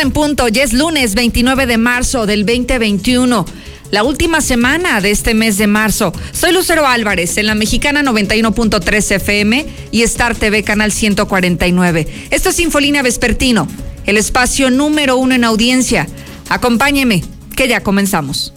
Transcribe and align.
en 0.00 0.10
punto, 0.10 0.48
ya 0.48 0.62
es 0.62 0.72
lunes 0.72 1.14
29 1.14 1.66
de 1.66 1.78
marzo 1.78 2.26
del 2.26 2.44
2021, 2.44 3.46
la 3.90 4.02
última 4.02 4.40
semana 4.40 5.00
de 5.00 5.10
este 5.10 5.34
mes 5.34 5.58
de 5.58 5.66
marzo. 5.66 6.12
Soy 6.32 6.52
Lucero 6.52 6.86
Álvarez 6.86 7.36
en 7.38 7.46
la 7.46 7.54
mexicana 7.54 8.02
91.3 8.02 9.14
FM 9.16 9.66
y 9.92 10.02
Star 10.02 10.34
TV 10.34 10.62
canal 10.62 10.92
149. 10.92 12.06
Esto 12.30 12.50
es 12.50 12.60
Infolínea 12.60 13.02
Vespertino, 13.02 13.68
el 14.06 14.16
espacio 14.16 14.70
número 14.70 15.16
uno 15.16 15.34
en 15.34 15.44
audiencia. 15.44 16.06
Acompáñeme, 16.48 17.22
que 17.54 17.68
ya 17.68 17.82
comenzamos. 17.82 18.52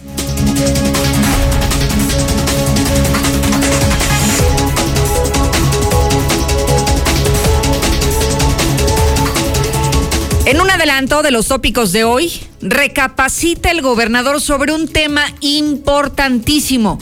Adelanto 10.79 11.23
de 11.23 11.31
los 11.31 11.47
tópicos 11.47 11.91
de 11.91 12.05
hoy, 12.05 12.31
recapacita 12.61 13.69
el 13.69 13.81
gobernador 13.81 14.39
sobre 14.39 14.71
un 14.71 14.87
tema 14.87 15.25
importantísimo. 15.41 16.97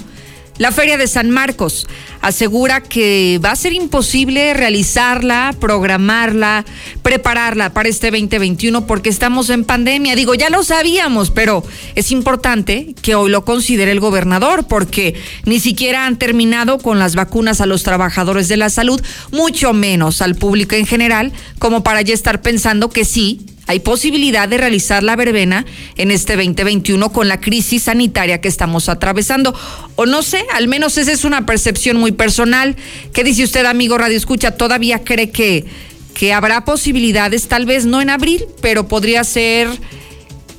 La 0.57 0.71
Feria 0.71 0.97
de 0.97 1.05
San 1.05 1.29
Marcos 1.29 1.85
asegura 2.21 2.81
que 2.81 3.39
va 3.45 3.51
a 3.51 3.55
ser 3.55 3.73
imposible 3.73 4.55
realizarla, 4.55 5.55
programarla, 5.59 6.65
prepararla 7.03 7.71
para 7.71 7.87
este 7.87 8.09
2021 8.09 8.87
porque 8.87 9.09
estamos 9.09 9.51
en 9.51 9.63
pandemia. 9.63 10.15
Digo, 10.15 10.33
ya 10.33 10.49
lo 10.49 10.63
sabíamos, 10.63 11.29
pero 11.29 11.63
es 11.93 12.09
importante 12.09 12.95
que 13.03 13.13
hoy 13.13 13.29
lo 13.29 13.45
considere 13.45 13.91
el 13.91 13.99
gobernador 13.99 14.65
porque 14.65 15.13
ni 15.45 15.59
siquiera 15.59 16.07
han 16.07 16.17
terminado 16.17 16.79
con 16.79 16.97
las 16.97 17.13
vacunas 17.13 17.61
a 17.61 17.67
los 17.67 17.83
trabajadores 17.83 18.47
de 18.47 18.57
la 18.57 18.71
salud, 18.71 18.99
mucho 19.31 19.73
menos 19.73 20.23
al 20.23 20.33
público 20.33 20.73
en 20.73 20.87
general, 20.87 21.31
como 21.59 21.83
para 21.83 22.01
ya 22.01 22.15
estar 22.15 22.41
pensando 22.41 22.89
que 22.89 23.05
sí, 23.05 23.45
hay 23.67 23.81
posibilidad 23.81 24.47
de 24.47 24.57
realizar 24.57 25.03
la 25.03 25.17
verbena 25.17 25.65
en 25.97 26.09
este 26.09 26.37
2021 26.37 27.11
con 27.11 27.27
la 27.27 27.41
crisis 27.41 27.83
sanitaria 27.83 28.39
que 28.39 28.47
estamos 28.47 28.87
atravesando. 28.87 29.53
O 29.95 30.05
no 30.05 30.23
sé, 30.23 30.45
al 30.53 30.69
menos 30.69 30.97
esa 30.97 31.11
es 31.11 31.25
una 31.25 31.45
percepción 31.45 31.97
muy 31.97 32.13
personal. 32.13 32.77
¿Qué 33.13 33.25
dice 33.25 33.43
usted, 33.43 33.65
amigo 33.65 33.97
Radio 33.97 34.17
Escucha? 34.17 34.51
¿Todavía 34.51 35.03
cree 35.03 35.31
que, 35.31 35.65
que 36.13 36.33
habrá 36.33 36.63
posibilidades? 36.63 37.49
Tal 37.49 37.65
vez 37.65 37.85
no 37.85 38.01
en 38.01 38.09
abril, 38.09 38.45
pero 38.61 38.87
podría 38.87 39.25
ser 39.25 39.67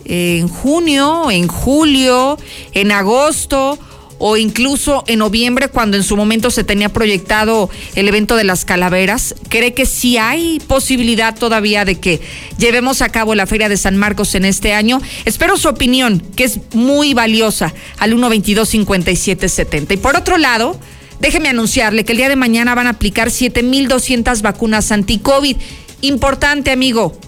en 0.04 0.48
junio, 0.48 1.30
en 1.30 1.48
julio, 1.48 2.38
en 2.74 2.92
agosto 2.92 3.78
o 4.18 4.36
incluso 4.36 5.04
en 5.06 5.20
noviembre 5.20 5.68
cuando 5.68 5.96
en 5.96 6.02
su 6.02 6.16
momento 6.16 6.50
se 6.50 6.64
tenía 6.64 6.88
proyectado 6.88 7.70
el 7.94 8.08
evento 8.08 8.36
de 8.36 8.44
las 8.44 8.64
calaveras? 8.64 9.34
¿Cree 9.48 9.74
que 9.74 9.86
sí 9.86 10.18
hay 10.18 10.60
posibilidad 10.60 11.36
todavía 11.36 11.84
de 11.84 11.96
que 11.96 12.20
llevemos 12.58 13.02
a 13.02 13.08
cabo 13.08 13.34
la 13.34 13.46
Feria 13.46 13.68
de 13.68 13.76
San 13.76 13.96
Marcos 13.96 14.34
en 14.34 14.44
este 14.44 14.72
año? 14.74 15.00
Espero 15.24 15.56
su 15.56 15.68
opinión, 15.68 16.20
que 16.36 16.44
es 16.44 16.60
muy 16.74 17.14
valiosa, 17.14 17.72
al 17.98 18.12
122-5770. 18.14 19.94
Y 19.94 19.96
por 19.96 20.16
otro 20.16 20.38
lado, 20.38 20.78
déjeme 21.20 21.48
anunciarle 21.48 22.04
que 22.04 22.12
el 22.12 22.18
día 22.18 22.28
de 22.28 22.36
mañana 22.36 22.74
van 22.74 22.86
a 22.86 22.90
aplicar 22.90 23.28
7.200 23.28 24.42
vacunas 24.42 24.92
anti-COVID. 24.92 25.56
Importante, 26.00 26.70
amigo, 26.70 27.18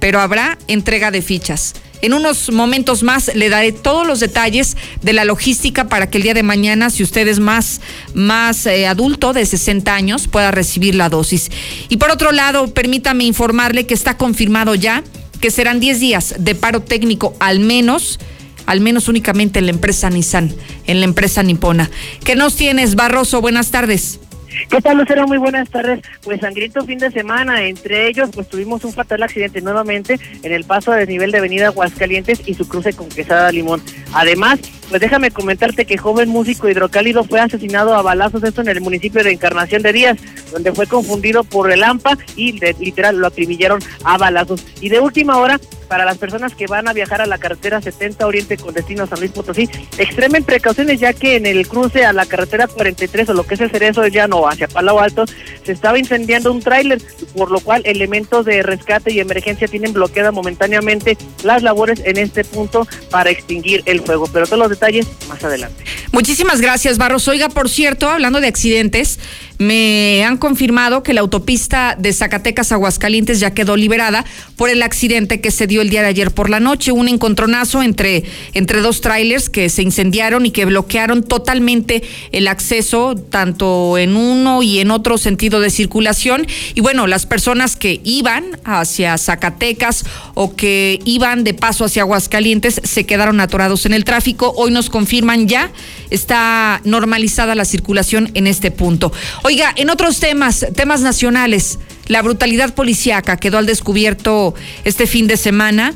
pero 0.00 0.20
habrá 0.20 0.58
entrega 0.66 1.10
de 1.10 1.22
fichas. 1.22 1.74
En 2.02 2.14
unos 2.14 2.50
momentos 2.50 3.04
más 3.04 3.30
le 3.34 3.48
daré 3.48 3.70
todos 3.70 4.04
los 4.04 4.18
detalles 4.18 4.76
de 5.02 5.12
la 5.12 5.24
logística 5.24 5.88
para 5.88 6.10
que 6.10 6.18
el 6.18 6.24
día 6.24 6.34
de 6.34 6.42
mañana, 6.42 6.90
si 6.90 7.04
usted 7.04 7.28
es 7.28 7.38
más, 7.38 7.80
más 8.12 8.66
eh, 8.66 8.88
adulto 8.88 9.32
de 9.32 9.46
60 9.46 9.94
años, 9.94 10.26
pueda 10.26 10.50
recibir 10.50 10.96
la 10.96 11.08
dosis. 11.08 11.50
Y 11.88 11.98
por 11.98 12.10
otro 12.10 12.32
lado, 12.32 12.74
permítame 12.74 13.22
informarle 13.22 13.86
que 13.86 13.94
está 13.94 14.16
confirmado 14.16 14.74
ya 14.74 15.04
que 15.40 15.52
serán 15.52 15.78
10 15.78 16.00
días 16.00 16.34
de 16.38 16.56
paro 16.56 16.82
técnico 16.82 17.34
al 17.38 17.60
menos 17.60 18.18
al 18.66 18.80
menos 18.80 19.08
únicamente 19.08 19.58
en 19.58 19.66
la 19.66 19.72
empresa 19.72 20.08
Nissan, 20.08 20.54
en 20.86 21.00
la 21.00 21.04
empresa 21.04 21.42
nipona. 21.42 21.90
¿Qué 22.24 22.36
nos 22.36 22.54
tienes, 22.54 22.94
Barroso? 22.94 23.40
Buenas 23.40 23.70
tardes. 23.70 24.20
¿Qué 24.68 24.80
tal, 24.80 24.98
Lucero? 24.98 25.26
Muy 25.26 25.38
buenas 25.38 25.68
tardes. 25.70 26.00
Pues 26.22 26.40
sangriento 26.40 26.84
fin 26.84 26.98
de 26.98 27.10
semana. 27.10 27.64
Entre 27.64 28.08
ellos, 28.08 28.30
pues 28.34 28.48
tuvimos 28.48 28.84
un 28.84 28.92
fatal 28.92 29.22
accidente 29.22 29.60
nuevamente 29.60 30.18
en 30.42 30.52
el 30.52 30.64
paso 30.64 30.92
a 30.92 30.96
desnivel 30.96 31.30
de 31.30 31.38
Avenida 31.38 31.66
Aguascalientes 31.68 32.42
y 32.46 32.54
su 32.54 32.68
cruce 32.68 32.92
con 32.92 33.08
Quesada 33.08 33.50
Limón. 33.52 33.82
Además, 34.12 34.60
pues 34.88 35.00
déjame 35.00 35.30
comentarte 35.30 35.86
que 35.86 35.98
joven 35.98 36.28
músico 36.28 36.68
hidrocálido 36.68 37.24
fue 37.24 37.40
asesinado 37.40 37.94
a 37.94 38.02
balazos, 38.02 38.42
esto 38.44 38.60
en 38.60 38.68
el 38.68 38.80
municipio 38.80 39.22
de 39.24 39.32
Encarnación 39.32 39.82
de 39.82 39.92
Díaz, 39.92 40.18
donde 40.52 40.72
fue 40.72 40.86
confundido 40.86 41.44
por 41.44 41.72
el 41.72 41.82
AMPA 41.82 42.18
y 42.36 42.52
literal 42.52 43.16
lo 43.16 43.26
acribillaron 43.26 43.80
a 44.04 44.18
balazos. 44.18 44.64
Y 44.80 44.88
de 44.88 45.00
última 45.00 45.38
hora, 45.38 45.58
para 45.88 46.06
las 46.06 46.16
personas 46.16 46.54
que 46.54 46.66
van 46.66 46.88
a 46.88 46.94
viajar 46.94 47.20
a 47.20 47.26
la 47.26 47.36
carretera 47.36 47.82
70 47.82 48.26
Oriente 48.26 48.56
con 48.56 48.72
destino 48.72 49.02
a 49.02 49.06
San 49.06 49.20
Luis 49.20 49.30
Potosí, 49.30 49.68
extremen 49.98 50.42
precauciones 50.42 51.00
ya 51.00 51.12
que 51.12 51.36
en 51.36 51.44
el 51.44 51.68
cruce 51.68 52.06
a 52.06 52.14
la 52.14 52.24
carretera 52.24 52.66
43 52.66 53.28
o 53.28 53.34
lo 53.34 53.44
que 53.44 53.54
es 53.54 53.60
el 53.60 53.70
Cerezo 53.70 54.00
de 54.00 54.10
Llano 54.10 54.48
hacia 54.48 54.68
Palau 54.68 54.98
Alto 55.00 55.26
se 55.26 55.72
estaba 55.72 55.98
incendiando 55.98 56.50
un 56.50 56.60
tráiler, 56.60 57.00
por 57.36 57.50
lo 57.50 57.60
cual 57.60 57.82
elementos 57.84 58.46
de 58.46 58.62
rescate 58.62 59.12
y 59.12 59.20
emergencia 59.20 59.68
tienen 59.68 59.92
bloqueada 59.92 60.32
momentáneamente 60.32 61.18
las 61.44 61.62
labores 61.62 62.00
en 62.06 62.16
este 62.16 62.42
punto 62.44 62.86
para 63.10 63.28
extinguir 63.28 63.82
el 63.84 64.00
fuego. 64.00 64.26
Pero 64.32 64.46
todos 64.46 64.58
los 64.58 64.70
detalles 64.72 65.06
más 65.28 65.42
adelante. 65.44 65.84
Muchísimas 66.12 66.60
gracias, 66.60 66.98
Barros. 66.98 67.28
Oiga, 67.28 67.48
por 67.48 67.68
cierto, 67.68 68.08
hablando 68.08 68.40
de 68.40 68.48
accidentes, 68.48 69.18
me 69.62 70.24
han 70.24 70.36
confirmado 70.36 71.02
que 71.02 71.14
la 71.14 71.20
autopista 71.20 71.96
de 71.98 72.12
Zacatecas 72.12 72.72
Aguascalientes 72.72 73.40
ya 73.40 73.52
quedó 73.52 73.76
liberada 73.76 74.24
por 74.56 74.68
el 74.68 74.82
accidente 74.82 75.40
que 75.40 75.50
se 75.50 75.66
dio 75.66 75.80
el 75.80 75.90
día 75.90 76.02
de 76.02 76.08
ayer 76.08 76.30
por 76.30 76.50
la 76.50 76.60
noche, 76.60 76.92
un 76.92 77.08
encontronazo 77.08 77.82
entre, 77.82 78.24
entre 78.54 78.80
dos 78.80 79.00
trailers 79.00 79.48
que 79.48 79.68
se 79.68 79.82
incendiaron 79.82 80.46
y 80.46 80.50
que 80.50 80.64
bloquearon 80.64 81.22
totalmente 81.22 82.02
el 82.32 82.48
acceso 82.48 83.14
tanto 83.16 83.98
en 83.98 84.16
uno 84.16 84.62
y 84.62 84.80
en 84.80 84.90
otro 84.90 85.18
sentido 85.18 85.60
de 85.60 85.70
circulación. 85.70 86.46
Y 86.74 86.80
bueno, 86.80 87.06
las 87.06 87.26
personas 87.26 87.76
que 87.76 88.00
iban 88.04 88.44
hacia 88.64 89.16
Zacatecas 89.18 90.04
o 90.34 90.56
que 90.56 90.98
iban 91.04 91.44
de 91.44 91.54
paso 91.54 91.84
hacia 91.84 92.02
Aguascalientes 92.02 92.80
se 92.82 93.06
quedaron 93.06 93.40
atorados 93.40 93.86
en 93.86 93.94
el 93.94 94.04
tráfico. 94.04 94.52
Hoy 94.56 94.70
nos 94.70 94.90
confirman 94.90 95.48
ya, 95.48 95.70
está 96.10 96.80
normalizada 96.84 97.54
la 97.54 97.64
circulación 97.64 98.30
en 98.34 98.46
este 98.46 98.70
punto. 98.70 99.12
Oiga, 99.52 99.70
en 99.76 99.90
otros 99.90 100.18
temas, 100.18 100.64
temas 100.74 101.02
nacionales, 101.02 101.78
la 102.06 102.22
brutalidad 102.22 102.74
policíaca 102.74 103.36
quedó 103.36 103.58
al 103.58 103.66
descubierto 103.66 104.54
este 104.84 105.06
fin 105.06 105.26
de 105.26 105.36
semana 105.36 105.92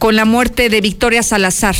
con 0.00 0.16
la 0.16 0.24
muerte 0.24 0.68
de 0.70 0.80
Victoria 0.80 1.22
Salazar 1.22 1.76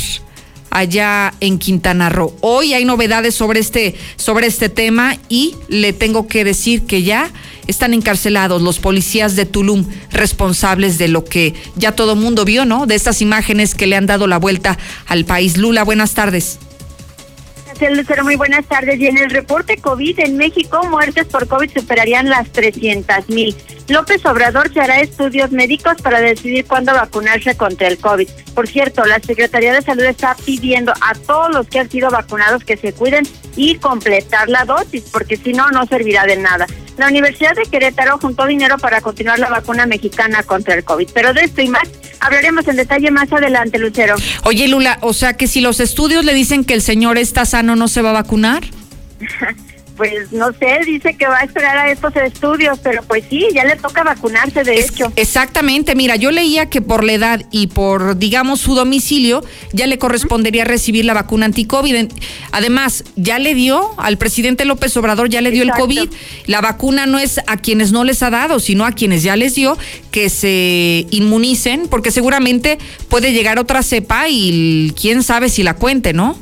allá 0.69 1.33
en 1.41 1.59
Quintana 1.59 2.07
Roo. 2.07 2.33
Hoy 2.39 2.73
hay 2.73 2.85
novedades 2.85 3.35
sobre 3.35 3.59
este, 3.59 3.93
sobre 4.15 4.47
este 4.47 4.69
tema 4.69 5.17
y 5.27 5.55
le 5.67 5.91
tengo 5.91 6.29
que 6.29 6.45
decir 6.45 6.83
que 6.83 7.03
ya 7.03 7.29
están 7.67 7.93
encarcelados 7.93 8.61
los 8.61 8.79
policías 8.79 9.35
de 9.35 9.45
Tulum 9.45 9.85
responsables 10.11 10.97
de 10.97 11.09
lo 11.09 11.25
que 11.25 11.53
ya 11.75 11.91
todo 11.91 12.15
mundo 12.15 12.45
vio, 12.45 12.63
¿no? 12.63 12.85
De 12.85 12.95
estas 12.95 13.21
imágenes 13.21 13.75
que 13.75 13.85
le 13.85 13.97
han 13.97 14.05
dado 14.05 14.27
la 14.27 14.39
vuelta 14.39 14.77
al 15.07 15.25
país. 15.25 15.57
Lula, 15.57 15.83
buenas 15.83 16.13
tardes. 16.13 16.57
Lucero, 17.89 18.23
muy 18.23 18.35
buenas 18.35 18.65
tardes. 18.65 18.99
Y 18.99 19.07
en 19.07 19.17
el 19.17 19.29
reporte 19.29 19.77
COVID 19.77 20.19
en 20.19 20.37
México, 20.37 20.85
muertes 20.89 21.25
por 21.25 21.47
COVID 21.47 21.71
superarían 21.71 22.29
las 22.29 22.51
300 22.51 23.29
mil. 23.29 23.55
López 23.91 24.25
Obrador 24.25 24.71
se 24.71 24.79
hará 24.79 25.01
estudios 25.01 25.51
médicos 25.51 25.95
para 26.01 26.21
decidir 26.21 26.65
cuándo 26.65 26.93
vacunarse 26.93 27.55
contra 27.55 27.89
el 27.89 27.97
COVID. 27.97 28.27
Por 28.55 28.67
cierto, 28.67 29.05
la 29.05 29.19
Secretaría 29.19 29.73
de 29.73 29.81
Salud 29.81 30.03
está 30.03 30.35
pidiendo 30.45 30.93
a 31.01 31.13
todos 31.13 31.53
los 31.53 31.67
que 31.67 31.79
han 31.79 31.89
sido 31.89 32.09
vacunados 32.09 32.63
que 32.63 32.77
se 32.77 32.93
cuiden 32.93 33.27
y 33.57 33.75
completar 33.75 34.47
la 34.47 34.63
dosis, 34.63 35.03
porque 35.11 35.35
si 35.35 35.51
no, 35.51 35.69
no 35.71 35.85
servirá 35.87 36.25
de 36.25 36.37
nada. 36.37 36.67
La 36.97 37.09
Universidad 37.09 37.53
de 37.53 37.63
Querétaro 37.63 38.17
juntó 38.17 38.45
dinero 38.45 38.77
para 38.77 39.01
continuar 39.01 39.39
la 39.39 39.49
vacuna 39.49 39.85
mexicana 39.85 40.43
contra 40.43 40.75
el 40.75 40.85
COVID. 40.85 41.09
Pero 41.13 41.33
de 41.33 41.41
esto 41.41 41.61
y 41.61 41.67
más 41.67 41.89
hablaremos 42.21 42.65
en 42.69 42.77
detalle 42.77 43.11
más 43.11 43.31
adelante, 43.33 43.77
Lucero. 43.77 44.15
Oye, 44.43 44.69
Lula, 44.69 44.99
o 45.01 45.13
sea 45.13 45.33
que 45.33 45.47
si 45.47 45.59
los 45.59 45.81
estudios 45.81 46.23
le 46.23 46.33
dicen 46.33 46.63
que 46.63 46.75
el 46.75 46.81
señor 46.81 47.17
está 47.17 47.45
sano, 47.45 47.75
¿no 47.75 47.89
se 47.89 48.01
va 48.01 48.11
a 48.11 48.13
vacunar? 48.13 48.63
pues 50.01 50.31
no 50.31 50.51
sé, 50.53 50.79
dice 50.83 51.15
que 51.15 51.27
va 51.27 51.41
a 51.41 51.43
esperar 51.43 51.77
a 51.77 51.91
estos 51.91 52.15
estudios, 52.15 52.79
pero 52.81 53.03
pues 53.03 53.23
sí, 53.29 53.45
ya 53.53 53.65
le 53.65 53.75
toca 53.75 54.01
vacunarse, 54.01 54.63
de 54.63 54.79
hecho. 54.79 55.13
Exactamente, 55.15 55.93
mira, 55.93 56.15
yo 56.15 56.31
leía 56.31 56.71
que 56.71 56.81
por 56.81 57.03
la 57.03 57.13
edad 57.13 57.41
y 57.51 57.67
por, 57.67 58.17
digamos, 58.17 58.61
su 58.61 58.73
domicilio, 58.73 59.43
ya 59.73 59.85
le 59.85 59.99
correspondería 59.99 60.65
recibir 60.65 61.05
la 61.05 61.13
vacuna 61.13 61.45
anti-COVID. 61.45 62.07
Además, 62.51 63.03
ya 63.15 63.37
le 63.37 63.53
dio 63.53 63.93
al 63.99 64.17
presidente 64.17 64.65
López 64.65 64.97
Obrador, 64.97 65.29
ya 65.29 65.39
le 65.39 65.51
dio 65.51 65.61
el 65.61 65.69
COVID. 65.69 66.09
La 66.47 66.61
vacuna 66.61 67.05
no 67.05 67.19
es 67.19 67.39
a 67.45 67.57
quienes 67.57 67.91
no 67.91 68.03
les 68.03 68.23
ha 68.23 68.31
dado, 68.31 68.59
sino 68.59 68.87
a 68.87 68.93
quienes 68.93 69.21
ya 69.21 69.35
les 69.35 69.53
dio, 69.53 69.77
que 70.09 70.29
se 70.29 71.05
inmunicen, 71.11 71.87
porque 71.87 72.09
seguramente 72.09 72.79
puede 73.07 73.33
llegar 73.33 73.59
otra 73.59 73.83
cepa 73.83 74.29
y 74.29 74.95
quién 74.99 75.21
sabe 75.21 75.47
si 75.49 75.61
la 75.61 75.75
cuente, 75.75 76.11
¿no? 76.11 76.39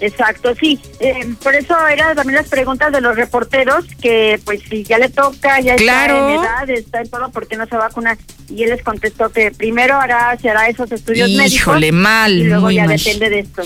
Exacto, 0.00 0.54
sí. 0.58 0.78
Eh, 1.00 1.34
por 1.42 1.54
eso 1.54 1.74
eran 1.88 2.14
también 2.14 2.36
las 2.36 2.48
preguntas 2.48 2.92
de 2.92 3.00
los 3.00 3.16
reporteros, 3.16 3.84
que 4.00 4.40
pues 4.44 4.60
si 4.68 4.84
ya 4.84 4.98
le 4.98 5.08
toca, 5.08 5.60
ya 5.60 5.74
está 5.74 6.06
en 6.06 6.40
edad, 6.40 6.70
está 6.70 7.00
en 7.00 7.08
todo, 7.10 7.30
¿por 7.30 7.46
qué 7.48 7.56
no 7.56 7.66
se 7.66 7.76
vacuna? 7.76 8.16
Y 8.48 8.62
él 8.62 8.70
les 8.70 8.82
contestó 8.82 9.30
que 9.30 9.50
primero 9.50 9.96
hará, 9.96 10.36
se 10.40 10.48
hará 10.48 10.68
esos 10.68 10.90
estudios 10.90 11.28
Híjole, 11.28 11.48
Híjole, 11.48 11.92
mal. 11.92 12.32
Y 12.32 12.44
luego 12.44 12.66
muy 12.66 12.76
ya 12.76 12.86
mal. 12.86 12.96
depende 12.96 13.28
de 13.28 13.40
esto. 13.40 13.62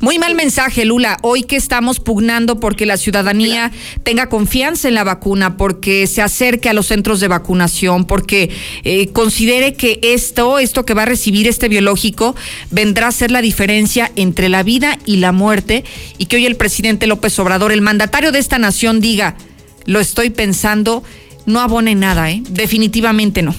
Muy 0.00 0.18
mal 0.18 0.34
mensaje, 0.34 0.84
Lula. 0.84 1.16
Hoy 1.22 1.44
que 1.44 1.56
estamos 1.56 2.00
pugnando 2.00 2.60
porque 2.60 2.84
la 2.84 2.96
ciudadanía 2.96 3.70
tenga 4.02 4.28
confianza 4.28 4.88
en 4.88 4.94
la 4.94 5.04
vacuna, 5.04 5.56
porque 5.56 6.06
se 6.06 6.20
acerque 6.20 6.68
a 6.68 6.74
los 6.74 6.86
centros 6.86 7.20
de 7.20 7.28
vacunación, 7.28 8.04
porque 8.04 8.50
eh, 8.84 9.08
considere 9.12 9.74
que 9.74 10.00
esto, 10.02 10.58
esto 10.58 10.84
que 10.84 10.94
va 10.94 11.02
a 11.02 11.06
recibir 11.06 11.46
este 11.46 11.68
biológico, 11.68 12.34
vendrá 12.70 13.08
a 13.08 13.12
ser 13.12 13.30
la 13.30 13.40
diferencia 13.40 14.10
entre 14.16 14.48
la 14.48 14.62
vida 14.62 14.98
y 15.06 15.16
la 15.16 15.32
muerte, 15.32 15.75
y 16.18 16.26
que 16.26 16.36
hoy 16.36 16.46
el 16.46 16.56
presidente 16.56 17.06
López 17.06 17.38
Obrador, 17.38 17.72
el 17.72 17.82
mandatario 17.82 18.32
de 18.32 18.38
esta 18.38 18.58
nación, 18.58 19.00
diga, 19.00 19.36
lo 19.84 20.00
estoy 20.00 20.30
pensando, 20.30 21.02
no 21.46 21.60
abone 21.60 21.94
nada, 21.94 22.30
¿eh? 22.30 22.42
Definitivamente 22.48 23.42
no. 23.42 23.54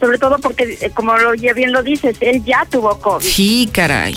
Sobre 0.00 0.18
todo 0.18 0.38
porque, 0.38 0.78
eh, 0.80 0.90
como 0.92 1.16
lo, 1.16 1.34
ya 1.34 1.52
bien 1.54 1.72
lo 1.72 1.82
dices, 1.82 2.16
él 2.20 2.44
ya 2.44 2.66
tuvo 2.70 2.98
COVID. 3.00 3.24
Sí, 3.24 3.68
caray. 3.72 4.16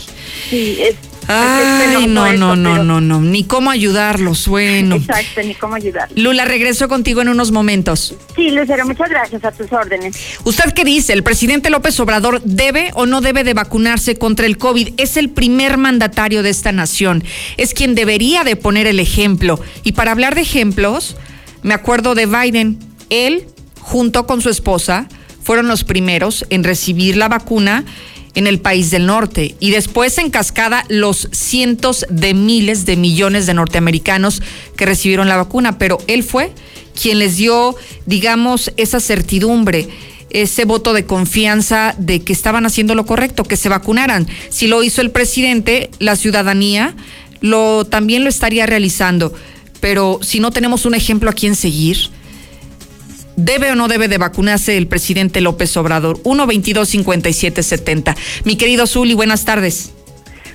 Sí, 0.50 0.80
es, 0.82 0.96
Ay, 1.28 2.08
no, 2.08 2.32
no, 2.34 2.56
no, 2.56 2.84
no, 2.84 3.02
no, 3.02 3.22
ni 3.22 3.44
cómo 3.44 3.70
ayudarlos, 3.70 4.48
bueno. 4.48 4.96
Exacto, 4.96 5.42
ni 5.44 5.56
cómo 5.56 5.76
ayudar. 5.76 6.10
Lula, 6.16 6.46
regreso 6.46 6.88
contigo 6.88 7.22
en 7.22 7.30
unos 7.30 7.52
momentos. 7.52 8.16
Sí, 8.36 8.52
Lucero, 8.52 8.86
muchas 8.86 9.10
gracias 9.10 9.44
a 9.44 9.52
tus 9.52 9.72
órdenes. 9.74 10.16
¿Usted 10.46 10.72
qué 10.74 10.86
dice? 10.86 11.14
¿El 11.14 11.24
presidente 11.24 11.70
López 11.70 12.00
Obrador 12.00 12.42
debe 12.44 12.92
o 12.94 13.06
no 13.06 13.22
debe 13.22 13.44
de 13.44 13.54
vacunarse 13.54 14.18
contra 14.18 14.46
el 14.46 14.58
COVID? 14.58 14.94
Es 14.98 15.18
el 15.18 15.30
primer 15.30 15.78
mandatario 15.78 16.44
de 16.44 16.50
esta 16.50 16.72
nación. 16.72 17.24
Es 17.58 17.74
quien 17.74 17.94
debería 17.94 18.44
de 18.44 18.56
poner 18.56 18.88
el 18.88 19.00
ejemplo. 19.00 19.60
Y 19.84 19.92
para 19.94 20.12
hablar 20.12 20.36
de 20.36 20.42
ejemplos, 20.42 21.18
me 21.62 21.74
acuerdo 21.74 22.16
de 22.16 22.26
Biden. 22.26 22.80
Él, 23.10 23.48
junto 23.82 24.26
con 24.28 24.42
su 24.42 24.50
esposa, 24.50 25.08
fueron 25.44 25.68
los 25.68 25.84
primeros 25.84 26.46
en 26.50 26.64
recibir 26.64 27.16
la 27.18 27.30
vacuna 27.30 27.86
en 28.38 28.46
el 28.46 28.60
país 28.60 28.92
del 28.92 29.08
norte. 29.08 29.56
Y 29.60 29.72
después 29.72 30.20
en 30.20 30.30
cascada 30.30 30.86
los 30.90 31.28
cientos 31.32 32.06
de 32.08 32.36
miles 32.36 32.86
de 32.86 32.96
millones 32.96 33.48
de 33.48 33.56
norteamericanos 33.56 34.44
que 34.78 34.86
recibieron 34.86 35.28
la 35.28 35.38
vacuna, 35.38 35.80
pero 35.80 35.98
él 36.06 36.24
fue 36.24 36.52
quien 36.94 37.18
les 37.18 37.38
dio, 37.38 37.76
digamos, 38.06 38.72
esa 38.78 39.00
certidumbre, 39.00 39.90
ese 40.30 40.66
voto 40.66 40.94
de 40.94 41.06
confianza 41.06 41.96
de 41.98 42.22
que 42.22 42.32
estaban 42.32 42.68
haciendo 42.68 42.94
lo 42.94 43.08
correcto, 43.08 43.44
que 43.44 43.58
se 43.58 43.70
vacunaran. 43.70 44.28
Si 44.50 44.68
lo 44.68 44.84
hizo 44.84 45.02
el 45.02 45.10
presidente, 45.10 45.90
la 45.98 46.16
ciudadanía 46.16 46.96
lo 47.42 47.86
también 47.86 48.24
lo 48.24 48.30
estaría 48.30 48.68
realizando, 48.68 49.34
pero 49.80 50.20
si 50.22 50.40
no 50.40 50.52
tenemos 50.52 50.86
un 50.86 50.94
ejemplo 50.94 51.32
a 51.32 51.34
quien 51.34 51.56
seguir, 51.56 52.12
¿Debe 53.38 53.72
o 53.72 53.76
no 53.76 53.88
debe 53.88 54.08
de 54.08 54.18
vacunarse 54.18 54.78
el 54.78 54.88
presidente 54.88 55.42
López 55.42 55.78
Obrador? 55.78 56.18
1-22-57-70. 56.24 58.16
Mi 58.46 58.58
querido 58.58 58.88
Zuli, 58.88 59.14
buenas 59.14 59.46
tardes. 59.46 59.94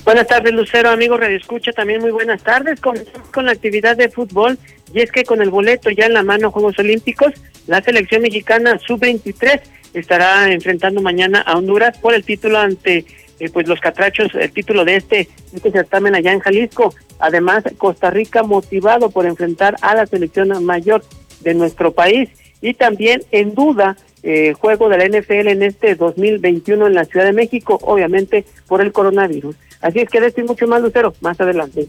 Buenas 0.05 0.26
tardes, 0.26 0.52
Lucero, 0.52 0.90
amigo 0.90 1.17
Radio 1.17 1.37
Escucha, 1.37 1.70
también 1.70 2.00
muy 2.00 2.11
buenas 2.11 2.43
tardes. 2.43 2.81
Con, 2.81 2.96
con 3.32 3.46
la 3.46 3.52
actividad 3.52 3.96
de 3.96 4.08
fútbol, 4.08 4.58
y 4.93 5.00
es 5.00 5.12
que 5.12 5.23
con 5.23 5.40
el 5.43 5.50
boleto 5.50 5.90
ya 5.90 6.06
en 6.06 6.14
la 6.14 6.25
mano 6.25 6.50
Juegos 6.50 6.76
Olímpicos, 6.81 7.32
la 7.69 7.81
selección 7.82 8.23
mexicana 8.23 8.76
sub-23 8.84 9.61
estará 9.94 10.50
enfrentando 10.52 11.00
mañana 11.00 11.40
a 11.40 11.56
Honduras 11.56 11.96
por 11.99 12.14
el 12.14 12.25
título 12.25 12.58
ante 12.58 13.05
eh, 13.38 13.49
pues 13.52 13.69
los 13.69 13.79
catrachos, 13.79 14.34
el 14.34 14.50
título 14.50 14.84
de 14.84 14.96
este, 14.96 15.29
este 15.55 15.70
certamen 15.70 16.17
allá 16.17 16.32
en 16.32 16.40
Jalisco. 16.40 16.93
Además, 17.20 17.62
Costa 17.79 18.11
Rica 18.11 18.43
motivado 18.43 19.11
por 19.11 19.25
enfrentar 19.25 19.76
a 19.82 19.94
la 19.94 20.05
selección 20.06 20.64
mayor 20.64 21.05
de 21.43 21.55
nuestro 21.55 21.93
país 21.93 22.29
y 22.62 22.74
también 22.74 23.22
en 23.30 23.54
duda 23.54 23.96
eh, 24.22 24.54
juego 24.58 24.88
de 24.88 24.98
la 24.98 25.08
NFL 25.08 25.48
en 25.48 25.62
este 25.64 25.96
2021 25.96 26.86
en 26.86 26.94
la 26.94 27.04
Ciudad 27.04 27.26
de 27.26 27.32
México, 27.32 27.78
obviamente 27.82 28.44
por 28.68 28.80
el 28.80 28.92
coronavirus. 28.92 29.56
Así 29.80 29.98
es 29.98 30.08
que 30.08 30.20
de 30.20 30.44
mucho 30.44 30.66
más, 30.68 30.80
Lucero, 30.80 31.12
más 31.20 31.40
adelante. 31.40 31.88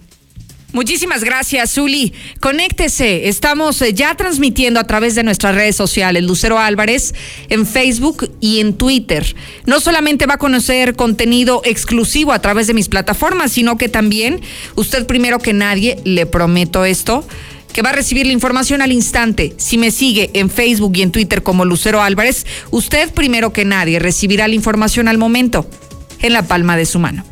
Muchísimas 0.74 1.24
gracias, 1.24 1.76
Zuli. 1.76 2.14
Conéctese. 2.40 3.30
Estamos 3.30 3.80
eh, 3.84 3.94
ya 3.94 4.16
transmitiendo 4.16 4.80
a 4.80 4.88
través 4.88 5.14
de 5.14 5.22
nuestras 5.22 5.54
redes 5.54 5.76
sociales, 5.76 6.24
Lucero 6.24 6.58
Álvarez, 6.58 7.14
en 7.50 7.68
Facebook 7.68 8.32
y 8.40 8.60
en 8.60 8.74
Twitter. 8.74 9.36
No 9.68 9.80
solamente 9.80 10.26
va 10.26 10.34
a 10.34 10.40
conocer 10.40 10.96
contenido 10.96 11.62
exclusivo 11.64 12.32
a 12.32 12.40
través 12.40 12.66
de 12.66 12.74
mis 12.74 12.90
plataformas, 12.90 13.52
sino 13.52 13.78
que 13.78 13.88
también, 13.88 14.42
usted 14.74 15.06
primero 15.06 15.38
que 15.38 15.54
nadie, 15.54 16.00
le 16.06 16.26
prometo 16.26 16.86
esto, 16.86 17.24
que 17.74 17.82
va 17.82 17.90
a 17.90 17.94
recibir 17.94 18.26
la 18.26 18.32
información 18.32 18.82
al 18.82 18.92
instante. 18.92 19.54
Si 19.58 19.78
me 19.78 19.92
sigue 19.92 20.30
en 20.34 20.50
Facebook 20.50 20.94
y 20.96 21.02
en 21.02 21.12
Twitter 21.12 21.44
como 21.44 21.66
Lucero 21.66 22.02
Álvarez, 22.02 22.46
usted 22.72 23.12
primero 23.12 23.52
que 23.52 23.66
nadie 23.66 24.00
recibirá 24.00 24.48
la 24.48 24.56
información 24.56 25.08
al 25.08 25.18
momento, 25.18 25.68
en 26.22 26.34
la 26.34 26.44
palma 26.44 26.78
de 26.78 26.86
su 26.86 27.00
mano. 27.00 27.26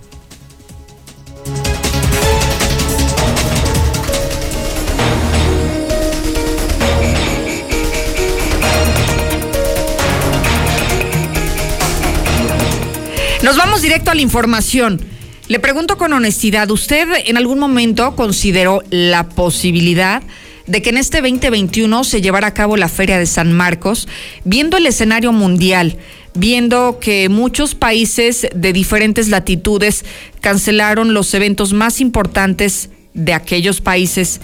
Nos 13.43 13.57
vamos 13.57 13.81
directo 13.81 14.11
a 14.11 14.15
la 14.15 14.21
información. 14.21 15.10
Le 15.51 15.59
pregunto 15.59 15.97
con 15.97 16.13
honestidad, 16.13 16.71
¿usted 16.71 17.09
en 17.25 17.35
algún 17.35 17.59
momento 17.59 18.15
consideró 18.15 18.81
la 18.89 19.27
posibilidad 19.27 20.23
de 20.65 20.81
que 20.81 20.91
en 20.91 20.97
este 20.97 21.19
2021 21.19 22.05
se 22.05 22.21
llevara 22.21 22.47
a 22.47 22.53
cabo 22.53 22.77
la 22.77 22.87
Feria 22.87 23.19
de 23.19 23.25
San 23.25 23.51
Marcos, 23.51 24.07
viendo 24.45 24.77
el 24.77 24.87
escenario 24.87 25.33
mundial, 25.33 25.97
viendo 26.35 26.99
que 27.01 27.27
muchos 27.27 27.75
países 27.75 28.47
de 28.55 28.71
diferentes 28.71 29.27
latitudes 29.27 30.05
cancelaron 30.39 31.13
los 31.13 31.33
eventos 31.33 31.73
más 31.73 31.99
importantes 31.99 32.89
de 33.13 33.33
aquellos 33.33 33.81
países? 33.81 34.39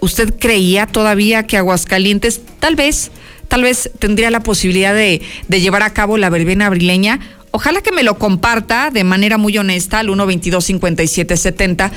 ¿Usted 0.00 0.34
creía 0.36 0.88
todavía 0.88 1.46
que 1.46 1.58
Aguascalientes 1.58 2.40
tal 2.58 2.74
vez, 2.74 3.12
tal 3.46 3.62
vez 3.62 3.88
tendría 4.00 4.32
la 4.32 4.42
posibilidad 4.42 4.94
de, 4.94 5.22
llevar 5.48 5.84
a 5.84 5.94
cabo 5.94 6.18
la 6.18 6.28
verbena 6.28 6.66
abrileña? 6.66 7.20
Ojalá 7.52 7.80
que 7.82 7.92
me 7.92 8.02
lo 8.02 8.18
comparta 8.18 8.90
de 8.90 9.04
manera 9.04 9.38
muy 9.38 9.56
honesta 9.58 9.98
al 9.98 10.08
122-5770, 10.08 11.90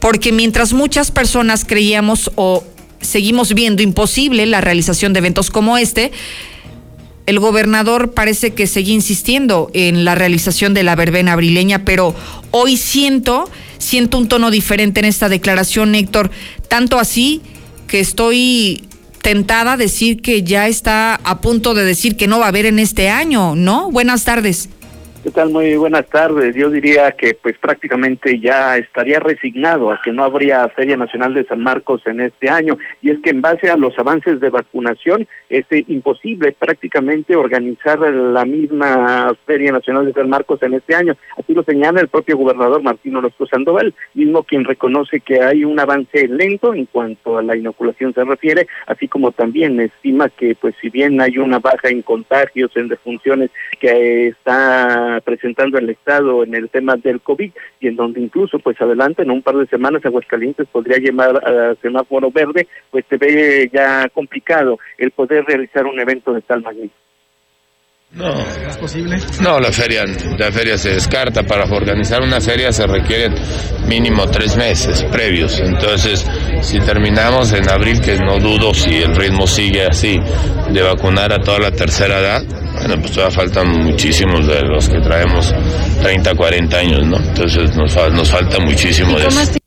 porque 0.00 0.32
mientras 0.32 0.72
muchas 0.72 1.10
personas 1.10 1.64
creíamos 1.64 2.30
o 2.34 2.64
seguimos 3.00 3.54
viendo 3.54 3.82
imposible 3.82 4.44
la 4.46 4.60
realización 4.60 5.12
de 5.12 5.20
eventos 5.20 5.50
como 5.50 5.78
este, 5.78 6.12
el 7.26 7.40
gobernador 7.40 8.12
parece 8.12 8.54
que 8.54 8.66
sigue 8.66 8.92
insistiendo 8.92 9.70
en 9.74 10.04
la 10.04 10.14
realización 10.14 10.72
de 10.72 10.82
la 10.82 10.96
verbena 10.96 11.34
abrileña, 11.34 11.84
pero 11.84 12.14
hoy 12.50 12.76
siento, 12.76 13.50
siento 13.76 14.16
un 14.16 14.28
tono 14.28 14.50
diferente 14.50 15.00
en 15.00 15.06
esta 15.06 15.28
declaración, 15.28 15.94
Héctor, 15.94 16.30
tanto 16.68 16.98
así 16.98 17.42
que 17.86 18.00
estoy 18.00 18.84
tentada 19.20 19.74
a 19.74 19.76
decir 19.76 20.22
que 20.22 20.42
ya 20.42 20.68
está 20.68 21.16
a 21.16 21.40
punto 21.40 21.74
de 21.74 21.84
decir 21.84 22.16
que 22.16 22.28
no 22.28 22.38
va 22.38 22.46
a 22.46 22.48
haber 22.48 22.64
en 22.64 22.78
este 22.78 23.10
año, 23.10 23.54
¿no? 23.54 23.90
Buenas 23.90 24.24
tardes. 24.24 24.70
¿Qué 25.20 25.32
tal? 25.32 25.50
Muy 25.50 25.74
buenas 25.76 26.06
tardes. 26.06 26.54
Yo 26.54 26.70
diría 26.70 27.10
que 27.10 27.34
pues 27.34 27.58
prácticamente 27.58 28.38
ya 28.38 28.76
estaría 28.76 29.18
resignado 29.18 29.90
a 29.90 30.00
que 30.00 30.12
no 30.12 30.22
habría 30.22 30.68
Feria 30.68 30.96
Nacional 30.96 31.34
de 31.34 31.44
San 31.44 31.60
Marcos 31.60 32.02
en 32.06 32.20
este 32.20 32.48
año. 32.48 32.78
Y 33.02 33.10
es 33.10 33.18
que 33.18 33.30
en 33.30 33.40
base 33.40 33.68
a 33.68 33.76
los 33.76 33.98
avances 33.98 34.38
de 34.38 34.48
vacunación 34.48 35.26
es 35.48 35.66
imposible 35.88 36.52
prácticamente 36.52 37.34
organizar 37.34 37.98
la 37.98 38.44
misma 38.44 39.36
Feria 39.44 39.72
Nacional 39.72 40.06
de 40.06 40.12
San 40.12 40.28
Marcos 40.28 40.62
en 40.62 40.74
este 40.74 40.94
año. 40.94 41.16
Así 41.36 41.52
lo 41.52 41.64
señala 41.64 42.00
el 42.00 42.08
propio 42.08 42.36
gobernador 42.36 42.80
Martín 42.82 43.16
Orozco 43.16 43.44
Sandoval, 43.46 43.94
mismo 44.14 44.44
quien 44.44 44.64
reconoce 44.64 45.18
que 45.18 45.42
hay 45.42 45.64
un 45.64 45.80
avance 45.80 46.28
lento 46.28 46.74
en 46.74 46.86
cuanto 46.86 47.38
a 47.38 47.42
la 47.42 47.56
inoculación 47.56 48.14
se 48.14 48.24
refiere, 48.24 48.68
así 48.86 49.08
como 49.08 49.32
también 49.32 49.80
estima 49.80 50.28
que 50.28 50.54
pues 50.54 50.76
si 50.80 50.90
bien 50.90 51.20
hay 51.20 51.38
una 51.38 51.58
baja 51.58 51.88
en 51.88 52.02
contagios, 52.02 52.70
en 52.76 52.86
defunciones 52.86 53.50
que 53.80 54.28
está 54.28 55.08
presentando 55.20 55.78
el 55.78 55.90
Estado 55.90 56.44
en 56.44 56.54
el 56.54 56.68
tema 56.68 56.96
del 56.96 57.20
COVID 57.20 57.50
y 57.80 57.88
en 57.88 57.96
donde 57.96 58.20
incluso 58.20 58.58
pues 58.58 58.80
adelante 58.80 59.22
en 59.22 59.30
un 59.30 59.42
par 59.42 59.56
de 59.56 59.66
semanas 59.66 60.04
Aguascalientes 60.04 60.66
podría 60.68 60.98
llamar 60.98 61.36
a 61.44 61.74
semáforo 61.80 62.30
verde, 62.30 62.66
pues 62.90 63.04
se 63.08 63.16
ve 63.16 63.70
ya 63.72 64.08
complicado 64.08 64.78
el 64.98 65.10
poder 65.10 65.44
realizar 65.44 65.86
un 65.86 65.98
evento 66.00 66.32
de 66.32 66.42
tal 66.42 66.62
magnitud. 66.62 67.07
No, 68.12 68.40
¿es 68.40 68.76
posible? 68.78 69.18
No, 69.40 69.60
la 69.60 69.70
feria, 69.70 70.04
la 70.38 70.50
feria 70.50 70.78
se 70.78 70.94
descarta. 70.94 71.42
Para 71.42 71.64
organizar 71.64 72.22
una 72.22 72.40
feria 72.40 72.72
se 72.72 72.86
requieren 72.86 73.34
mínimo 73.86 74.26
tres 74.28 74.56
meses 74.56 75.04
previos. 75.04 75.60
Entonces, 75.60 76.24
si 76.62 76.80
terminamos 76.80 77.52
en 77.52 77.68
abril, 77.68 78.00
que 78.00 78.16
no 78.16 78.38
dudo 78.38 78.72
si 78.72 78.96
el 78.96 79.14
ritmo 79.14 79.46
sigue 79.46 79.84
así, 79.84 80.18
de 80.70 80.82
vacunar 80.82 81.32
a 81.32 81.38
toda 81.38 81.58
la 81.58 81.70
tercera 81.70 82.18
edad, 82.20 82.42
bueno, 82.78 82.96
pues 83.00 83.12
todavía 83.12 83.36
faltan 83.36 83.84
muchísimos 83.84 84.46
de 84.46 84.62
los 84.62 84.88
que 84.88 85.00
traemos 85.00 85.54
30, 86.02 86.34
40 86.34 86.78
años, 86.78 87.06
¿no? 87.06 87.18
Entonces 87.18 87.76
nos, 87.76 87.94
nos 88.12 88.30
falta 88.30 88.58
muchísimo 88.58 89.18
de 89.18 89.26
eso. 89.26 89.58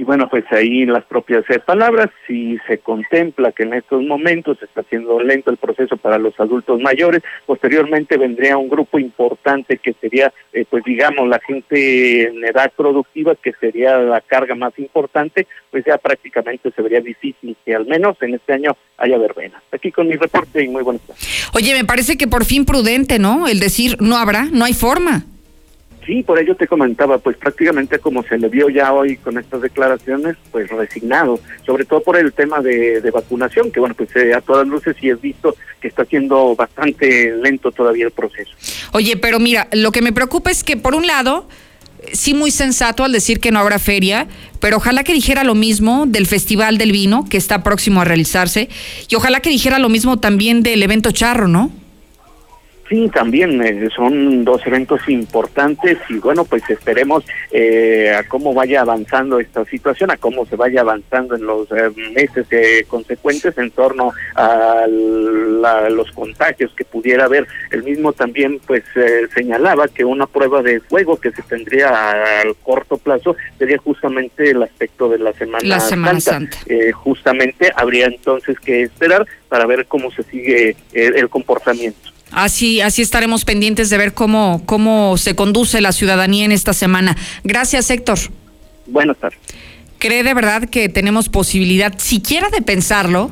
Y 0.00 0.02
bueno, 0.02 0.30
pues 0.30 0.46
ahí 0.50 0.86
las 0.86 1.04
propias 1.04 1.44
eh, 1.50 1.58
palabras, 1.58 2.08
si 2.26 2.56
se 2.66 2.78
contempla 2.78 3.52
que 3.52 3.64
en 3.64 3.74
estos 3.74 4.02
momentos 4.02 4.56
está 4.62 4.82
siendo 4.84 5.20
lento 5.20 5.50
el 5.50 5.58
proceso 5.58 5.98
para 5.98 6.16
los 6.16 6.40
adultos 6.40 6.80
mayores, 6.80 7.22
posteriormente 7.44 8.16
vendría 8.16 8.56
un 8.56 8.70
grupo 8.70 8.98
importante 8.98 9.76
que 9.76 9.92
sería, 10.00 10.32
eh, 10.54 10.64
pues 10.70 10.84
digamos, 10.84 11.28
la 11.28 11.38
gente 11.40 12.28
en 12.28 12.42
edad 12.42 12.72
productiva, 12.74 13.34
que 13.34 13.52
sería 13.60 13.98
la 13.98 14.22
carga 14.22 14.54
más 14.54 14.72
importante, 14.78 15.46
pues 15.70 15.84
ya 15.84 15.98
prácticamente 15.98 16.70
se 16.74 16.80
vería 16.80 17.02
difícil 17.02 17.54
que 17.62 17.74
al 17.74 17.84
menos 17.84 18.16
en 18.22 18.32
este 18.32 18.54
año 18.54 18.74
haya 18.96 19.18
verbena. 19.18 19.62
Aquí 19.70 19.92
con 19.92 20.08
mi 20.08 20.14
reporte 20.14 20.64
y 20.64 20.68
muy 20.68 20.82
buenas 20.82 21.02
tardes. 21.02 21.50
Oye, 21.52 21.74
me 21.74 21.84
parece 21.84 22.16
que 22.16 22.26
por 22.26 22.46
fin 22.46 22.64
prudente, 22.64 23.18
¿no? 23.18 23.48
El 23.48 23.60
decir 23.60 23.98
no 24.00 24.16
habrá, 24.16 24.44
no 24.44 24.64
hay 24.64 24.72
forma. 24.72 25.26
Sí, 26.10 26.24
por 26.24 26.40
ello 26.40 26.56
te 26.56 26.66
comentaba, 26.66 27.18
pues 27.18 27.36
prácticamente 27.36 28.00
como 28.00 28.24
se 28.24 28.36
le 28.36 28.48
vio 28.48 28.68
ya 28.68 28.92
hoy 28.92 29.16
con 29.16 29.38
estas 29.38 29.62
declaraciones, 29.62 30.34
pues 30.50 30.68
resignado, 30.68 31.38
sobre 31.64 31.84
todo 31.84 32.02
por 32.02 32.16
el 32.16 32.32
tema 32.32 32.60
de, 32.60 33.08
vacunación, 33.14 33.70
que 33.70 33.78
bueno, 33.78 33.94
pues 33.94 34.08
eh, 34.16 34.34
a 34.34 34.40
todas 34.40 34.66
luces 34.66 34.96
sí 35.00 35.08
es 35.08 35.20
visto 35.20 35.54
que 35.80 35.86
está 35.86 36.04
siendo 36.04 36.56
bastante 36.56 37.32
lento 37.40 37.70
todavía 37.70 38.06
el 38.06 38.10
proceso. 38.10 38.50
Oye, 38.90 39.18
pero 39.18 39.38
mira, 39.38 39.68
lo 39.70 39.92
que 39.92 40.02
me 40.02 40.12
preocupa 40.12 40.50
es 40.50 40.64
que 40.64 40.76
por 40.76 40.96
un 40.96 41.06
lado, 41.06 41.46
sí 42.12 42.34
muy 42.34 42.50
sensato 42.50 43.04
al 43.04 43.12
decir 43.12 43.38
que 43.38 43.52
no 43.52 43.60
habrá 43.60 43.78
feria, 43.78 44.26
pero 44.58 44.78
ojalá 44.78 45.04
que 45.04 45.12
dijera 45.12 45.44
lo 45.44 45.54
mismo 45.54 46.06
del 46.08 46.26
Festival 46.26 46.76
del 46.76 46.90
Vino, 46.90 47.24
que 47.30 47.36
está 47.36 47.62
próximo 47.62 48.00
a 48.00 48.04
realizarse, 48.04 48.68
y 49.08 49.14
ojalá 49.14 49.38
que 49.38 49.50
dijera 49.50 49.78
lo 49.78 49.88
mismo 49.88 50.18
también 50.18 50.64
del 50.64 50.82
evento 50.82 51.12
charro, 51.12 51.46
¿no? 51.46 51.70
Sí, 52.90 53.08
también 53.14 53.64
eh, 53.64 53.88
son 53.94 54.44
dos 54.44 54.66
eventos 54.66 55.08
importantes 55.08 55.96
y 56.08 56.14
bueno, 56.14 56.44
pues 56.44 56.68
esperemos 56.68 57.22
eh, 57.52 58.12
a 58.12 58.24
cómo 58.24 58.52
vaya 58.52 58.80
avanzando 58.80 59.38
esta 59.38 59.64
situación, 59.66 60.10
a 60.10 60.16
cómo 60.16 60.44
se 60.44 60.56
vaya 60.56 60.80
avanzando 60.80 61.36
en 61.36 61.46
los 61.46 61.70
eh, 61.70 61.88
meses 62.12 62.48
consecuentes 62.88 63.56
en 63.58 63.70
torno 63.70 64.12
a, 64.34 64.88
los 64.88 66.10
contagios 66.10 66.72
que 66.74 66.84
pudiera 66.84 67.26
haber. 67.26 67.46
El 67.70 67.84
mismo 67.84 68.12
también 68.12 68.58
pues 68.66 68.82
señalaba 69.32 69.86
que 69.86 70.04
una 70.04 70.26
prueba 70.26 70.60
de 70.60 70.80
fuego 70.80 71.16
que 71.16 71.30
se 71.30 71.42
tendría 71.42 72.40
al 72.40 72.56
corto 72.56 72.98
plazo 72.98 73.36
sería 73.56 73.78
justamente 73.78 74.50
el 74.50 74.64
aspecto 74.64 75.08
de 75.08 75.18
la 75.18 75.32
Semana, 75.34 75.62
la 75.62 75.78
semana 75.78 76.18
Santa. 76.18 76.56
justamente 76.94 77.70
habría 77.76 78.06
entonces 78.06 78.58
que 78.58 78.82
esperar 78.82 79.26
para 79.48 79.66
ver 79.66 79.86
cómo 79.86 80.10
se 80.10 80.24
sigue 80.24 80.74
el 80.92 81.28
comportamiento. 81.28 82.10
Así, 82.32 82.80
así 82.80 83.02
estaremos 83.02 83.44
pendientes 83.44 83.90
de 83.90 83.98
ver 83.98 84.14
cómo, 84.14 84.62
cómo 84.66 85.16
se 85.16 85.34
conduce 85.34 85.80
la 85.80 85.92
ciudadanía 85.92 86.44
en 86.44 86.52
esta 86.52 86.72
semana. 86.72 87.16
Gracias, 87.44 87.90
Héctor. 87.90 88.18
Buenas 88.86 89.16
tardes. 89.18 89.38
¿Cree 89.98 90.22
de 90.22 90.32
verdad 90.32 90.68
que 90.68 90.88
tenemos 90.88 91.28
posibilidad 91.28 91.92
siquiera 91.98 92.48
de 92.48 92.62
pensarlo? 92.62 93.30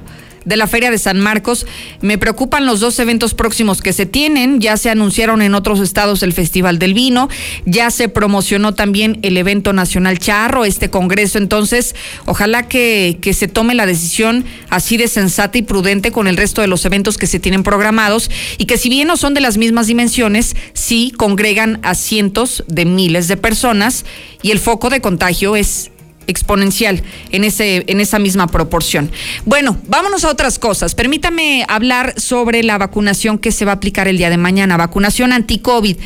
De 0.48 0.56
la 0.56 0.66
Feria 0.66 0.90
de 0.90 0.98
San 0.98 1.20
Marcos. 1.20 1.66
Me 2.00 2.18
preocupan 2.18 2.66
los 2.66 2.80
dos 2.80 2.98
eventos 2.98 3.34
próximos 3.34 3.82
que 3.82 3.92
se 3.92 4.06
tienen. 4.06 4.60
Ya 4.60 4.76
se 4.76 4.90
anunciaron 4.90 5.42
en 5.42 5.54
otros 5.54 5.80
estados 5.80 6.22
el 6.22 6.32
Festival 6.32 6.78
del 6.78 6.94
Vino, 6.94 7.28
ya 7.66 7.90
se 7.90 8.08
promocionó 8.08 8.74
también 8.74 9.18
el 9.22 9.36
evento 9.36 9.72
nacional 9.72 10.18
Charro, 10.18 10.64
este 10.64 10.88
congreso. 10.90 11.38
Entonces, 11.38 11.94
ojalá 12.24 12.66
que, 12.66 13.18
se 13.28 13.46
tome 13.46 13.74
la 13.74 13.84
decisión 13.84 14.46
así 14.70 14.96
de 14.96 15.06
sensata 15.06 15.58
y 15.58 15.62
prudente 15.62 16.10
con 16.10 16.26
el 16.26 16.38
resto 16.38 16.62
de 16.62 16.66
los 16.66 16.84
eventos 16.86 17.18
que 17.18 17.26
se 17.26 17.38
tienen 17.38 17.62
programados 17.62 18.30
y 18.56 18.64
que 18.64 18.78
si 18.78 18.88
bien 18.88 19.06
no 19.06 19.18
son 19.18 19.34
de 19.34 19.42
las 19.42 19.58
mismas 19.58 19.86
dimensiones, 19.86 20.56
sí 20.72 21.12
congregan 21.16 21.78
a 21.82 21.94
cientos 21.94 22.64
de 22.66 22.86
miles 22.86 23.28
de 23.28 23.36
personas 23.36 24.06
y 24.42 24.50
el 24.50 24.58
foco 24.58 24.88
de 24.88 25.02
contagio 25.02 25.56
es 25.56 25.90
exponencial 26.28 27.02
en, 27.32 27.42
ese, 27.42 27.84
en 27.88 28.00
esa 28.00 28.20
misma 28.20 28.46
proporción. 28.46 29.10
Bueno, 29.44 29.76
vámonos 29.88 30.24
a 30.24 30.30
otras 30.30 30.60
cosas. 30.60 30.94
Permítame 30.94 31.64
hablar 31.68 32.14
sobre 32.20 32.62
la 32.62 32.78
vacunación 32.78 33.38
que 33.38 33.50
se 33.50 33.64
va 33.64 33.72
a 33.72 33.74
aplicar 33.74 34.06
el 34.06 34.18
día 34.18 34.30
de 34.30 34.36
mañana, 34.36 34.76
vacunación 34.76 35.32
anti-COVID. 35.32 35.96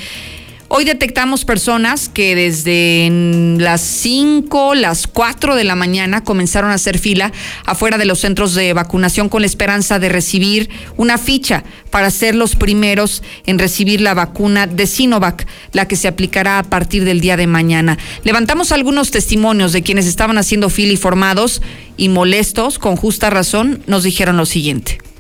Hoy 0.75 0.87
detectamos 0.87 1.45
personas 1.45 2.09
que 2.09 2.35
desde 2.35 3.07
las 3.59 3.83
5, 3.83 4.75
las 4.75 5.07
4 5.07 5.55
de 5.55 5.64
la 5.64 5.75
mañana 5.75 6.25
comenzaron 6.25 6.71
a 6.71 6.76
hacer 6.76 6.99
fila 6.99 7.31
afuera 7.67 7.99
de 7.99 8.07
los 8.07 8.21
centros 8.21 8.55
de 8.55 8.73
vacunación 8.73 9.29
con 9.29 9.43
la 9.43 9.47
esperanza 9.47 9.99
de 9.99 10.09
recibir 10.09 10.71
una 10.97 11.19
ficha 11.19 11.62
para 11.91 12.11
ser 12.11 12.35
los 12.35 12.57
primeros 12.57 13.23
en 13.45 13.59
recibir 13.59 14.00
la 14.00 14.14
vacuna 14.14 14.67
de 14.67 14.87
Sinovac, 14.87 15.47
la 15.73 15.87
que 15.87 15.97
se 15.97 16.09
aplicará 16.09 16.59
a 16.59 16.62
partir 16.62 17.05
del 17.05 17.21
día 17.21 17.37
de 17.37 17.47
mañana. 17.47 17.99
Levantamos 18.25 18.73
algunos 18.73 19.11
testimonios 19.11 19.73
de 19.73 19.83
quienes 19.83 20.07
estaban 20.07 20.38
haciendo 20.38 20.71
fila 20.71 20.95
y 20.95 20.97
formados 20.97 21.61
y 21.99 22.09
molestos, 22.09 22.79
con 22.79 22.97
justa 22.97 23.29
razón, 23.29 23.83
nos 23.87 24.05
dijeron 24.05 24.38
lo 24.38 24.47
siguiente. 24.47 25.12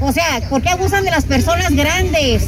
O 0.00 0.12
sea, 0.12 0.40
¿por 0.48 0.62
qué 0.62 0.70
abusan 0.70 1.04
de 1.04 1.10
las 1.10 1.24
personas 1.24 1.74
grandes? 1.74 2.44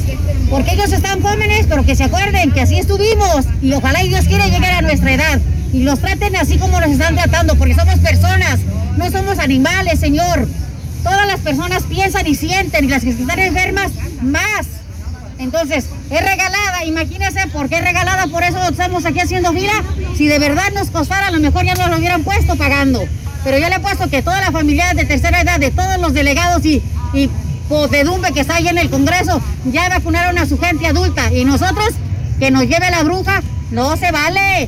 Porque 0.49 0.73
ellos 0.73 0.91
están 0.93 1.21
jóvenes, 1.21 1.65
pero 1.67 1.85
que 1.85 1.95
se 1.95 2.05
acuerden 2.05 2.51
que 2.51 2.61
así 2.61 2.79
estuvimos 2.79 3.45
y 3.61 3.73
ojalá 3.73 4.03
y 4.03 4.09
Dios 4.09 4.25
quiera 4.25 4.47
llegar 4.47 4.73
a 4.73 4.81
nuestra 4.81 5.13
edad 5.13 5.41
y 5.73 5.83
los 5.83 5.99
traten 5.99 6.35
así 6.37 6.57
como 6.57 6.79
los 6.79 6.91
están 6.91 7.15
tratando, 7.15 7.55
porque 7.55 7.75
somos 7.75 7.99
personas, 7.99 8.59
no 8.95 9.11
somos 9.11 9.39
animales, 9.39 9.99
Señor. 9.99 10.47
Todas 11.03 11.27
las 11.27 11.41
personas 11.41 11.83
piensan 11.83 12.25
y 12.25 12.35
sienten 12.35 12.85
y 12.85 12.87
las 12.87 13.03
que 13.03 13.09
están 13.09 13.39
enfermas 13.39 13.91
más. 14.21 14.67
Entonces, 15.37 15.87
es 16.09 16.21
regalada, 16.21 16.85
imagínense 16.85 17.47
por 17.47 17.67
qué 17.67 17.79
es 17.79 17.83
regalada, 17.83 18.27
por 18.27 18.43
eso 18.43 18.69
estamos 18.69 19.05
aquí 19.05 19.19
haciendo 19.19 19.51
fila. 19.51 19.83
Si 20.15 20.27
de 20.27 20.39
verdad 20.39 20.71
nos 20.73 20.89
costara, 20.89 21.27
a 21.27 21.31
lo 21.31 21.41
mejor 21.41 21.65
ya 21.65 21.75
nos 21.75 21.89
lo 21.89 21.97
hubieran 21.97 22.23
puesto 22.23 22.55
pagando. 22.55 23.05
Pero 23.45 23.59
yo 23.59 23.69
le 23.69 23.75
he 23.75 23.79
puesto 23.79 24.09
que 24.09 24.23
todas 24.23 24.41
las 24.41 24.51
familias 24.51 24.95
de 24.95 25.05
tercera 25.05 25.39
edad, 25.39 25.59
de 25.59 25.69
todos 25.69 25.99
los 25.99 26.13
delegados 26.13 26.65
y, 26.65 26.81
y 27.13 27.29
podedumbre 27.69 28.33
que 28.33 28.41
está 28.41 28.55
ahí 28.55 28.67
en 28.67 28.79
el 28.79 28.89
Congreso, 28.89 29.39
ya 29.71 29.87
vacunaron 29.87 30.37
a 30.39 30.47
su 30.47 30.57
gente 30.57 30.87
adulta. 30.87 31.31
Y 31.31 31.45
nosotros, 31.45 31.89
que 32.39 32.49
nos 32.49 32.63
lleve 32.63 32.89
la 32.89 33.03
bruja, 33.03 33.43
no 33.69 33.95
se 33.97 34.11
vale. 34.11 34.67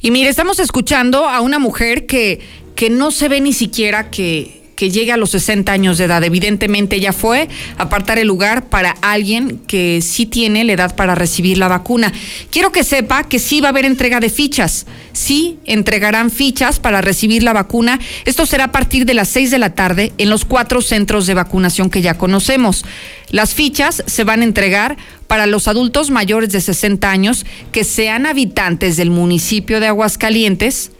Y 0.00 0.10
mire, 0.10 0.28
estamos 0.28 0.58
escuchando 0.58 1.28
a 1.28 1.40
una 1.40 1.60
mujer 1.60 2.06
que, 2.06 2.40
que 2.74 2.90
no 2.90 3.12
se 3.12 3.28
ve 3.28 3.40
ni 3.40 3.52
siquiera 3.52 4.10
que 4.10 4.61
que 4.82 4.90
llegue 4.90 5.12
a 5.12 5.16
los 5.16 5.30
60 5.30 5.70
años 5.70 5.96
de 5.96 6.06
edad. 6.06 6.24
Evidentemente 6.24 6.96
ella 6.96 7.12
fue 7.12 7.48
apartar 7.78 8.18
el 8.18 8.26
lugar 8.26 8.64
para 8.64 8.96
alguien 9.00 9.60
que 9.68 10.02
sí 10.02 10.26
tiene 10.26 10.64
la 10.64 10.72
edad 10.72 10.96
para 10.96 11.14
recibir 11.14 11.56
la 11.56 11.68
vacuna. 11.68 12.12
Quiero 12.50 12.72
que 12.72 12.82
sepa 12.82 13.22
que 13.22 13.38
sí 13.38 13.60
va 13.60 13.68
a 13.68 13.70
haber 13.70 13.84
entrega 13.84 14.18
de 14.18 14.28
fichas. 14.28 14.86
Sí 15.12 15.60
entregarán 15.66 16.32
fichas 16.32 16.80
para 16.80 17.00
recibir 17.00 17.44
la 17.44 17.52
vacuna. 17.52 18.00
Esto 18.24 18.44
será 18.44 18.64
a 18.64 18.72
partir 18.72 19.06
de 19.06 19.14
las 19.14 19.28
6 19.28 19.52
de 19.52 19.60
la 19.60 19.76
tarde 19.76 20.12
en 20.18 20.30
los 20.30 20.44
cuatro 20.44 20.82
centros 20.82 21.28
de 21.28 21.34
vacunación 21.34 21.88
que 21.88 22.02
ya 22.02 22.18
conocemos. 22.18 22.84
Las 23.30 23.54
fichas 23.54 24.02
se 24.08 24.24
van 24.24 24.40
a 24.40 24.44
entregar 24.44 24.96
para 25.28 25.46
los 25.46 25.68
adultos 25.68 26.10
mayores 26.10 26.50
de 26.50 26.60
60 26.60 27.08
años 27.08 27.46
que 27.70 27.84
sean 27.84 28.26
habitantes 28.26 28.96
del 28.96 29.10
municipio 29.10 29.78
de 29.78 29.86
Aguascalientes. 29.86 30.90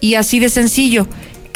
Y 0.00 0.14
así 0.14 0.40
de 0.40 0.48
sencillo 0.48 1.06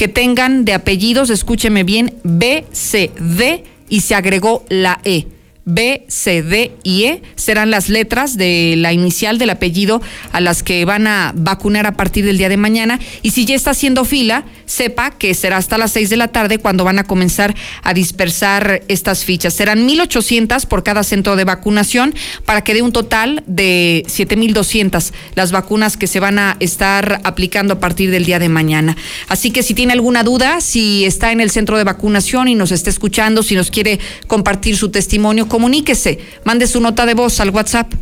que 0.01 0.09
tengan 0.09 0.65
de 0.65 0.73
apellidos, 0.73 1.29
escúcheme 1.29 1.85
bien, 1.85 2.15
B, 2.25 2.65
C, 2.73 3.11
D 3.21 3.65
y 3.91 4.01
se 4.01 4.15
agregó 4.15 4.65
la 4.71 4.99
E. 5.05 5.27
B, 5.71 6.05
C, 6.09 6.43
D 6.43 6.73
y 6.83 7.05
E 7.05 7.23
serán 7.37 7.71
las 7.71 7.89
letras 7.89 8.37
de 8.37 8.75
la 8.77 8.93
inicial 8.93 9.39
del 9.39 9.51
apellido 9.51 10.03
a 10.33 10.41
las 10.41 10.63
que 10.63 10.85
van 10.85 11.07
a 11.07 11.33
vacunar 11.35 11.87
a 11.87 11.93
partir 11.93 12.25
del 12.25 12.39
día 12.39 12.49
de 12.49 12.57
mañana. 12.57 12.99
Y 13.23 13.31
si 13.31 13.45
ya 13.45 13.55
está 13.55 13.71
haciendo 13.71 14.05
fila, 14.05 14.45
sepa 14.67 15.11
que 15.11 15.35
será 15.35 15.57
hasta 15.57 15.79
las 15.79 15.93
6 15.93 16.11
de 16.11 16.17
la 16.17 16.29
tarde 16.29 16.59
cuando 16.59 16.85
van 16.85 16.99
a 16.99 17.05
comenzar 17.05 17.55
a 17.83 17.95
dispersar 17.95 18.83
estas 18.89 19.25
fichas. 19.25 19.55
Serán 19.55 19.89
1.800 19.89 20.67
por 20.67 20.83
cada 20.83 21.03
centro 21.03 21.37
de 21.37 21.45
vacunación 21.45 22.15
para 22.45 22.63
que 22.63 22.75
dé 22.75 22.83
un 22.83 22.93
total 22.93 23.43
de 23.47 24.05
7.200 24.07 25.13
las 25.35 25.53
vacunas 25.53 25.97
que 25.97 26.07
se 26.07 26.21
van 26.21 26.39
a 26.39 26.57
estar 26.61 27.21
aplicando 27.25 27.75
a 27.75 27.81
partir 27.81 28.11
del 28.11 28.25
día 28.25 28.39
de 28.39 28.49
mañana. 28.49 28.97
Así 29.29 29.51
que 29.51 29.63
si 29.63 29.75
tiene 29.75 29.93
alguna 29.93 30.23
duda, 30.23 30.61
si 30.61 31.05
está 31.05 31.33
en 31.33 31.41
el 31.41 31.51
centro 31.51 31.77
de 31.77 31.85
vacunación 31.85 32.49
y 32.49 32.55
nos 32.55 32.73
está 32.73 32.91
escuchando, 32.91 33.43
si 33.43 33.55
nos 33.55 33.71
quiere 33.71 33.99
compartir 34.27 34.77
su 34.77 34.91
testimonio, 34.91 35.49
comuníquese, 35.61 36.19
mande 36.43 36.67
su 36.67 36.81
nota 36.81 37.05
de 37.05 37.13
voz 37.13 37.39
al 37.39 37.51
WhatsApp. 37.51 37.93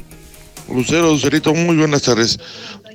Lucero, 0.73 1.11
Lucerito, 1.11 1.53
muy 1.55 1.77
buenas 1.77 2.03
tardes. 2.03 2.39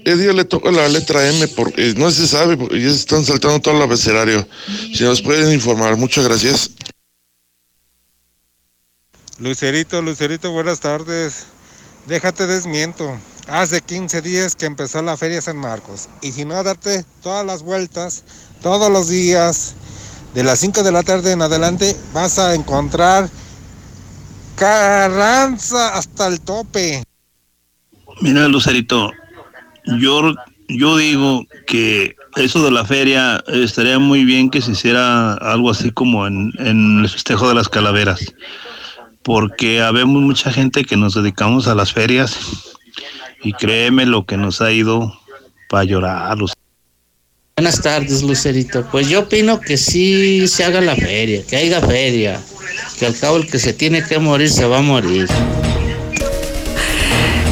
El 0.05 0.22
día 0.22 0.32
le 0.32 0.46
toca 0.46 0.72
la 0.72 0.88
letra 0.88 1.27
M 1.27 1.50
porque 1.50 1.93
no 1.98 2.10
se 2.12 2.25
sabe, 2.27 2.55
porque 2.55 2.82
ya 2.82 2.89
se 2.89 2.96
están 2.96 3.25
saltando 3.25 3.60
todo 3.60 3.75
el 3.75 3.82
abecedario. 3.82 4.48
Si 4.93 5.03
nos 5.03 5.22
pueden 5.22 5.51
informar, 5.51 5.98
muchas 5.98 6.25
gracias. 6.25 6.72
Lucerito, 9.38 10.01
Lucerito, 10.01 10.51
buenas 10.53 10.79
tardes. 10.79 11.48
Déjate 12.08 12.48
desmiento. 12.48 13.20
Hace 13.48 13.82
15 13.82 14.22
días 14.22 14.55
que 14.55 14.65
empezó 14.65 15.01
la 15.01 15.17
Feria 15.17 15.41
San 15.41 15.58
Marcos. 15.58 16.08
Y 16.22 16.32
si 16.32 16.46
no, 16.46 16.63
darte 16.63 17.03
todas 17.22 17.46
las 17.46 17.63
vueltas, 17.63 18.24
todos 18.62 18.89
los 18.89 19.10
días, 19.10 19.75
de 20.34 20.43
las 20.43 20.60
5 20.60 20.84
de 20.84 20.91
la 20.93 21.03
tarde 21.03 21.34
en 21.34 21.41
adelante, 21.41 21.98
vas 22.13 22.39
a 22.39 22.55
encontrar 22.55 23.29
Carranza 24.55 25.95
hasta 25.98 26.27
el 26.27 26.39
tope. 26.41 27.03
Mira, 28.22 28.48
Lucerito, 28.48 29.12
yo, 30.00 30.33
yo 30.67 30.98
digo 30.98 31.45
que 31.67 32.15
eso 32.36 32.63
de 32.63 32.72
la 32.72 32.86
feria 32.86 33.43
estaría 33.48 34.00
muy 34.00 34.25
bien 34.25 34.50
que 34.50 34.62
se 34.62 34.72
hiciera 34.72 35.33
algo 35.33 35.72
así 35.72 35.91
como 35.91 36.27
en, 36.27 36.51
en 36.60 37.01
el 37.01 37.10
festejo 37.10 37.48
de 37.50 37.55
las 37.55 37.69
calaveras, 37.69 38.33
porque 39.24 39.81
habemos 39.81 40.22
mucha 40.22 40.51
gente 40.51 40.83
que 40.86 40.98
nos 40.98 41.15
dedicamos 41.15 41.67
a 41.67 41.75
las 41.75 41.93
ferias 41.93 42.38
y 43.43 43.53
créeme 43.53 44.05
lo 44.05 44.25
que 44.25 44.38
nos 44.38 44.62
ha 44.62 44.72
ido 44.72 45.13
para 45.69 45.83
llorar. 45.83 46.38
Buenas 47.55 47.81
tardes, 47.81 48.24
Lucerito. 48.24 48.86
Pues 48.91 49.10
yo 49.10 49.22
opino 49.22 49.60
que 49.60 49.77
sí 49.77 50.48
se 50.48 50.63
haga 50.63 50.81
la 50.81 50.95
feria, 50.95 51.45
que 51.45 51.57
haya 51.57 51.81
feria, 51.81 52.41
que 52.97 53.05
al 53.05 53.17
cabo 53.17 53.38
el 53.38 53.47
que 53.47 53.59
se 53.59 53.73
tiene 53.73 54.03
que 54.03 54.19
morir 54.19 54.50
se 54.50 54.65
va 54.65 54.79
a 54.79 54.81
morir. 54.81 55.27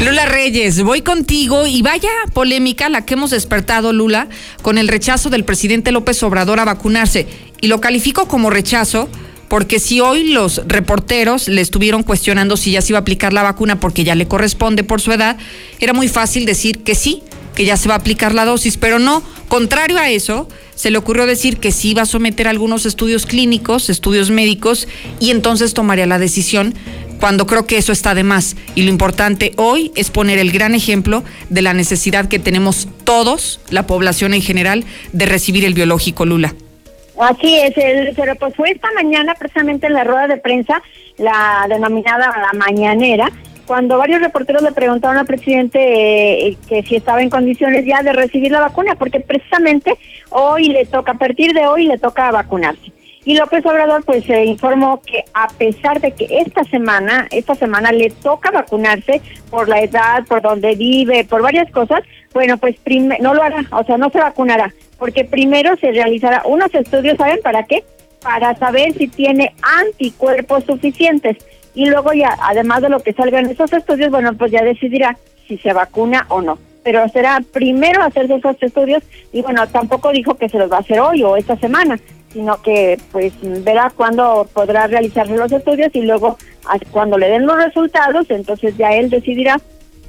Lula 0.04 0.26
Reyes, 0.26 0.82
voy 0.82 1.02
contigo 1.02 1.68
y 1.68 1.84
vaya 1.84 2.10
polémica 2.34 2.90
la 2.90 3.06
que 3.06 3.14
hemos 3.14 3.30
despertado, 3.30 3.94
Lula, 3.94 4.30
con 4.64 4.80
el 4.80 4.88
rechazo 4.88 5.30
del 5.30 5.46
presidente 5.46 5.92
López 5.92 6.24
Obrador 6.24 6.60
a 6.60 6.66
vacunarse. 6.66 7.28
Y 7.62 7.68
lo 7.68 7.80
califico 7.80 8.28
como 8.28 8.50
rechazo 8.50 9.10
porque 9.48 9.80
si 9.80 10.00
hoy 10.00 10.30
los 10.30 10.62
reporteros 10.66 11.50
le 11.50 11.62
estuvieron 11.62 12.04
cuestionando 12.04 12.58
si 12.58 12.72
ya 12.72 12.82
se 12.82 12.94
iba 12.94 13.00
a 13.00 13.02
aplicar 13.02 13.34
la 13.34 13.44
vacuna 13.44 13.80
porque 13.80 14.04
ya 14.04 14.16
le 14.16 14.28
corresponde 14.28 14.84
por 14.84 15.02
su 15.02 15.12
edad, 15.12 15.38
era 15.80 15.94
muy 15.94 16.08
fácil 16.08 16.46
decir 16.46 16.84
que 16.84 16.96
sí, 16.96 17.22
que 17.56 17.66
ya 17.66 17.78
se 17.78 17.90
va 17.90 17.96
a 17.96 17.98
aplicar 17.98 18.34
la 18.34 18.46
dosis, 18.46 18.78
pero 18.78 19.00
no, 19.00 19.24
contrario 19.48 19.98
a 19.98 20.10
eso, 20.10 20.48
se 20.76 20.92
le 20.92 20.98
ocurrió 20.98 21.26
decir 21.26 21.58
que 21.58 21.72
sí 21.72 21.92
iba 21.92 22.04
a 22.04 22.06
someter 22.06 22.48
algunos 22.48 22.86
estudios 22.86 23.26
clínicos, 23.26 23.90
estudios 23.90 24.32
médicos, 24.32 24.88
y 25.20 25.32
entonces 25.32 25.74
tomaría 25.74 26.08
la 26.08 26.20
decisión 26.20 26.74
cuando 27.20 27.46
creo 27.46 27.68
que 27.68 27.78
eso 27.78 27.92
está 27.92 28.16
de 28.16 28.24
más. 28.24 28.56
Y 28.76 28.84
lo 28.84 28.90
importante 28.90 29.54
hoy 29.58 29.92
es 29.96 30.10
poner 30.10 30.40
el 30.40 30.52
gran 30.52 30.74
ejemplo 30.74 31.24
de 31.50 31.62
la 31.62 31.74
necesidad 31.74 32.28
que 32.28 32.40
tenemos 32.40 32.88
todos, 33.04 33.60
la 33.70 33.86
población 33.86 34.34
en 34.34 34.42
general, 34.42 34.86
de 35.14 35.26
recibir 35.28 35.66
el 35.66 35.74
biológico 35.74 36.26
Lula. 36.26 36.56
Así 37.20 37.60
es, 37.60 37.76
pero 38.16 38.36
pues 38.36 38.56
fue 38.56 38.72
esta 38.72 38.88
mañana 38.96 39.36
precisamente 39.36 39.86
en 39.86 39.94
la 39.94 40.04
rueda 40.04 40.28
de 40.28 40.38
prensa, 40.38 40.82
la 41.18 41.68
denominada 41.70 42.34
la 42.36 42.58
mañanera, 42.58 43.32
cuando 43.72 43.98
varios 43.98 44.20
reporteros 44.20 44.62
le 44.64 44.74
preguntaron 44.74 45.18
al 45.18 45.26
presidente 45.26 45.80
eh, 46.46 46.58
que 46.68 46.84
si 46.84 46.98
estaba 46.98 47.22
en 47.22 47.30
condiciones 47.30 47.86
ya 47.86 48.04
de 48.04 48.12
recibir 48.12 48.52
la 48.52 48.60
vacuna, 48.60 48.96
porque 48.96 49.22
precisamente 49.22 49.94
hoy 50.30 50.68
le 50.68 50.86
toca, 50.86 51.14
a 51.14 51.18
partir 51.18 51.54
de 51.54 51.66
hoy 51.68 51.86
le 51.86 51.98
toca 51.98 52.30
vacunarse. 52.32 52.92
Y 53.24 53.38
López 53.38 53.66
Obrador 53.66 54.04
pues 54.04 54.26
se 54.26 54.44
informó 54.44 55.02
que 55.02 55.24
a 55.34 55.48
pesar 55.48 56.02
de 56.02 56.12
que 56.12 56.28
esta 56.46 56.66
semana, 56.66 57.30
esta 57.32 57.56
semana 57.56 57.94
le 57.94 58.10
toca 58.10 58.52
vacunarse 58.52 59.22
por 59.50 59.70
la 59.70 59.80
edad, 59.80 60.26
por 60.28 60.42
donde 60.42 60.76
vive, 60.76 61.24
por 61.24 61.42
varias 61.42 61.72
cosas, 61.72 62.02
bueno, 62.34 62.58
pues 62.58 62.76
no 63.22 63.34
lo 63.34 63.42
hará, 63.42 63.64
o 63.72 63.86
sea, 63.86 63.98
no 63.98 64.10
se 64.10 64.20
vacunará, 64.20 64.74
porque 65.00 65.24
primero 65.24 65.78
se 65.78 65.94
realizará 65.94 66.42
unos 66.44 66.76
estudios, 66.76 67.16
¿saben 67.16 67.40
para 67.42 67.64
qué? 67.64 67.86
Para 68.22 68.54
saber 68.58 68.92
si 68.96 69.08
tiene 69.08 69.56
anticuerpos 69.62 70.66
suficientes. 70.66 71.38
Y 71.74 71.90
luego 71.90 72.14
ya, 72.14 72.38
además 72.42 72.82
de 72.82 72.90
lo 72.90 73.00
que 73.00 73.14
salga 73.14 73.40
en 73.40 73.48
esos 73.48 73.72
estudios, 73.72 74.12
bueno, 74.12 74.34
pues 74.34 74.52
ya 74.52 74.64
decidirá 74.64 75.18
si 75.48 75.58
se 75.58 75.74
vacuna 75.74 76.26
o 76.30 76.42
no. 76.42 76.58
Pero 76.84 77.08
será 77.10 77.42
primero 77.54 78.02
hacerse 78.02 78.36
esos 78.36 78.62
estudios 78.62 79.04
y 79.32 79.42
bueno, 79.42 79.68
tampoco 79.68 80.12
dijo 80.12 80.36
que 80.36 80.50
se 80.50 80.58
los 80.58 80.72
va 80.72 80.78
a 80.78 80.82
hacer 80.82 81.00
hoy 81.00 81.24
o 81.24 81.38
esta 81.38 81.56
semana, 81.58 82.00
sino 82.34 82.62
que 82.62 83.00
pues 83.12 83.34
verá 83.42 83.92
cuándo 83.96 84.48
podrá 84.54 84.88
realizarse 84.88 85.36
los 85.36 85.52
estudios 85.52 85.90
y 85.94 86.02
luego 86.02 86.38
cuando 86.92 87.18
le 87.18 87.30
den 87.30 87.46
los 87.46 87.58
resultados, 87.58 88.26
entonces 88.30 88.76
ya 88.78 88.94
él 88.94 89.10
decidirá 89.10 89.60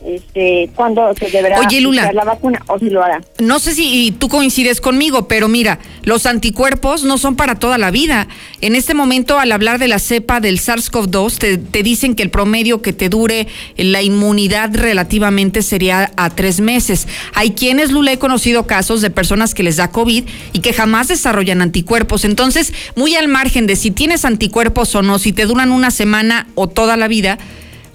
este, 0.07 0.71
cuándo 0.75 1.13
se 1.19 1.31
deberá 1.31 1.61
Oye, 1.61 1.81
Lula, 1.81 2.13
la 2.13 2.25
vacuna 2.25 2.63
o 2.69 2.79
si 2.79 2.91
lo 2.91 3.03
hará. 3.03 3.21
No 3.39 3.59
sé 3.59 3.75
si 3.75 4.15
tú 4.19 4.29
coincides 4.29 4.81
conmigo, 4.81 5.29
pero 5.29 5.49
mira, 5.49 5.79
los 6.03 6.27
anticuerpos 6.27 7.05
no 7.05 7.19
son 7.19 7.37
para 7.37 7.57
toda 7.57 7.79
la 7.79 7.91
vida. 7.91 8.29
En 8.61 8.75
este 8.75 8.95
momento, 8.95 9.39
al 9.39 9.53
hablar 9.53 9.79
de 9.79 9.89
la 9.89 9.99
cepa 9.99 10.41
del 10.41 10.59
SARS-CoV-2, 10.59 11.39
te, 11.39 11.59
te, 11.59 11.83
dicen 11.83 12.15
que 12.15 12.23
el 12.23 12.31
promedio 12.31 12.83
que 12.83 12.93
te 12.93 13.09
dure 13.09 13.47
la 13.77 14.03
inmunidad 14.03 14.71
relativamente 14.75 15.63
sería 15.63 16.11
a 16.17 16.31
tres 16.31 16.61
meses. 16.61 17.07
Hay 17.35 17.53
quienes, 17.53 17.91
Lula, 17.91 18.13
he 18.13 18.19
conocido 18.19 18.67
casos 18.67 19.03
de 19.03 19.11
personas 19.11 19.55
que 19.55 19.63
les 19.63 19.77
da 19.77 19.91
COVID 19.91 20.25
y 20.53 20.59
que 20.61 20.73
jamás 20.73 21.09
desarrollan 21.09 21.63
anticuerpos. 21.63 22.25
Entonces, 22.25 22.73
muy 22.97 23.15
al 23.15 23.29
margen 23.29 23.67
de 23.67 23.77
si 23.77 23.91
tienes 23.91 24.25
anticuerpos 24.25 24.95
o 24.95 25.03
no, 25.03 25.19
si 25.19 25.33
te 25.33 25.47
duran 25.47 25.73
una 25.73 25.91
semana 25.91 26.49
o 26.55 26.69
toda 26.69 26.97
la 26.97 27.09
vida, 27.09 27.39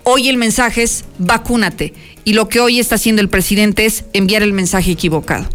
Hoy 0.10 0.30
el 0.30 0.38
mensaje 0.38 0.84
es 0.84 1.04
vacúnate. 1.17 1.93
Y 2.24 2.32
lo 2.32 2.48
que 2.48 2.62
hoy 2.62 2.80
está 2.80 2.96
haciendo 2.96 3.22
el 3.22 3.28
presidente 3.28 3.86
es 3.86 4.06
enviar 4.13 4.41
el 4.41 4.54
mensaje 4.54 4.91
equivocado. 4.91 5.50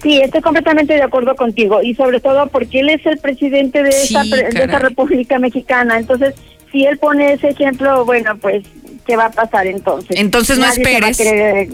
Sí, 0.00 0.20
estoy 0.20 0.40
completamente 0.40 0.94
de 0.94 1.02
acuerdo 1.02 1.34
contigo. 1.34 1.82
Y 1.82 1.96
sobre 1.96 2.20
todo 2.20 2.46
porque 2.46 2.78
él 2.78 2.90
es 2.90 3.04
el 3.06 3.18
presidente 3.18 3.82
de, 3.82 3.90
esta, 3.90 4.22
de 4.22 4.78
República 4.78 5.40
Mexicana. 5.40 5.98
Entonces, 5.98 6.36
si 6.70 6.84
él 6.86 6.96
pone 6.98 7.32
ese 7.32 7.48
ejemplo, 7.48 8.04
bueno, 8.04 8.36
pues, 8.36 8.62
¿qué 9.04 9.16
va 9.16 9.26
a 9.26 9.30
pasar 9.32 9.66
entonces? 9.66 10.16
Entonces 10.16 10.58
no 10.58 10.66
esperes. 10.66 11.18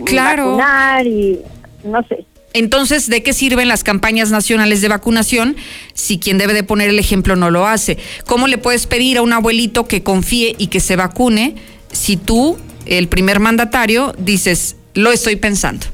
claro. 0.06 0.56
Vacunar 0.56 1.06
y 1.06 1.40
no 1.84 2.02
sé. 2.04 2.24
Entonces, 2.54 3.10
¿de 3.10 3.22
qué 3.22 3.34
sirven 3.34 3.68
las 3.68 3.84
campañas 3.84 4.30
nacionales 4.30 4.80
de 4.80 4.88
vacunación 4.88 5.56
si 5.92 6.18
quien 6.18 6.38
debe 6.38 6.54
de 6.54 6.62
poner 6.62 6.88
el 6.88 6.98
ejemplo 6.98 7.36
no 7.36 7.50
lo 7.50 7.66
hace? 7.66 7.98
¿Cómo 8.24 8.46
le 8.46 8.56
puedes 8.56 8.86
pedir 8.86 9.18
a 9.18 9.22
un 9.22 9.34
abuelito 9.34 9.86
que 9.86 10.02
confíe 10.02 10.54
y 10.56 10.68
que 10.68 10.80
se 10.80 10.96
vacune 10.96 11.56
si 11.92 12.16
tú, 12.16 12.58
el 12.86 13.08
primer 13.08 13.40
mandatario, 13.40 14.14
dices, 14.18 14.76
lo 14.94 15.12
estoy 15.12 15.36
pensando. 15.36 15.86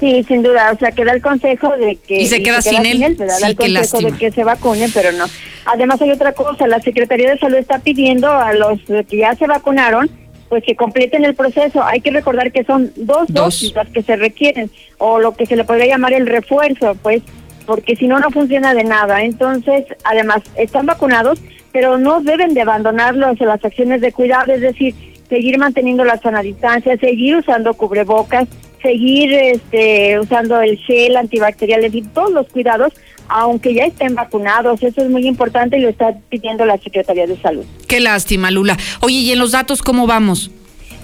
Sí, 0.00 0.24
sin 0.28 0.42
duda, 0.44 0.70
o 0.72 0.78
sea, 0.78 0.92
que 0.92 1.04
da 1.04 1.12
el 1.12 1.20
consejo 1.20 1.76
de 1.76 1.96
que... 1.96 2.20
Y 2.20 2.26
se 2.26 2.40
queda, 2.42 2.62
sin, 2.62 2.86
él, 2.86 3.02
el 3.02 3.56
consejo 3.56 4.00
de 4.00 4.12
que 4.12 4.30
se 4.30 4.44
vacune, 4.44 4.88
pero 4.94 5.10
no. 5.12 5.24
Además 5.64 6.00
hay 6.00 6.12
otra 6.12 6.32
cosa, 6.32 6.68
la 6.68 6.80
Secretaría 6.80 7.30
de 7.30 7.38
Salud 7.38 7.56
está 7.56 7.80
pidiendo 7.80 8.30
a 8.30 8.52
los 8.54 8.78
que 9.08 9.16
ya 9.16 9.34
se 9.34 9.46
vacunaron, 9.46 10.08
pues 10.48 10.62
que 10.64 10.76
completen 10.76 11.24
el 11.24 11.34
proceso. 11.34 11.82
Hay 11.82 12.00
que 12.00 12.12
recordar 12.12 12.52
que 12.52 12.64
son 12.64 12.92
dos, 12.96 13.26
dosis 13.28 13.74
las 13.74 13.88
que 13.88 14.02
se 14.02 14.16
requieren, 14.16 14.70
o 14.98 15.18
lo 15.18 15.34
que 15.34 15.46
se 15.46 15.56
le 15.56 15.64
podría 15.64 15.86
llamar 15.86 16.12
el 16.12 16.26
refuerzo, 16.26 16.96
pues, 17.02 17.22
porque 17.66 17.96
si 17.96 18.06
no, 18.06 18.20
no 18.20 18.30
funciona 18.30 18.74
de 18.74 18.84
nada. 18.84 19.22
Entonces, 19.22 19.84
además, 20.04 20.42
están 20.56 20.86
vacunados, 20.86 21.40
pero 21.72 21.98
no 21.98 22.20
deben 22.20 22.54
de 22.54 22.62
abandonarlos 22.62 23.40
en 23.40 23.48
las 23.48 23.64
acciones 23.64 24.00
de 24.00 24.12
cuidado, 24.12 24.52
es 24.52 24.60
decir, 24.60 24.94
seguir 25.28 25.58
manteniendo 25.58 26.04
la 26.04 26.18
sana 26.18 26.42
distancia, 26.42 26.96
seguir 26.96 27.36
usando 27.36 27.74
cubrebocas, 27.74 28.48
seguir 28.82 29.32
este, 29.32 30.18
usando 30.18 30.60
el 30.60 30.78
gel 30.78 31.16
antibacterial, 31.16 31.84
es 31.84 31.92
decir, 31.92 32.08
todos 32.12 32.30
los 32.30 32.48
cuidados, 32.48 32.92
aunque 33.28 33.74
ya 33.74 33.84
estén 33.84 34.14
vacunados. 34.14 34.82
Eso 34.82 35.02
es 35.02 35.10
muy 35.10 35.26
importante 35.26 35.78
y 35.78 35.82
lo 35.82 35.88
está 35.88 36.14
pidiendo 36.28 36.64
la 36.64 36.78
Secretaría 36.78 37.26
de 37.26 37.40
Salud. 37.40 37.64
Qué 37.86 38.00
lástima, 38.00 38.50
Lula. 38.50 38.76
Oye, 39.00 39.16
¿y 39.16 39.32
en 39.32 39.38
los 39.38 39.52
datos 39.52 39.82
cómo 39.82 40.06
vamos? 40.06 40.50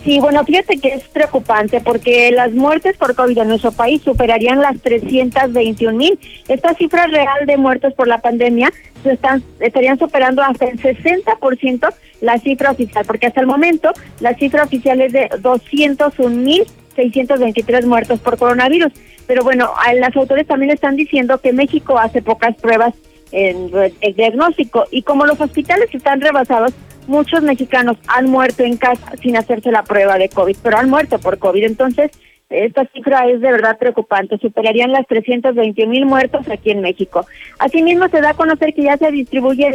Sí, 0.04 0.20
bueno, 0.20 0.44
fíjate 0.44 0.78
que 0.78 0.88
es 0.88 1.04
preocupante 1.04 1.80
porque 1.80 2.30
las 2.30 2.52
muertes 2.52 2.94
por 2.98 3.14
COVID 3.14 3.38
en 3.38 3.48
nuestro 3.48 3.72
país 3.72 4.02
superarían 4.02 4.60
las 4.60 4.78
321 4.82 5.96
mil. 5.96 6.18
Esta 6.46 6.74
cifra 6.74 7.06
real 7.06 7.46
de 7.46 7.56
muertos 7.56 7.94
por 7.94 8.06
la 8.06 8.18
pandemia 8.18 8.70
se 9.02 9.12
están, 9.12 9.42
estarían 9.60 9.98
superando 9.98 10.42
hasta 10.42 10.66
el 10.66 10.78
60% 10.78 11.94
la 12.20 12.38
cifra 12.38 12.72
oficial, 12.72 13.04
porque 13.06 13.28
hasta 13.28 13.40
el 13.40 13.46
momento 13.46 13.92
la 14.20 14.34
cifra 14.34 14.64
oficial 14.64 15.00
es 15.00 15.12
de 15.14 15.30
201 15.40 16.36
mil 16.36 16.64
623 16.96 17.86
muertos 17.86 18.20
por 18.20 18.36
coronavirus. 18.36 18.92
Pero 19.26 19.42
bueno, 19.42 19.70
las 19.96 20.14
autoridades 20.14 20.48
también 20.48 20.70
están 20.70 20.96
diciendo 20.96 21.38
que 21.38 21.54
México 21.54 21.98
hace 21.98 22.20
pocas 22.20 22.54
pruebas 22.56 22.94
en 23.32 23.70
el 24.00 24.14
diagnóstico 24.14 24.84
y 24.90 25.02
como 25.02 25.24
los 25.24 25.40
hospitales 25.40 25.88
están 25.92 26.20
rebasados, 26.20 26.72
muchos 27.06 27.42
mexicanos 27.42 27.96
han 28.06 28.30
muerto 28.30 28.62
en 28.62 28.76
casa 28.76 29.12
sin 29.22 29.36
hacerse 29.36 29.70
la 29.70 29.82
prueba 29.82 30.18
de 30.18 30.28
COVID, 30.28 30.56
pero 30.62 30.78
han 30.78 30.90
muerto 30.90 31.18
por 31.18 31.38
COVID. 31.38 31.64
Entonces, 31.64 32.10
esta 32.50 32.86
cifra 32.86 33.28
es 33.28 33.40
de 33.40 33.50
verdad 33.50 33.78
preocupante. 33.78 34.38
Superarían 34.38 34.92
las 34.92 35.06
321 35.06 35.90
mil 35.90 36.06
muertos 36.06 36.48
aquí 36.48 36.70
en 36.70 36.80
México. 36.80 37.26
Asimismo, 37.58 38.08
se 38.08 38.20
da 38.20 38.30
a 38.30 38.34
conocer 38.34 38.74
que 38.74 38.82
ya 38.82 38.96
se 38.96 39.10
distribuyen 39.10 39.74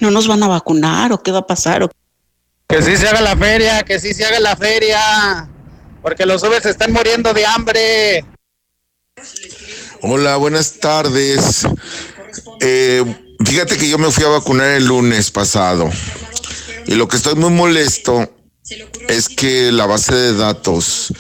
¿No 0.01 0.11
nos 0.11 0.27
van 0.27 0.43
a 0.43 0.49
vacunar 0.49 1.13
o 1.13 1.23
qué 1.23 1.31
va 1.31 1.41
a 1.41 1.47
pasar? 1.47 1.89
Que 2.67 2.83
sí 2.83 2.97
se 2.97 3.07
haga 3.07 3.21
la 3.21 3.37
feria, 3.37 3.83
que 3.83 4.01
sí 4.01 4.15
se 4.15 4.25
haga 4.25 4.41
la 4.41 4.57
feria, 4.57 5.49
porque 6.03 6.25
los 6.25 6.43
hombres 6.43 6.63
se 6.63 6.71
están 6.71 6.93
muriendo 6.93 7.35
de 7.35 7.45
hambre. 7.45 8.25
Hola, 10.01 10.37
buenas 10.37 10.81
tardes. 10.81 11.67
Eh, 12.61 13.05
fíjate 13.45 13.77
que 13.77 13.89
yo 13.89 13.99
me 13.99 14.11
fui 14.11 14.25
a 14.25 14.29
vacunar 14.29 14.69
el 14.69 14.87
lunes 14.87 15.31
pasado 15.31 15.91
y 16.87 16.95
lo 16.95 17.07
que 17.07 17.17
estoy 17.17 17.35
muy 17.35 17.51
molesto 17.51 18.31
es 19.09 19.29
que 19.29 19.71
la 19.73 19.87
base 19.87 20.15
de 20.15 20.35
datos 20.35 21.13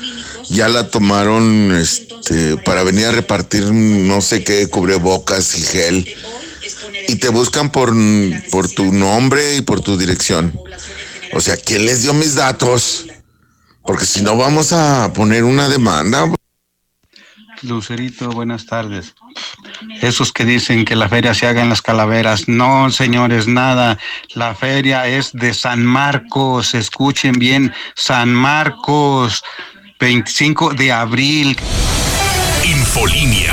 ya 0.49 0.69
la 0.69 0.89
tomaron 0.89 1.73
este, 1.73 2.57
para 2.59 2.83
venir 2.83 3.07
a 3.07 3.13
repartir 3.13 3.65
no 3.73 4.21
sé 4.21 4.45
qué 4.45 4.69
cubrebocas 4.69 5.59
y 5.59 5.63
gel 5.63 6.15
y 7.11 7.17
te 7.17 7.29
buscan 7.29 7.71
por, 7.71 7.93
por 8.53 8.69
tu 8.69 8.93
nombre 8.93 9.57
y 9.57 9.63
por 9.63 9.81
tu 9.81 9.97
dirección. 9.97 10.57
O 11.33 11.41
sea, 11.41 11.57
¿quién 11.57 11.85
les 11.85 12.03
dio 12.03 12.15
mis 12.15 12.37
datos? 12.37 13.07
Porque 13.83 14.05
si 14.05 14.23
no 14.23 14.37
vamos 14.37 14.73
a 14.73 15.13
poner 15.13 15.43
una 15.43 15.69
demanda. 15.69 16.33
Lucerito, 17.63 18.31
buenas 18.31 18.65
tardes. 18.67 19.15
Esos 20.01 20.33
que 20.33 20.45
dicen 20.45 20.85
que 20.85 20.95
la 20.95 21.09
feria 21.09 21.35
se 21.35 21.49
haga 21.49 21.63
en 21.63 21.69
las 21.69 21.83
calaveras, 21.83 22.49
no, 22.49 22.91
señores, 22.91 23.49
nada. 23.49 23.99
La 24.35 24.55
feria 24.55 25.09
es 25.09 25.33
de 25.33 25.53
San 25.53 25.85
Marcos, 25.85 26.75
escuchen 26.75 27.33
bien, 27.33 27.75
San 27.97 28.33
Marcos, 28.33 29.43
25 29.99 30.75
de 30.75 30.93
abril. 30.93 31.59
Infolinia. 32.65 33.53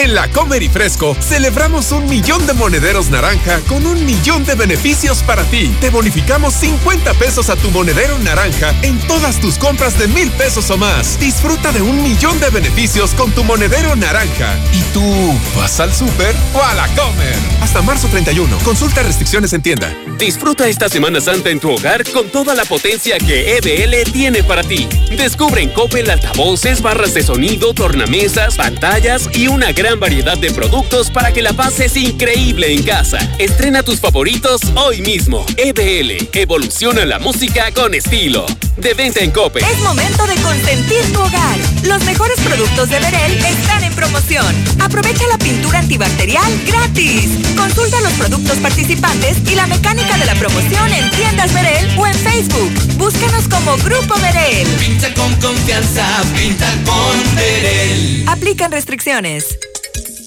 En 0.00 0.14
la 0.14 0.28
Comer 0.28 0.62
y 0.62 0.68
Fresco 0.68 1.16
celebramos 1.20 1.90
un 1.90 2.08
millón 2.08 2.46
de 2.46 2.52
monederos 2.52 3.10
naranja 3.10 3.58
con 3.66 3.84
un 3.84 4.06
millón 4.06 4.44
de 4.44 4.54
beneficios 4.54 5.24
para 5.24 5.42
ti. 5.42 5.74
Te 5.80 5.90
bonificamos 5.90 6.54
50 6.54 7.14
pesos 7.14 7.50
a 7.50 7.56
tu 7.56 7.68
monedero 7.72 8.16
naranja 8.20 8.72
en 8.82 8.96
todas 9.08 9.40
tus 9.40 9.58
compras 9.58 9.98
de 9.98 10.06
mil 10.06 10.30
pesos 10.30 10.70
o 10.70 10.76
más. 10.76 11.18
Disfruta 11.18 11.72
de 11.72 11.82
un 11.82 12.00
millón 12.00 12.38
de 12.38 12.48
beneficios 12.50 13.10
con 13.14 13.32
tu 13.32 13.42
monedero 13.42 13.96
naranja. 13.96 14.56
¿Y 14.72 14.82
tú 14.94 15.36
vas 15.56 15.80
al 15.80 15.92
súper 15.92 16.32
o 16.54 16.62
a 16.62 16.74
la 16.74 16.86
Comer? 16.94 17.34
Hasta 17.60 17.82
marzo 17.82 18.06
31. 18.06 18.56
Consulta 18.58 19.02
restricciones 19.02 19.52
en 19.52 19.62
tienda. 19.62 19.92
Disfruta 20.16 20.68
esta 20.68 20.88
Semana 20.88 21.20
Santa 21.20 21.50
en 21.50 21.58
tu 21.58 21.72
hogar 21.72 22.08
con 22.12 22.28
toda 22.28 22.54
la 22.54 22.64
potencia 22.66 23.18
que 23.18 23.56
EBL 23.56 24.12
tiene 24.12 24.44
para 24.44 24.62
ti. 24.62 24.88
Descubre 25.16 25.60
en 25.60 25.70
Coppel 25.70 26.08
altavoces, 26.08 26.82
barras 26.82 27.14
de 27.14 27.24
sonido, 27.24 27.74
tornamesas, 27.74 28.56
pantallas 28.56 29.28
y 29.32 29.48
una 29.48 29.72
gran 29.72 29.87
variedad 29.96 30.36
de 30.36 30.50
productos 30.50 31.10
para 31.10 31.32
que 31.32 31.42
la 31.42 31.52
pases 31.52 31.96
increíble 31.96 32.72
en 32.72 32.82
casa. 32.82 33.18
Estrena 33.38 33.82
tus 33.82 34.00
favoritos 34.00 34.60
hoy 34.76 35.00
mismo. 35.00 35.44
EBL, 35.56 36.28
evoluciona 36.32 37.04
la 37.04 37.18
música 37.18 37.72
con 37.72 37.94
estilo. 37.94 38.46
De 38.76 38.94
venta 38.94 39.20
en 39.20 39.30
Cope. 39.30 39.60
Es 39.60 39.78
momento 39.80 40.26
de 40.26 40.36
consentir 40.36 41.12
tu 41.12 41.20
hogar. 41.20 41.58
Los 41.84 42.04
mejores 42.04 42.38
productos 42.40 42.90
de 42.90 43.00
Verel 43.00 43.44
están 43.44 43.82
en 43.82 43.92
promoción. 43.94 44.54
Aprovecha 44.80 45.24
la 45.28 45.38
pintura 45.38 45.80
antibacterial 45.80 46.52
gratis. 46.66 47.30
Consulta 47.56 48.00
los 48.00 48.12
productos 48.12 48.58
participantes 48.58 49.38
y 49.50 49.54
la 49.54 49.66
mecánica 49.66 50.16
de 50.18 50.26
la 50.26 50.34
promoción 50.34 50.92
en 50.92 51.10
tiendas 51.10 51.52
Verel 51.52 51.98
o 51.98 52.06
en 52.06 52.14
Facebook. 52.14 52.72
Búscanos 52.98 53.48
como 53.48 53.76
Grupo 53.78 54.14
Verel. 54.20 54.68
Pinta 54.78 55.12
con 55.14 55.34
confianza, 55.36 56.06
pinta 56.36 56.70
con 56.84 57.36
Verel. 57.36 58.24
Aplican 58.28 58.70
restricciones. 58.70 59.58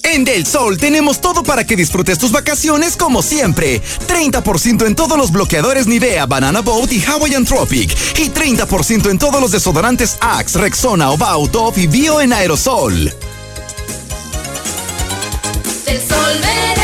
En 0.03 0.23
Del 0.23 0.45
Sol 0.45 0.77
tenemos 0.77 1.21
todo 1.21 1.43
para 1.43 1.65
que 1.65 1.75
disfrutes 1.75 2.17
tus 2.17 2.31
vacaciones 2.31 2.97
como 2.97 3.21
siempre. 3.21 3.81
30% 4.07 4.85
en 4.85 4.95
todos 4.95 5.17
los 5.17 5.31
bloqueadores 5.31 5.87
Nivea, 5.87 6.25
Banana 6.25 6.61
Boat 6.61 6.91
y 6.91 7.01
Hawaiian 7.01 7.45
Tropic. 7.45 7.91
Y 8.17 8.29
30% 8.29 9.09
en 9.09 9.19
todos 9.19 9.39
los 9.39 9.51
desodorantes 9.51 10.17
Axe, 10.19 10.59
Rexona, 10.59 11.07
About, 11.07 11.55
Off 11.55 11.77
y 11.77 11.87
Bio 11.87 12.21
en 12.21 12.33
aerosol. 12.33 13.13
Del 15.85 15.99
Sol. 15.99 16.80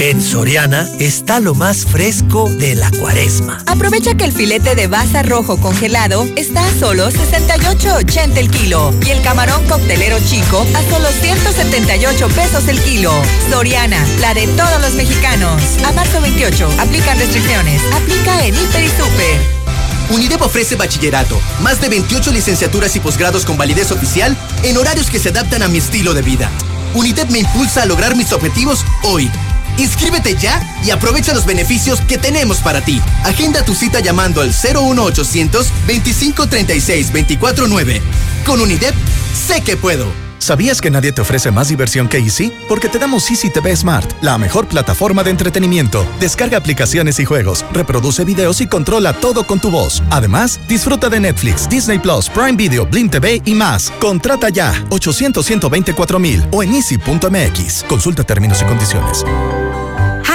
En 0.00 0.22
Soriana 0.22 0.88
está 1.00 1.40
lo 1.40 1.56
más 1.56 1.84
fresco 1.84 2.48
de 2.48 2.76
la 2.76 2.88
cuaresma. 2.92 3.64
Aprovecha 3.66 4.14
que 4.14 4.22
el 4.22 4.32
filete 4.32 4.76
de 4.76 4.86
baza 4.86 5.24
rojo 5.24 5.56
congelado 5.56 6.24
está 6.36 6.64
a 6.64 6.78
solo 6.78 7.10
68.80 7.10 8.36
el 8.36 8.48
kilo 8.48 8.94
y 9.04 9.10
el 9.10 9.20
camarón 9.22 9.66
coctelero 9.66 10.16
chico 10.20 10.64
a 10.76 10.82
solo 10.88 11.08
178 11.08 12.28
pesos 12.28 12.68
el 12.68 12.80
kilo. 12.80 13.10
Soriana, 13.50 14.06
la 14.20 14.34
de 14.34 14.46
todos 14.46 14.80
los 14.80 14.94
mexicanos. 14.94 15.60
A 15.84 15.90
marzo 15.90 16.20
28, 16.20 16.70
aplica 16.78 17.14
restricciones. 17.14 17.82
Aplica 17.92 18.46
en 18.46 18.54
Hiper 18.54 18.84
y 18.84 18.88
Super. 18.90 19.58
UNIDEP 20.10 20.40
ofrece 20.42 20.76
bachillerato, 20.76 21.40
más 21.60 21.80
de 21.80 21.88
28 21.88 22.30
licenciaturas 22.30 22.94
y 22.94 23.00
posgrados 23.00 23.44
con 23.44 23.58
validez 23.58 23.90
oficial 23.90 24.36
en 24.62 24.76
horarios 24.76 25.10
que 25.10 25.18
se 25.18 25.30
adaptan 25.30 25.64
a 25.64 25.68
mi 25.68 25.78
estilo 25.78 26.14
de 26.14 26.22
vida. 26.22 26.52
UNIDEP 26.94 27.30
me 27.30 27.40
impulsa 27.40 27.82
a 27.82 27.86
lograr 27.86 28.14
mis 28.14 28.32
objetivos 28.32 28.84
hoy. 29.02 29.28
Inscríbete 29.78 30.36
ya 30.36 30.60
y 30.84 30.90
aprovecha 30.90 31.32
los 31.32 31.46
beneficios 31.46 32.00
que 32.02 32.18
tenemos 32.18 32.58
para 32.58 32.80
ti. 32.80 33.00
Agenda 33.24 33.64
tu 33.64 33.74
cita 33.74 34.00
llamando 34.00 34.42
al 34.42 34.48
01800 34.48 35.66
2536 35.86 37.12
249. 37.12 38.02
Con 38.44 38.60
UNIDEP, 38.60 38.94
sé 39.46 39.62
que 39.62 39.76
puedo. 39.76 40.06
¿Sabías 40.38 40.80
que 40.80 40.90
nadie 40.90 41.12
te 41.12 41.20
ofrece 41.20 41.50
más 41.50 41.68
diversión 41.68 42.08
que 42.08 42.18
Easy? 42.18 42.52
Porque 42.68 42.88
te 42.88 42.98
damos 42.98 43.30
Easy 43.30 43.50
TV 43.50 43.76
Smart, 43.76 44.10
la 44.22 44.38
mejor 44.38 44.66
plataforma 44.66 45.22
de 45.22 45.30
entretenimiento. 45.30 46.06
Descarga 46.20 46.56
aplicaciones 46.56 47.18
y 47.20 47.24
juegos, 47.24 47.64
reproduce 47.72 48.24
videos 48.24 48.60
y 48.60 48.66
controla 48.66 49.12
todo 49.12 49.44
con 49.44 49.60
tu 49.60 49.70
voz. 49.70 50.02
Además, 50.10 50.60
disfruta 50.68 51.08
de 51.08 51.20
Netflix, 51.20 51.68
Disney 51.68 51.98
Plus, 51.98 52.30
Prime 52.30 52.56
Video, 52.56 52.86
Blim 52.86 53.10
TV 53.10 53.42
y 53.44 53.54
más. 53.54 53.92
Contrata 54.00 54.48
ya 54.48 54.72
800 54.90 55.44
124 55.44 56.18
mil 56.18 56.42
o 56.52 56.62
en 56.62 56.74
easy.mx. 56.74 57.84
Consulta 57.88 58.24
términos 58.24 58.62
y 58.62 58.64
condiciones. 58.64 59.24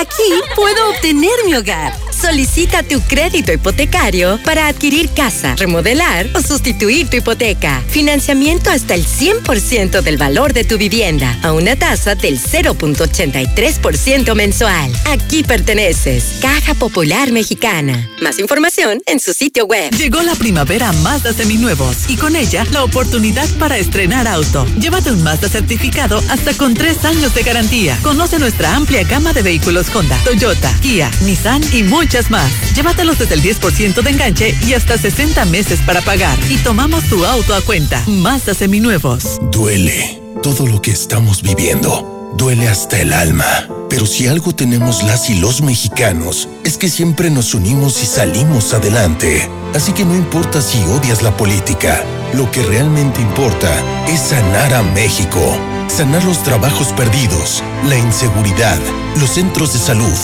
Aquí 0.03 0.33
puedo 0.53 0.89
obtener 0.89 1.31
mi 1.45 1.55
hogar. 1.55 1.93
Solicita 2.13 2.83
tu 2.83 3.01
crédito 3.01 3.51
hipotecario 3.51 4.39
para 4.43 4.67
adquirir 4.67 5.09
casa, 5.09 5.55
remodelar 5.55 6.27
o 6.35 6.41
sustituir 6.41 7.09
tu 7.09 7.17
hipoteca. 7.17 7.83
Financiamiento 7.89 8.69
hasta 8.69 8.93
el 8.93 9.05
100% 9.05 10.01
del 10.01 10.17
valor 10.17 10.53
de 10.53 10.63
tu 10.63 10.77
vivienda 10.77 11.37
a 11.43 11.51
una 11.53 11.75
tasa 11.75 12.15
del 12.15 12.39
0.83% 12.39 14.35
mensual. 14.35 14.91
Aquí 15.05 15.43
perteneces. 15.43 16.35
Caja 16.41 16.73
Popular 16.75 17.31
Mexicana. 17.31 18.07
Más 18.21 18.39
información 18.39 19.01
en 19.05 19.19
su 19.19 19.33
sitio 19.33 19.65
web. 19.65 19.91
Llegó 19.91 20.21
la 20.21 20.35
primavera 20.35 20.93
Mazda 20.93 21.33
Seminuevos 21.33 22.09
y 22.09 22.15
con 22.15 22.35
ella 22.35 22.65
la 22.71 22.83
oportunidad 22.83 23.49
para 23.57 23.77
estrenar 23.77 24.27
auto. 24.27 24.65
Llévate 24.79 25.11
un 25.11 25.23
Mazda 25.23 25.49
certificado 25.49 26.21
hasta 26.29 26.53
con 26.53 26.73
tres 26.73 27.03
años 27.05 27.33
de 27.33 27.43
garantía. 27.43 27.97
Conoce 28.01 28.39
nuestra 28.39 28.75
amplia 28.75 29.03
gama 29.03 29.33
de 29.33 29.41
vehículos 29.41 29.93
Honda, 29.93 30.17
Toyota, 30.23 30.73
Kia, 30.81 31.09
Nissan 31.21 31.61
y 31.73 31.83
muchas 32.03 32.29
más. 32.29 32.75
Llévatelos 32.75 33.17
desde 33.17 33.35
el 33.35 33.41
10% 33.41 34.01
de 34.01 34.09
enganche 34.09 34.53
y 34.67 34.73
hasta 34.73 34.97
60 34.97 35.45
meses 35.45 35.79
para 35.85 36.01
pagar. 36.01 36.37
Y 36.49 36.57
tomamos 36.57 37.05
tu 37.05 37.23
auto 37.23 37.55
a 37.55 37.61
cuenta. 37.61 38.03
Mazda 38.07 38.53
Seminuevos. 38.53 39.39
Duele 39.51 40.21
todo 40.41 40.67
lo 40.67 40.81
que 40.81 40.91
estamos 40.91 41.41
viviendo. 41.41 42.33
Duele 42.35 42.67
hasta 42.67 42.99
el 42.99 43.13
alma. 43.13 43.45
Pero 43.89 44.05
si 44.05 44.27
algo 44.27 44.53
tenemos 44.53 45.01
las 45.03 45.29
y 45.29 45.35
los 45.35 45.61
mexicanos, 45.61 46.49
es 46.65 46.77
que 46.77 46.89
siempre 46.89 47.29
nos 47.29 47.53
unimos 47.53 48.03
y 48.03 48.05
salimos 48.05 48.73
adelante. 48.73 49.49
Así 49.73 49.93
que 49.93 50.03
no 50.03 50.13
importa 50.13 50.61
si 50.61 50.83
odias 50.83 51.21
la 51.21 51.37
política, 51.37 52.03
lo 52.33 52.51
que 52.51 52.63
realmente 52.63 53.21
importa 53.21 53.71
es 54.09 54.19
sanar 54.19 54.73
a 54.73 54.83
México. 54.83 55.57
Sanar 55.87 56.25
los 56.25 56.43
trabajos 56.43 56.87
perdidos, 56.93 57.63
la 57.87 57.97
inseguridad, 57.97 58.79
los 59.21 59.29
centros 59.29 59.71
de 59.71 59.79
salud. 59.79 60.17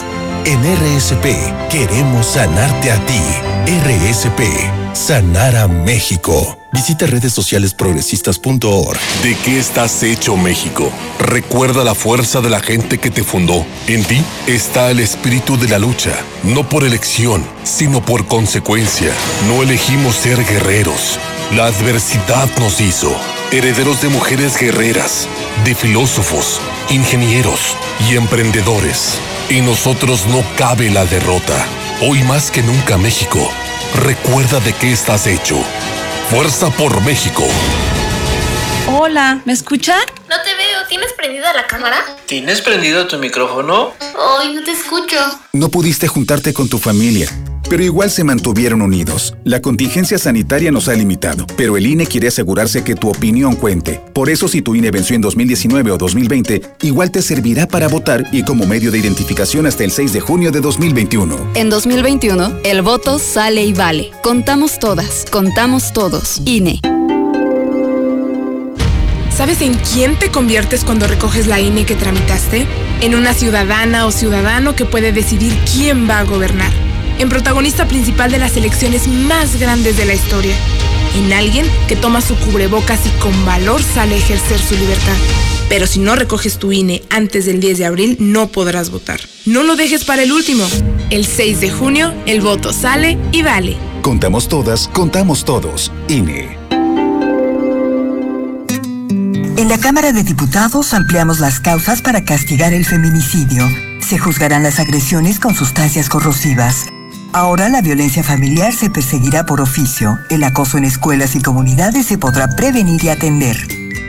En 0.45 0.61
RSP 0.63 1.25
queremos 1.69 2.25
sanarte 2.25 2.91
a 2.91 3.05
ti. 3.05 3.19
RSP, 3.67 4.41
sanar 4.93 5.55
a 5.55 5.67
México. 5.67 6.57
Visita 6.71 7.05
redes 7.07 7.33
sociales 7.33 7.73
progresistas.org. 7.73 8.99
¿De 9.23 9.35
qué 9.43 9.59
estás 9.59 10.01
hecho 10.03 10.37
México? 10.37 10.91
Recuerda 11.19 11.83
la 11.83 11.95
fuerza 11.95 12.41
de 12.41 12.49
la 12.49 12.59
gente 12.59 12.99
que 12.99 13.11
te 13.11 13.23
fundó. 13.23 13.65
En 13.87 14.03
ti 14.03 14.21
está 14.47 14.91
el 14.91 14.99
espíritu 14.99 15.57
de 15.57 15.67
la 15.67 15.79
lucha, 15.79 16.13
no 16.43 16.67
por 16.67 16.83
elección, 16.83 17.43
sino 17.63 18.03
por 18.03 18.27
consecuencia. 18.27 19.11
No 19.47 19.63
elegimos 19.63 20.15
ser 20.15 20.43
guerreros. 20.45 21.19
La 21.55 21.65
adversidad 21.65 22.49
nos 22.59 22.79
hizo 22.79 23.15
herederos 23.51 24.01
de 24.01 24.09
mujeres 24.09 24.57
guerreras, 24.57 25.27
de 25.65 25.73
filósofos, 25.73 26.61
ingenieros 26.91 27.75
y 28.07 28.15
emprendedores. 28.15 29.17
En 29.49 29.65
nosotros 29.65 30.27
no 30.27 30.43
cabe 30.57 30.91
la 30.91 31.05
derrota. 31.05 31.65
Hoy 32.01 32.21
más 32.21 32.51
que 32.51 32.61
nunca 32.61 32.99
México, 32.99 33.39
recuerda 34.03 34.59
de 34.59 34.73
qué 34.73 34.91
estás 34.91 35.25
hecho. 35.25 35.57
Fuerza 36.29 36.69
por 36.69 37.01
México. 37.01 37.43
Hola, 38.87 39.41
¿me 39.45 39.53
escuchan? 39.53 39.99
No 40.29 40.35
te 40.43 40.53
veo, 40.53 40.85
¿tienes 40.87 41.13
prendida 41.13 41.51
la 41.53 41.65
cámara? 41.65 41.97
¿Tienes 42.27 42.61
prendido 42.61 43.07
tu 43.07 43.17
micrófono? 43.17 43.93
Ay, 44.39 44.53
no 44.53 44.63
te 44.63 44.71
escucho. 44.71 45.17
No 45.53 45.69
pudiste 45.69 46.07
juntarte 46.07 46.53
con 46.53 46.69
tu 46.69 46.77
familia, 46.77 47.27
pero 47.69 47.83
igual 47.83 48.09
se 48.09 48.23
mantuvieron 48.23 48.81
unidos. 48.81 49.35
La 49.43 49.61
contingencia 49.61 50.17
sanitaria 50.17 50.71
nos 50.71 50.87
ha 50.87 50.93
limitado, 50.93 51.45
pero 51.55 51.77
el 51.77 51.85
INE 51.85 52.07
quiere 52.07 52.27
asegurarse 52.27 52.83
que 52.83 52.95
tu 52.95 53.09
opinión 53.09 53.55
cuente. 53.55 54.01
Por 54.13 54.29
eso 54.29 54.47
si 54.47 54.61
tu 54.61 54.75
INE 54.75 54.91
venció 54.91 55.15
en 55.15 55.21
2019 55.21 55.91
o 55.91 55.97
2020, 55.97 56.61
igual 56.81 57.11
te 57.11 57.21
servirá 57.21 57.67
para 57.67 57.87
votar 57.87 58.25
y 58.31 58.43
como 58.43 58.65
medio 58.65 58.91
de 58.91 58.97
identificación 58.97 59.65
hasta 59.65 59.83
el 59.83 59.91
6 59.91 60.13
de 60.13 60.19
junio 60.19 60.51
de 60.51 60.61
2021. 60.61 61.51
En 61.53 61.69
2021, 61.69 62.59
el 62.63 62.81
voto 62.81 63.19
sale 63.19 63.63
y 63.63 63.73
vale. 63.73 64.11
Contamos 64.23 64.79
todas, 64.79 65.25
contamos 65.29 65.93
todos. 65.93 66.41
INE. 66.45 66.79
¿Sabes 69.39 69.61
en 69.61 69.73
quién 69.93 70.19
te 70.19 70.31
conviertes 70.31 70.83
cuando 70.83 71.07
recoges 71.07 71.47
la 71.47 71.61
INE 71.61 71.85
que 71.85 71.95
tramitaste? 71.95 72.67
En 72.99 73.15
una 73.15 73.33
ciudadana 73.33 74.05
o 74.05 74.11
ciudadano 74.11 74.75
que 74.75 74.83
puede 74.83 75.13
decidir 75.13 75.57
quién 75.71 76.09
va 76.09 76.19
a 76.19 76.23
gobernar. 76.23 76.88
En 77.19 77.27
protagonista 77.27 77.85
principal 77.85 78.31
de 78.31 78.37
las 78.37 78.55
elecciones 78.55 79.09
más 79.09 79.59
grandes 79.59 79.97
de 79.97 80.05
la 80.05 80.13
historia. 80.13 80.55
En 81.15 81.33
alguien 81.33 81.65
que 81.89 81.97
toma 81.97 82.21
su 82.21 82.35
cubrebocas 82.37 83.05
y 83.05 83.09
con 83.19 83.45
valor 83.45 83.83
sale 83.83 84.15
a 84.15 84.17
ejercer 84.17 84.57
su 84.57 84.75
libertad. 84.75 85.17
Pero 85.67 85.85
si 85.85 85.99
no 85.99 86.15
recoges 86.15 86.57
tu 86.57 86.71
INE 86.71 87.03
antes 87.09 87.45
del 87.45 87.59
10 87.59 87.77
de 87.77 87.85
abril, 87.85 88.17
no 88.21 88.47
podrás 88.47 88.89
votar. 88.89 89.19
No 89.45 89.63
lo 89.63 89.75
dejes 89.75 90.05
para 90.05 90.23
el 90.23 90.31
último. 90.31 90.63
El 91.09 91.25
6 91.25 91.59
de 91.59 91.69
junio, 91.69 92.13
el 92.25 92.39
voto 92.39 92.71
sale 92.71 93.17
y 93.33 93.41
vale. 93.41 93.75
Contamos 94.01 94.47
todas, 94.47 94.87
contamos 94.87 95.43
todos. 95.43 95.91
INE. 96.07 96.57
En 99.57 99.67
la 99.67 99.77
Cámara 99.77 100.13
de 100.13 100.23
Diputados 100.23 100.93
ampliamos 100.93 101.41
las 101.41 101.59
causas 101.59 102.01
para 102.01 102.23
castigar 102.23 102.71
el 102.71 102.85
feminicidio. 102.85 103.67
Se 103.99 104.17
juzgarán 104.17 104.63
las 104.63 104.79
agresiones 104.79 105.37
con 105.41 105.53
sustancias 105.53 106.07
corrosivas. 106.07 106.85
Ahora 107.31 107.69
la 107.69 107.81
violencia 107.81 108.23
familiar 108.23 108.73
se 108.73 108.89
perseguirá 108.89 109.45
por 109.45 109.61
oficio. 109.61 110.17
El 110.31 110.43
acoso 110.43 110.79
en 110.79 110.85
escuelas 110.85 111.35
y 111.35 111.41
comunidades 111.41 112.07
se 112.07 112.17
podrá 112.17 112.47
prevenir 112.47 113.03
y 113.03 113.09
atender. 113.09 113.55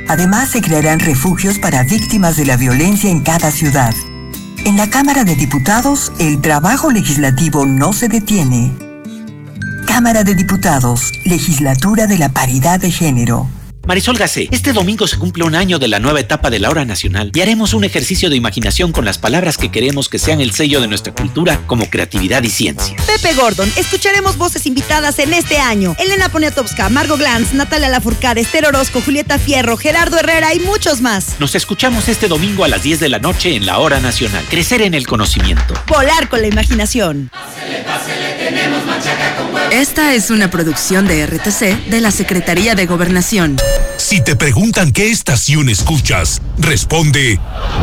Además, 0.09 0.49
se 0.49 0.63
crearán 0.63 1.01
refugios 1.01 1.59
para 1.59 1.83
víctimas 1.83 2.37
de 2.37 2.47
la 2.47 2.57
violencia 2.57 3.11
en 3.11 3.21
cada 3.21 3.51
ciudad. 3.51 3.95
En 4.65 4.79
la 4.79 4.89
Cámara 4.89 5.25
de 5.25 5.37
Diputados, 5.37 6.13
el 6.19 6.41
trabajo 6.41 6.91
legislativo 6.91 7.67
no 7.67 7.93
se 7.93 8.09
detiene. 8.09 8.73
Cámara 9.87 10.25
de 10.25 10.35
Diputados, 10.35 11.13
Legislatura 11.25 12.07
de 12.07 12.17
la 12.17 12.31
Paridad 12.31 12.81
de 12.81 12.91
Género. 12.91 13.47
Marisol 13.91 14.17
Gacé, 14.17 14.47
este 14.53 14.73
domingo 14.73 15.09
se 15.09 15.19
cumple 15.19 15.43
un 15.43 15.57
año 15.57 15.81
de 15.81 15.89
la 15.89 15.99
nueva 15.99 16.21
etapa 16.21 16.49
de 16.49 16.61
la 16.61 16.71
hora 16.71 16.85
nacional 16.85 17.33
y 17.35 17.41
haremos 17.41 17.75
un 17.75 17.83
ejercicio 17.83 18.31
de 18.31 18.37
imaginación 18.37 18.93
con 18.93 19.05
las 19.05 19.19
palabras 19.19 19.59
que 19.59 19.73
queremos 19.73 20.09
que 20.09 20.21
sean 20.21 20.41
el 20.41 20.53
sello 20.53 20.81
de 20.81 20.87
nuestra 20.87 21.13
cultura 21.13 21.61
como 21.67 21.91
creatividad 21.91 22.45
y 22.45 22.51
ciencia. 22.51 22.95
Pepe 23.05 23.35
Gordon, 23.35 23.69
escucharemos 23.75 24.37
voces 24.37 24.65
invitadas 24.67 25.19
en 25.19 25.35
este 25.35 25.59
año. 25.59 25.97
Elena 25.99 26.29
Poniatowska, 26.29 26.89
Margo 26.89 27.17
Glantz, 27.17 27.53
Natalia 27.53 27.89
Lafourcade, 27.89 28.43
Esther 28.43 28.67
Orozco, 28.67 29.01
Julieta 29.01 29.41
Fierro, 29.41 29.77
Gerardo 29.77 30.21
Herrera 30.21 30.55
y 30.55 30.61
muchos 30.61 31.01
más. 31.01 31.35
Nos 31.41 31.57
escuchamos 31.57 32.07
este 32.07 32.29
domingo 32.29 32.63
a 32.63 32.69
las 32.69 32.85
10 32.85 33.01
de 33.01 33.09
la 33.09 33.19
noche 33.19 33.57
en 33.57 33.67
la 33.67 33.81
hora 33.81 33.99
nacional. 33.99 34.45
Crecer 34.49 34.83
en 34.83 34.95
el 34.95 35.09
conocimiento. 35.09 35.75
Volar 35.89 36.29
con 36.29 36.43
la 36.43 36.47
imaginación. 36.47 37.29
Pásele, 37.33 37.83
pásele, 37.83 38.35
tenemos 38.35 38.87
machaca 38.87 39.35
con 39.37 39.50
Esta 39.73 40.15
es 40.15 40.31
una 40.31 40.51
producción 40.51 41.07
de 41.07 41.27
RTC 41.27 41.91
de 41.91 42.01
la 42.01 42.11
Secretaría 42.11 42.75
de 42.75 42.87
Gobernación. 42.87 43.57
Si 43.99 44.21
te 44.21 44.35
preguntan 44.35 44.91
qué 44.93 45.11
estación 45.11 45.69
escuchas, 45.69 46.43
responde, 46.59 47.39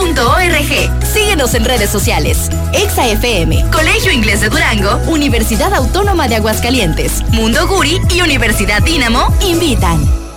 expoeducativa.org. 0.00 1.04
Síguenos 1.06 1.54
en 1.54 1.64
redes 1.64 1.90
sociales. 1.90 2.50
Exa 2.72 3.08
FM, 3.08 3.70
Colegio 3.70 4.12
Inglés 4.12 4.40
de 4.40 4.48
Durango, 4.48 4.96
Universidad 5.08 5.74
Autónoma 5.74 6.28
de 6.28 6.36
Aguascalientes, 6.36 7.22
Mundo 7.30 7.66
Guri 7.66 8.00
y 8.14 8.22
Universidad 8.22 8.82
Dínamo 8.82 9.34
invitan. 9.46 10.29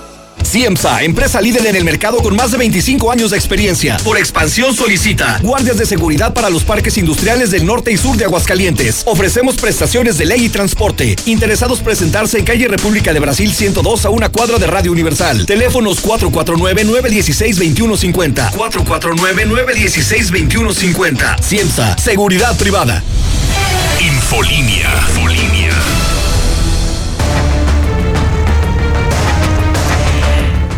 CIEMSA, 0.53 1.01
empresa 1.01 1.41
líder 1.41 1.65
en 1.65 1.75
el 1.77 1.83
mercado 1.83 2.19
con 2.19 2.35
más 2.35 2.51
de 2.51 2.59
25 2.59 3.11
años 3.11 3.31
de 3.31 3.37
experiencia. 3.37 3.97
Por 4.03 4.19
expansión 4.19 4.75
solicita 4.75 5.39
guardias 5.41 5.79
de 5.79 5.87
seguridad 5.87 6.31
para 6.31 6.51
los 6.51 6.63
parques 6.63 6.95
industriales 6.99 7.49
del 7.49 7.65
norte 7.65 7.91
y 7.91 7.97
sur 7.97 8.15
de 8.17 8.25
Aguascalientes. 8.25 9.01
Ofrecemos 9.07 9.55
prestaciones 9.55 10.19
de 10.19 10.27
ley 10.27 10.45
y 10.45 10.49
transporte. 10.49 11.15
Interesados 11.25 11.79
presentarse 11.79 12.37
en 12.37 12.45
calle 12.45 12.67
República 12.67 13.13
de 13.13 13.19
Brasil 13.19 13.51
102 13.51 14.05
a 14.05 14.11
una 14.11 14.29
cuadra 14.29 14.59
de 14.59 14.67
Radio 14.67 14.91
Universal. 14.91 15.47
Teléfonos 15.47 16.05
449-916-2150. 16.05 18.51
449-916-2150. 18.51 21.41
CIEMSA, 21.41 21.97
seguridad 21.97 22.55
privada. 22.59 23.01
Infolinia. 23.99 24.87
Infolinia. 25.09 25.71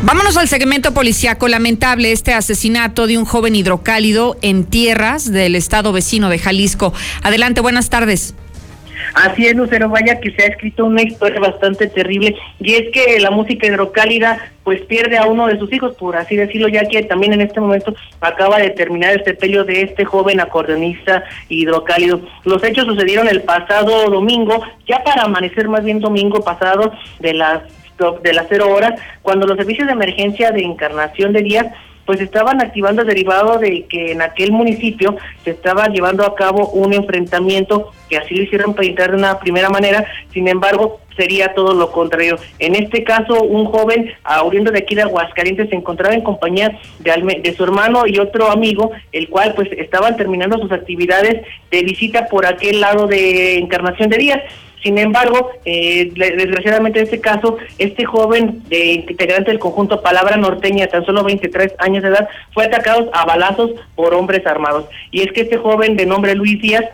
Vámonos 0.05 0.37
al 0.37 0.47
segmento 0.47 0.93
policiaco. 0.93 1.47
Lamentable 1.47 2.11
este 2.11 2.31
asesinato 2.31 3.07
de 3.07 3.17
un 3.17 3.25
joven 3.25 3.55
hidrocálido 3.55 4.37
en 4.43 4.63
tierras 4.65 5.31
del 5.31 5.55
estado 5.55 5.91
vecino 5.93 6.29
de 6.29 6.37
Jalisco. 6.37 6.93
Adelante, 7.23 7.59
buenas 7.59 7.89
tardes. 7.89 8.35
Así 9.15 9.47
es, 9.47 9.55
Lucero, 9.55 9.89
vaya 9.89 10.19
que 10.19 10.29
se 10.31 10.43
ha 10.43 10.45
escrito 10.45 10.85
una 10.85 11.01
historia 11.01 11.39
bastante 11.39 11.87
terrible 11.87 12.35
y 12.59 12.75
es 12.75 12.91
que 12.91 13.19
la 13.19 13.31
música 13.31 13.65
hidrocálida 13.65 14.51
pues 14.63 14.81
pierde 14.81 15.17
a 15.17 15.25
uno 15.25 15.47
de 15.47 15.57
sus 15.57 15.73
hijos, 15.73 15.95
por 15.95 16.15
así 16.15 16.35
decirlo, 16.35 16.67
ya 16.67 16.85
que 16.85 17.01
también 17.01 17.33
en 17.33 17.41
este 17.41 17.59
momento 17.59 17.95
acaba 18.21 18.59
de 18.59 18.69
terminar 18.69 19.13
el 19.13 19.23
sepelio 19.23 19.63
de 19.63 19.81
este 19.81 20.05
joven 20.05 20.39
acordeonista 20.39 21.23
hidrocálido. 21.49 22.21
Los 22.43 22.63
hechos 22.63 22.85
sucedieron 22.85 23.27
el 23.27 23.41
pasado 23.41 24.07
domingo, 24.11 24.61
ya 24.87 25.03
para 25.03 25.23
amanecer 25.23 25.67
más 25.67 25.83
bien 25.83 25.99
domingo 25.99 26.41
pasado 26.41 26.91
de 27.19 27.33
las 27.33 27.63
de 28.21 28.33
las 28.33 28.47
cero 28.49 28.69
horas, 28.69 28.99
cuando 29.21 29.47
los 29.47 29.57
servicios 29.57 29.87
de 29.87 29.93
emergencia 29.93 30.51
de 30.51 30.63
Encarnación 30.63 31.33
de 31.33 31.41
Díaz 31.41 31.67
pues 32.05 32.21
estaban 32.21 32.61
activando 32.61 33.03
derivado 33.03 33.57
de 33.57 33.85
que 33.85 34.11
en 34.11 34.21
aquel 34.21 34.51
municipio 34.51 35.15
se 35.43 35.51
estaba 35.51 35.87
llevando 35.87 36.23
a 36.23 36.35
cabo 36.35 36.69
un 36.69 36.93
enfrentamiento 36.93 37.91
que 38.09 38.17
así 38.17 38.35
lo 38.35 38.43
hicieron 38.43 38.75
pintar 38.75 39.11
de 39.11 39.17
una 39.17 39.39
primera 39.39 39.69
manera, 39.69 40.05
sin 40.31 40.47
embargo 40.47 40.99
sería 41.17 41.53
todo 41.53 41.73
lo 41.73 41.91
contrario. 41.91 42.37
En 42.59 42.75
este 42.75 43.03
caso, 43.03 43.41
un 43.41 43.65
joven 43.65 44.11
oriundo 44.43 44.71
de 44.71 44.79
aquí 44.79 44.95
de 44.95 45.03
Aguascalientes 45.03 45.69
se 45.69 45.75
encontraba 45.75 46.13
en 46.13 46.21
compañía 46.21 46.77
de, 46.99 47.41
de 47.41 47.55
su 47.55 47.63
hermano 47.63 48.05
y 48.05 48.19
otro 48.19 48.51
amigo, 48.51 48.91
el 49.11 49.29
cual 49.29 49.53
pues 49.55 49.69
estaban 49.71 50.17
terminando 50.17 50.59
sus 50.59 50.71
actividades 50.71 51.43
de 51.71 51.83
visita 51.83 52.27
por 52.27 52.45
aquel 52.45 52.81
lado 52.81 53.07
de 53.07 53.57
Encarnación 53.57 54.09
de 54.09 54.17
Díaz. 54.17 54.41
Sin 54.85 54.99
embargo, 54.99 55.49
eh, 55.65 56.11
desgraciadamente 56.13 56.99
en 56.99 57.05
este 57.05 57.19
caso, 57.19 57.57
este 57.79 58.05
joven 58.05 58.61
de 58.69 58.93
integrante 58.93 59.49
del 59.49 59.57
conjunto 59.57 60.03
Palabra 60.03 60.37
Norteña, 60.37 60.85
tan 60.85 61.03
solo 61.03 61.23
23 61.23 61.73
años 61.79 62.03
de 62.03 62.09
edad, 62.09 62.29
fue 62.53 62.65
atacado 62.65 63.09
a 63.11 63.25
balazos 63.25 63.71
por 63.95 64.13
hombres 64.13 64.45
armados. 64.45 64.85
Y 65.09 65.23
es 65.23 65.31
que 65.31 65.41
este 65.41 65.57
joven 65.57 65.95
de 65.95 66.05
nombre 66.05 66.35
Luis 66.35 66.61
Díaz 66.61 66.85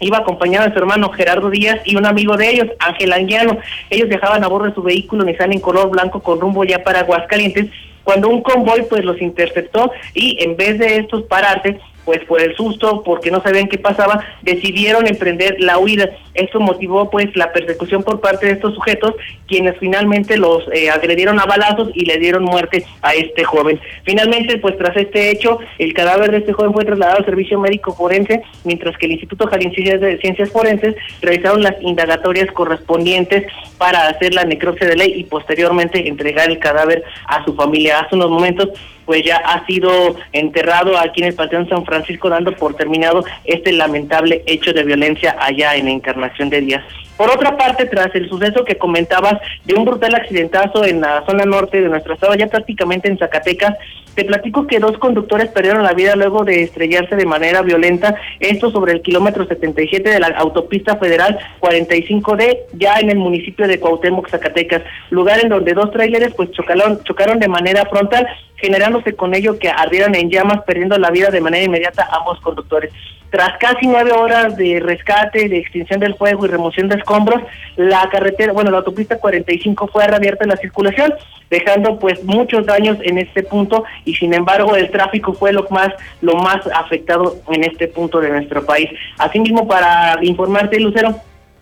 iba 0.00 0.18
acompañado 0.18 0.66
de 0.66 0.74
su 0.74 0.80
hermano 0.80 1.08
Gerardo 1.12 1.48
Díaz 1.48 1.80
y 1.86 1.96
un 1.96 2.04
amigo 2.04 2.36
de 2.36 2.50
ellos, 2.50 2.68
Ángel 2.78 3.10
Anguiano. 3.10 3.56
Ellos 3.88 4.10
viajaban 4.10 4.44
a 4.44 4.48
bordo 4.48 4.66
de 4.66 4.74
su 4.74 4.82
vehículo 4.82 5.24
Nissan 5.24 5.54
en 5.54 5.60
color 5.60 5.88
blanco 5.88 6.20
con 6.20 6.40
rumbo 6.40 6.64
ya 6.64 6.82
para 6.84 7.00
Aguascalientes 7.00 7.70
cuando 8.04 8.28
un 8.28 8.42
convoy 8.42 8.82
pues 8.82 9.04
los 9.04 9.20
interceptó 9.22 9.92
y 10.14 10.42
en 10.42 10.56
vez 10.56 10.78
de 10.78 10.96
estos 10.96 11.22
pararse 11.24 11.78
pues 12.04 12.24
por 12.24 12.40
el 12.40 12.54
susto, 12.56 13.02
porque 13.02 13.30
no 13.30 13.42
sabían 13.42 13.68
qué 13.68 13.78
pasaba, 13.78 14.24
decidieron 14.42 15.06
emprender 15.06 15.56
la 15.58 15.78
huida. 15.78 16.10
Esto 16.34 16.60
motivó 16.60 17.10
pues 17.10 17.34
la 17.36 17.52
persecución 17.52 18.02
por 18.02 18.20
parte 18.20 18.46
de 18.46 18.52
estos 18.52 18.74
sujetos, 18.74 19.14
quienes 19.46 19.76
finalmente 19.78 20.36
los 20.36 20.64
eh, 20.72 20.90
agredieron 20.90 21.38
a 21.40 21.46
balazos 21.46 21.90
y 21.94 22.04
le 22.04 22.18
dieron 22.18 22.44
muerte 22.44 22.84
a 23.02 23.14
este 23.14 23.44
joven. 23.44 23.80
Finalmente, 24.04 24.58
pues 24.58 24.76
tras 24.78 24.96
este 24.96 25.30
hecho, 25.30 25.58
el 25.78 25.92
cadáver 25.92 26.30
de 26.30 26.38
este 26.38 26.52
joven 26.52 26.72
fue 26.72 26.84
trasladado 26.84 27.18
al 27.18 27.24
servicio 27.24 27.58
médico 27.58 27.94
forense, 27.94 28.42
mientras 28.64 28.96
que 28.96 29.06
el 29.06 29.12
Instituto 29.12 29.46
Jalisciense 29.46 29.98
de 29.98 30.18
Ciencias 30.18 30.50
Forenses 30.50 30.94
realizaron 31.20 31.62
las 31.62 31.74
indagatorias 31.80 32.50
correspondientes 32.52 33.46
para 33.78 34.08
hacer 34.08 34.34
la 34.34 34.44
necropsia 34.44 34.86
de 34.86 34.96
ley 34.96 35.12
y 35.16 35.24
posteriormente 35.24 36.08
entregar 36.08 36.50
el 36.50 36.58
cadáver 36.58 37.02
a 37.26 37.44
su 37.44 37.54
familia. 37.54 38.00
Hace 38.00 38.16
unos 38.16 38.30
momentos 38.30 38.70
pues 39.06 39.22
ya 39.24 39.36
ha 39.36 39.64
sido 39.66 40.16
enterrado 40.32 40.98
aquí 40.98 41.22
en 41.22 41.28
el 41.28 41.34
Panteón 41.34 41.68
San 41.68 41.84
Francisco 41.84 42.28
dando 42.28 42.52
por 42.52 42.74
terminado 42.74 43.24
este 43.44 43.72
lamentable 43.72 44.42
hecho 44.46 44.72
de 44.72 44.84
violencia 44.84 45.36
allá 45.40 45.76
en 45.76 45.88
Encarnación 45.88 46.50
de 46.50 46.60
Díaz. 46.60 46.84
Por 47.20 47.28
otra 47.28 47.54
parte, 47.54 47.84
tras 47.84 48.14
el 48.14 48.30
suceso 48.30 48.64
que 48.64 48.78
comentabas 48.78 49.34
de 49.66 49.74
un 49.74 49.84
brutal 49.84 50.14
accidentazo 50.14 50.86
en 50.86 51.02
la 51.02 51.22
zona 51.26 51.44
norte 51.44 51.82
de 51.82 51.90
nuestro 51.90 52.14
estado, 52.14 52.34
ya 52.34 52.46
prácticamente 52.46 53.08
en 53.08 53.18
Zacatecas, 53.18 53.76
te 54.14 54.24
platico 54.24 54.66
que 54.66 54.78
dos 54.78 54.96
conductores 54.96 55.50
perdieron 55.50 55.82
la 55.82 55.92
vida 55.92 56.16
luego 56.16 56.44
de 56.44 56.62
estrellarse 56.62 57.16
de 57.16 57.26
manera 57.26 57.60
violenta, 57.60 58.14
esto 58.38 58.70
sobre 58.70 58.94
el 58.94 59.02
kilómetro 59.02 59.44
77 59.44 60.08
de 60.08 60.18
la 60.18 60.28
autopista 60.28 60.96
federal 60.96 61.38
45D, 61.60 62.60
ya 62.78 62.94
en 63.00 63.10
el 63.10 63.18
municipio 63.18 63.68
de 63.68 63.78
Cuauhtémoc, 63.78 64.30
Zacatecas, 64.30 64.82
lugar 65.10 65.40
en 65.42 65.50
donde 65.50 65.74
dos 65.74 65.90
tráileres 65.90 66.32
pues 66.34 66.50
chocaron, 66.52 67.04
chocaron 67.04 67.38
de 67.38 67.48
manera 67.48 67.84
frontal, 67.84 68.26
generándose 68.56 69.14
con 69.14 69.34
ello 69.34 69.58
que 69.58 69.68
ardieron 69.68 70.14
en 70.14 70.30
llamas, 70.30 70.62
perdiendo 70.62 70.96
la 70.96 71.10
vida 71.10 71.28
de 71.28 71.42
manera 71.42 71.66
inmediata 71.66 72.08
ambos 72.12 72.40
conductores. 72.40 72.90
Tras 73.30 73.58
casi 73.58 73.86
nueve 73.86 74.12
horas 74.12 74.56
de 74.56 74.80
rescate, 74.80 75.48
de 75.48 75.58
extinción 75.58 76.00
del 76.00 76.14
fuego 76.14 76.44
y 76.44 76.48
remoción 76.48 76.88
de 76.88 76.96
escombros, 76.96 77.42
la 77.76 78.08
carretera, 78.10 78.52
bueno, 78.52 78.70
la 78.70 78.78
autopista 78.78 79.18
45 79.18 79.88
fue 79.88 80.06
reabierta 80.06 80.44
a 80.44 80.48
la 80.48 80.56
circulación, 80.56 81.14
dejando 81.48 81.98
pues 81.98 82.24
muchos 82.24 82.66
daños 82.66 82.98
en 83.02 83.18
este 83.18 83.42
punto 83.42 83.84
y 84.04 84.14
sin 84.14 84.34
embargo 84.34 84.74
el 84.74 84.90
tráfico 84.90 85.32
fue 85.32 85.52
lo 85.52 85.66
más 85.70 85.90
lo 86.20 86.34
más 86.36 86.66
afectado 86.74 87.36
en 87.50 87.64
este 87.64 87.88
punto 87.88 88.20
de 88.20 88.30
nuestro 88.30 88.64
país. 88.66 88.90
Asimismo, 89.18 89.66
para 89.66 90.18
informarte, 90.22 90.80
Lucero, 90.80 91.14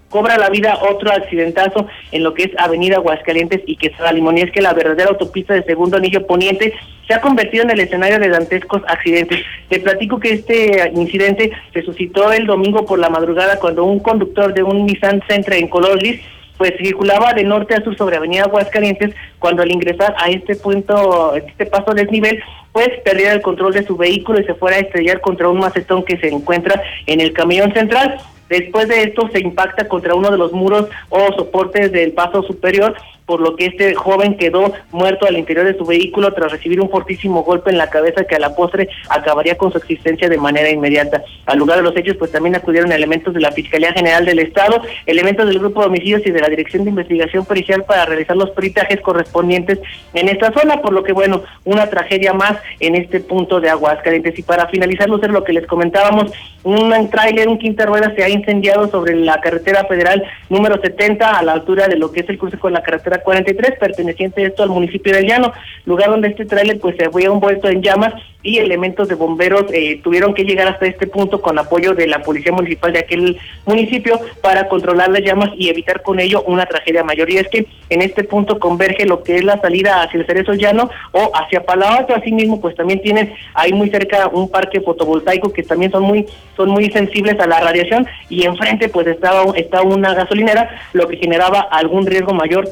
cobra 0.09 0.39
la 0.39 0.49
vida 0.51 0.79
otro 0.91 1.11
accidentazo 1.11 1.87
en 2.13 2.25
lo 2.25 2.35
que 2.35 2.45
es 2.45 2.51
Avenida 2.59 2.97
Aguascalientes 2.97 3.63
y 3.67 3.77
Quesada 3.77 4.13
Limón. 4.13 4.39
Y 4.39 4.43
es 4.43 4.51
que 4.51 4.63
la 4.63 4.73
verdadera 4.73 5.11
autopista 5.11 5.55
de 5.55 5.65
segundo 5.65 5.97
anillo 5.97 6.27
poniente 6.27 6.75
se 7.07 7.15
ha 7.15 7.21
convertido 7.21 7.65
en 7.65 7.71
el 7.71 7.81
escenario 7.81 8.19
de 8.19 8.29
dantescos 8.29 8.83
accidentes. 8.87 9.41
Te 9.69 9.81
platico 9.81 10.21
que 10.21 10.33
este 10.33 10.91
incidente 10.95 11.53
se 11.73 11.83
suscitó 11.83 12.33
el 12.33 12.47
domingo 12.47 12.85
por 12.85 12.99
la 12.99 13.09
madrugada 13.09 13.59
cuando 13.59 13.85
un 13.85 14.01
conductor 14.01 14.53
de 14.55 14.63
un 14.63 14.87
Nissan 14.87 15.23
Sentra 15.29 15.57
en 15.57 15.69
color 15.69 15.99
gris 15.99 16.21
pues 16.59 16.73
circulaba 16.77 17.33
de 17.33 17.45
norte 17.45 17.75
a 17.75 17.83
sur 17.83 17.97
sobre 17.97 18.17
Avenida 18.17 18.43
Aguascalientes 18.43 19.15
cuando 19.39 19.63
al 19.63 19.71
ingresar 19.71 20.15
a 20.19 20.29
este 20.29 20.57
punto, 20.57 21.35
este 21.37 21.67
paso 21.67 21.95
desnivel, 21.95 22.43
pues 22.73 22.89
perdiera 23.05 23.33
el 23.33 23.43
control 23.43 23.73
de 23.73 23.87
su 23.87 23.97
vehículo 23.97 24.41
y 24.41 24.45
se 24.45 24.55
fuera 24.55 24.77
a 24.77 24.81
estrellar 24.81 25.21
contra 25.21 25.49
un 25.49 25.61
macetón 25.61 26.05
que 26.05 26.19
se 26.19 26.29
encuentra 26.29 26.83
en 27.07 27.21
el 27.21 27.33
camión 27.33 27.73
central. 27.73 28.19
Después 28.49 28.89
de 28.89 29.03
esto 29.03 29.29
se 29.33 29.41
impacta 29.41 29.89
contra 29.89 30.15
uno 30.15 30.31
de 30.31 30.39
los 30.39 30.53
muros 30.53 30.87
o 31.09 31.33
soportes 31.35 31.93
del 31.93 32.13
paso 32.13 32.43
superior, 32.43 32.97
por 33.29 33.43
lo 33.43 33.57
que 33.57 33.66
este 33.66 33.95
joven 33.95 34.39
quedó 34.39 34.72
muerto 34.91 35.26
al 35.26 35.37
interior 35.37 35.66
de 35.66 35.76
su 35.76 35.85
vehículo 35.85 36.33
tras 36.33 36.51
recibir 36.51 36.81
un 36.81 36.89
fortísimo 36.89 37.43
golpe 37.43 37.70
en 37.70 37.76
la 37.76 37.91
cabeza 37.91 38.24
que 38.24 38.37
a 38.37 38.39
la 38.39 38.57
postre 38.57 38.89
acabaría 39.11 39.59
con 39.59 39.70
su 39.70 39.76
existencia 39.76 40.31
de 40.31 40.39
manera 40.39 40.70
inmediata. 40.70 41.22
Al 41.45 41.59
lugar 41.59 41.76
de 41.76 41.83
los 41.83 41.95
hechos 41.95 42.16
pues 42.16 42.33
también 42.33 42.57
acudieron 42.57 42.91
elementos 42.91 43.35
de 43.35 43.41
la 43.41 43.53
Fiscalía 43.53 43.93
General 43.93 44.24
del 44.24 44.39
Estado, 44.39 44.81
elementos 45.05 45.47
del 45.47 45.59
Grupo 45.59 45.83
de 45.83 45.89
Homicidios 45.89 46.22
y 46.24 46.31
de 46.31 46.41
la 46.41 46.49
Dirección 46.49 46.85
de 46.85 46.91
Investigación 46.91 47.45
Pericial 47.45 47.85
para 47.85 48.07
realizar 48.07 48.35
los 48.35 48.51
peritajes 48.53 49.03
correspondientes 49.03 49.79
en 50.14 50.29
esta 50.29 50.51
zona, 50.51 50.81
por 50.81 50.95
lo 50.95 51.03
que 51.03 51.12
bueno, 51.12 51.43
una 51.66 51.91
tragedia 51.91 52.33
más 52.33 52.57
en 52.81 52.95
este 52.95 53.20
punto 53.20 53.61
de 53.61 53.68
Aguascalientes. 53.68 54.39
Y 54.39 54.43
para 54.43 54.68
finalizar, 54.68 55.07
Lucero, 55.07 55.35
lo 55.35 55.45
que 55.45 55.53
les 55.53 55.66
comentábamos, 55.66 56.33
un 56.64 57.11
tráiler, 57.11 57.47
un 57.47 57.59
quinta 57.59 57.85
rueda 57.85 58.14
se 58.14 58.24
ha 58.24 58.29
incendiado 58.31 58.89
sobre 58.89 59.14
la 59.16 59.39
carretera 59.41 59.85
federal 59.85 60.24
número 60.49 60.81
70 60.81 61.39
a 61.39 61.43
la 61.43 61.53
altura 61.53 61.89
de 61.89 61.97
lo 61.97 62.11
que 62.11 62.20
es 62.20 62.29
el 62.31 62.39
cruce 62.39 62.59
con 62.59 62.72
la 62.72 62.83
carretera 62.83 63.18
43, 63.23 63.79
perteneciente 63.79 64.45
esto 64.45 64.62
al 64.62 64.71
municipio 64.71 65.14
del 65.14 65.27
Llano, 65.27 65.53
lugar 65.85 66.11
donde 66.11 66.29
este 66.29 66.45
tráiler 66.45 66.79
pues 66.81 66.97
se 66.97 67.05
había 67.05 67.29
envuelto 67.29 67.69
en 67.69 67.83
llamas 67.83 68.14
y 68.43 68.59
elementos 68.59 69.09
de 69.09 69.14
bomberos 69.14 69.64
eh, 69.73 70.01
tuvieron 70.03 70.33
que 70.33 70.45
llegar 70.45 70.69
hasta 70.69 70.87
este 70.87 71.07
punto 71.07 71.43
con 71.43 71.59
apoyo 71.59 71.95
de 71.95 72.07
la 72.07 72.23
policía 72.23 72.53
municipal 72.53 72.93
de 72.93 73.01
aquel 73.01 73.39
municipio 73.66 74.19
para 74.41 74.69
controlar 74.69 75.11
las 75.11 75.23
llamas 75.23 75.51
y 75.57 75.69
evitar 75.69 76.03
con 76.03 76.21
ello 76.21 76.43
una 76.47 76.66
tragedia 76.66 77.03
mayor. 77.03 77.31
Y 77.31 77.39
es 77.39 77.49
que 77.49 77.66
en 77.91 78.01
este 78.01 78.25
punto 78.25 78.59
converge 78.59 79.07
lo 79.07 79.23
que 79.23 79.37
es 79.37 79.45
la 79.45 79.61
salida 79.61 80.03
hacia 80.03 80.21
el 80.21 80.27
Cerezo 80.27 80.55
Llano 80.55 80.89
o 81.12 81.33
hacia 81.35 81.64
Palacio, 81.64 82.14
asimismo 82.14 82.61
pues 82.61 82.77
también 82.77 83.03
tienen 83.03 83.35
ahí 83.55 83.73
muy 83.73 83.91
cerca 83.91 84.29
un 84.29 84.51
parque 84.51 84.81
fotovoltaico 84.81 85.53
que 85.53 85.62
también 85.62 85.91
son 85.91 86.05
muy 86.05 86.27
son 86.57 86.71
muy 86.71 86.91
sensibles 86.91 87.39
a 87.41 87.47
la 87.47 87.61
radiación 87.61 88.07
y 88.29 88.45
enfrente 88.45 88.89
pues 88.89 89.07
estaba 89.09 89.53
está 89.57 89.83
una 89.83 90.14
gasolinera, 90.14 90.71
lo 90.93 91.09
que 91.09 91.16
generaba 91.16 91.61
algún 91.61 92.07
riesgo 92.07 92.33
mayor 92.35 92.69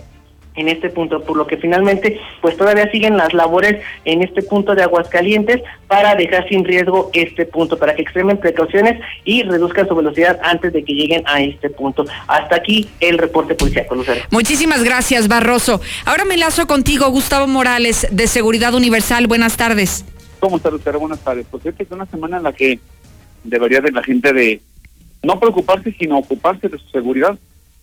en 0.57 0.69
este 0.69 0.91
punto, 0.91 1.23
por 1.23 1.37
lo 1.37 1.47
que 1.47 1.57
finalmente 1.57 2.21
pues 2.41 2.57
todavía 2.57 2.91
siguen 2.91 3.17
las 3.17 3.33
labores 3.33 3.83
en 4.05 4.23
este 4.23 4.43
punto 4.43 4.75
de 4.75 4.83
Aguascalientes 4.83 5.63
para 5.87 6.15
dejar 6.15 6.49
sin 6.49 6.65
riesgo 6.65 7.11
este 7.13 7.47
punto, 7.47 7.79
para 7.79 7.95
que 7.95 8.03
extremen 8.03 8.39
precauciones 8.39 9.01
y 9.25 9.43
reduzcan 9.43 9.87
su 9.87 9.95
velocidad 9.95 10.39
antes 10.43 10.73
de 10.73 10.85
que 10.85 10.95
lleguen 10.95 11.23
a 11.27 11.41
este 11.43 11.71
punto. 11.71 12.05
Hasta 12.27 12.57
aquí 12.57 12.89
el 13.01 13.19
reporte 13.19 13.55
policial, 13.55 13.87
Lucero. 13.91 14.23
Muchísimas 14.31 14.83
gracias, 14.83 15.29
Barroso. 15.29 15.81
Ahora 16.05 16.25
me 16.25 16.37
lazo 16.37 16.67
contigo, 16.67 17.09
Gustavo 17.11 17.47
Morales, 17.47 18.07
de 18.11 18.27
Seguridad 18.27 18.75
Universal. 18.75 19.27
Buenas 19.27 19.57
tardes. 19.57 20.05
¿Cómo 20.41 20.57
está, 20.57 20.71
Lucero? 20.71 21.01
Buenas 21.01 21.21
tardes. 21.21 21.47
Pues 21.51 21.65
esta 21.67 21.83
es 21.83 21.91
una 21.91 22.07
semana 22.07 22.39
en 22.39 22.43
la 22.43 22.53
que 22.53 22.79
debería 23.45 23.81
de 23.81 23.93
la 23.93 24.03
gente 24.03 24.33
de 24.33 24.61
no 25.23 25.39
preocuparse, 25.41 25.95
sino 25.99 26.19
ocuparse 26.19 26.69
de 26.69 26.79
su 26.79 26.89
seguridad, 26.89 27.39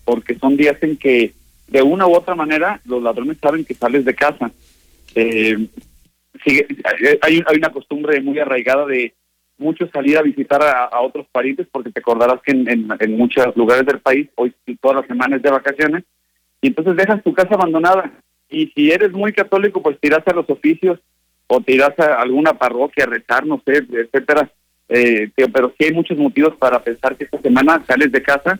porque 0.05 0.35
son 0.35 0.55
días 0.55 0.77
en 0.81 0.97
que 0.97 1.33
de 1.73 1.81
una 1.81 2.05
u 2.05 2.15
otra 2.15 2.35
manera 2.35 2.79
los 2.85 3.01
ladrones 3.01 3.37
saben 3.41 3.65
que 3.65 3.73
sales 3.73 4.05
de 4.05 4.13
casa. 4.13 4.51
Eh, 5.15 5.57
sigue, 6.45 6.67
hay, 7.19 7.41
una 7.57 7.71
costumbre 7.71 8.21
muy 8.21 8.37
arraigada 8.37 8.85
de 8.85 9.15
muchos 9.57 9.89
salir 9.89 10.19
a 10.19 10.21
visitar 10.21 10.61
a, 10.61 11.01
otros 11.01 11.25
parientes, 11.31 11.65
porque 11.71 11.89
te 11.89 11.99
acordarás 11.99 12.41
que 12.43 12.51
en, 12.51 12.67
en, 12.99 13.17
muchos 13.17 13.57
lugares 13.57 13.87
del 13.87 13.99
país 13.99 14.29
hoy 14.35 14.53
todas 14.79 14.97
las 14.97 15.07
semanas 15.07 15.41
de 15.41 15.49
vacaciones, 15.49 16.03
y 16.61 16.67
entonces 16.67 16.95
dejas 16.95 17.23
tu 17.23 17.33
casa 17.33 17.55
abandonada. 17.55 18.11
Y 18.49 18.67
si 18.75 18.91
eres 18.91 19.11
muy 19.11 19.33
católico, 19.33 19.81
pues 19.81 19.99
te 19.99 20.09
irás 20.09 20.27
a 20.27 20.33
los 20.33 20.47
oficios 20.51 20.99
o 21.47 21.59
te 21.59 21.73
irás 21.73 21.97
a 21.97 22.21
alguna 22.21 22.53
parroquia 22.53 23.05
a 23.05 23.07
rezar, 23.07 23.47
no 23.47 23.59
sé, 23.65 23.83
etcétera. 23.91 24.47
Eh, 24.89 25.31
pero 25.51 25.73
sí 25.75 25.85
hay 25.85 25.93
muchos 25.93 26.19
motivos 26.19 26.55
para 26.55 26.83
pensar 26.83 27.15
que 27.15 27.23
esta 27.23 27.41
semana 27.41 27.83
sales 27.87 28.11
de 28.11 28.21
casa 28.21 28.59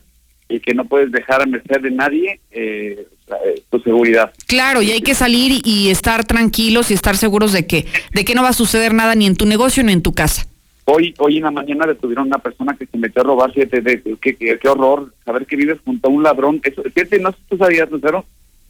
y 0.54 0.60
que 0.60 0.74
no 0.74 0.86
puedes 0.86 1.12
dejar 1.12 1.42
a 1.42 1.46
merced 1.46 1.82
de 1.82 1.90
nadie 1.90 2.40
eh, 2.52 3.08
eh, 3.46 3.62
tu 3.72 3.80
seguridad. 3.80 4.32
Claro, 4.48 4.84
y 4.84 4.92
hay 4.92 5.02
que 5.02 5.16
salir 5.16 5.62
y 5.66 5.90
estar 5.90 6.24
tranquilos 6.26 6.92
y 6.92 6.94
estar 6.94 7.18
seguros 7.18 7.54
de 7.54 7.66
que 7.66 7.86
de 8.14 8.24
que 8.24 8.36
no 8.36 8.44
va 8.44 8.50
a 8.50 8.54
suceder 8.54 8.94
nada 8.94 9.16
ni 9.16 9.26
en 9.26 9.36
tu 9.36 9.46
negocio 9.48 9.84
ni 9.84 9.94
en 9.94 10.04
tu 10.04 10.14
casa. 10.14 10.46
Hoy 10.86 11.16
hoy 11.18 11.38
en 11.38 11.44
la 11.44 11.52
mañana 11.52 11.88
detuvieron 11.88 12.26
a 12.26 12.28
una 12.28 12.38
persona 12.38 12.76
que 12.78 12.86
se 12.86 12.98
metió 12.98 13.24
a 13.24 13.26
robar 13.26 13.52
siete 13.52 13.82
de, 13.82 14.04
qué, 14.22 14.36
qué, 14.36 14.70
horror 14.70 15.12
saber 15.26 15.48
que 15.48 15.56
vives 15.56 15.80
junto 15.84 16.08
a 16.08 16.12
un 16.12 16.22
ladrón. 16.22 16.62
Eso, 16.64 16.84
fíjate, 16.84 17.20
no 17.20 17.32
sé 17.32 17.38
si 17.38 17.44
tú 17.50 17.58
sabías, 17.58 17.90
Lucero, 17.90 18.26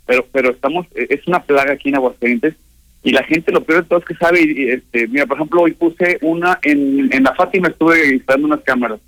pero 0.05 0.25
pero 0.31 0.51
estamos 0.51 0.87
es 0.95 1.27
una 1.27 1.43
plaga 1.43 1.73
aquí 1.73 1.89
en 1.89 1.95
Aguascalientes 1.95 2.55
y 3.03 3.11
la 3.11 3.23
gente 3.23 3.51
lo 3.51 3.63
peor 3.63 3.83
de 3.83 3.89
todo 3.89 3.99
es 3.99 4.05
que 4.05 4.15
sabe 4.15 4.41
y, 4.41 4.69
este 4.69 5.07
mira 5.09 5.25
por 5.25 5.37
ejemplo 5.37 5.61
hoy 5.61 5.73
puse 5.73 6.17
una 6.21 6.57
en, 6.61 7.11
en 7.11 7.23
la 7.23 7.35
Fátima 7.35 7.67
estuve 7.67 8.13
instalando 8.13 8.47
unas 8.47 8.61
cámaras. 8.61 8.99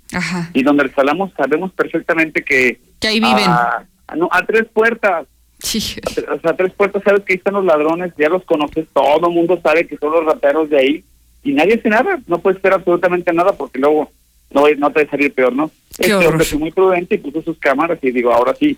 Y 0.52 0.62
donde 0.62 0.84
instalamos 0.84 1.32
sabemos 1.36 1.72
perfectamente 1.72 2.44
que 2.44 2.78
que 3.00 3.08
ahí 3.08 3.20
viven. 3.20 3.48
a, 3.48 3.86
no, 4.14 4.28
a 4.30 4.44
tres 4.44 4.66
puertas. 4.72 5.26
Sí. 5.58 5.78
o 5.78 6.40
sea 6.40 6.50
a 6.50 6.56
tres 6.56 6.72
puertas 6.74 7.02
sabes 7.02 7.22
que 7.24 7.32
ahí 7.32 7.38
están 7.38 7.54
los 7.54 7.64
ladrones 7.64 8.12
ya 8.18 8.28
los 8.28 8.44
conoces 8.44 8.86
todo 8.92 9.28
el 9.28 9.34
mundo 9.34 9.58
sabe 9.62 9.86
que 9.86 9.96
son 9.96 10.12
los 10.12 10.24
rateros 10.26 10.68
de 10.68 10.78
ahí. 10.78 11.04
Y 11.42 11.52
nadie 11.52 11.74
hace 11.74 11.88
nada 11.88 12.18
no 12.26 12.38
puede 12.38 12.58
hacer 12.58 12.74
absolutamente 12.74 13.32
nada 13.32 13.52
porque 13.52 13.78
luego 13.78 14.10
no 14.50 14.64
no 14.76 14.92
te 14.92 15.04
va 15.04 15.06
a 15.06 15.10
salir 15.10 15.32
peor 15.32 15.54
no 15.54 15.70
Qué 15.96 16.08
este 16.08 16.26
hombre 16.26 16.44
fue 16.44 16.58
muy 16.58 16.70
prudente 16.70 17.14
y 17.14 17.18
puso 17.18 17.40
sus 17.40 17.58
cámaras 17.58 17.98
y 18.02 18.10
digo 18.10 18.30
ahora 18.32 18.54
sí 18.54 18.76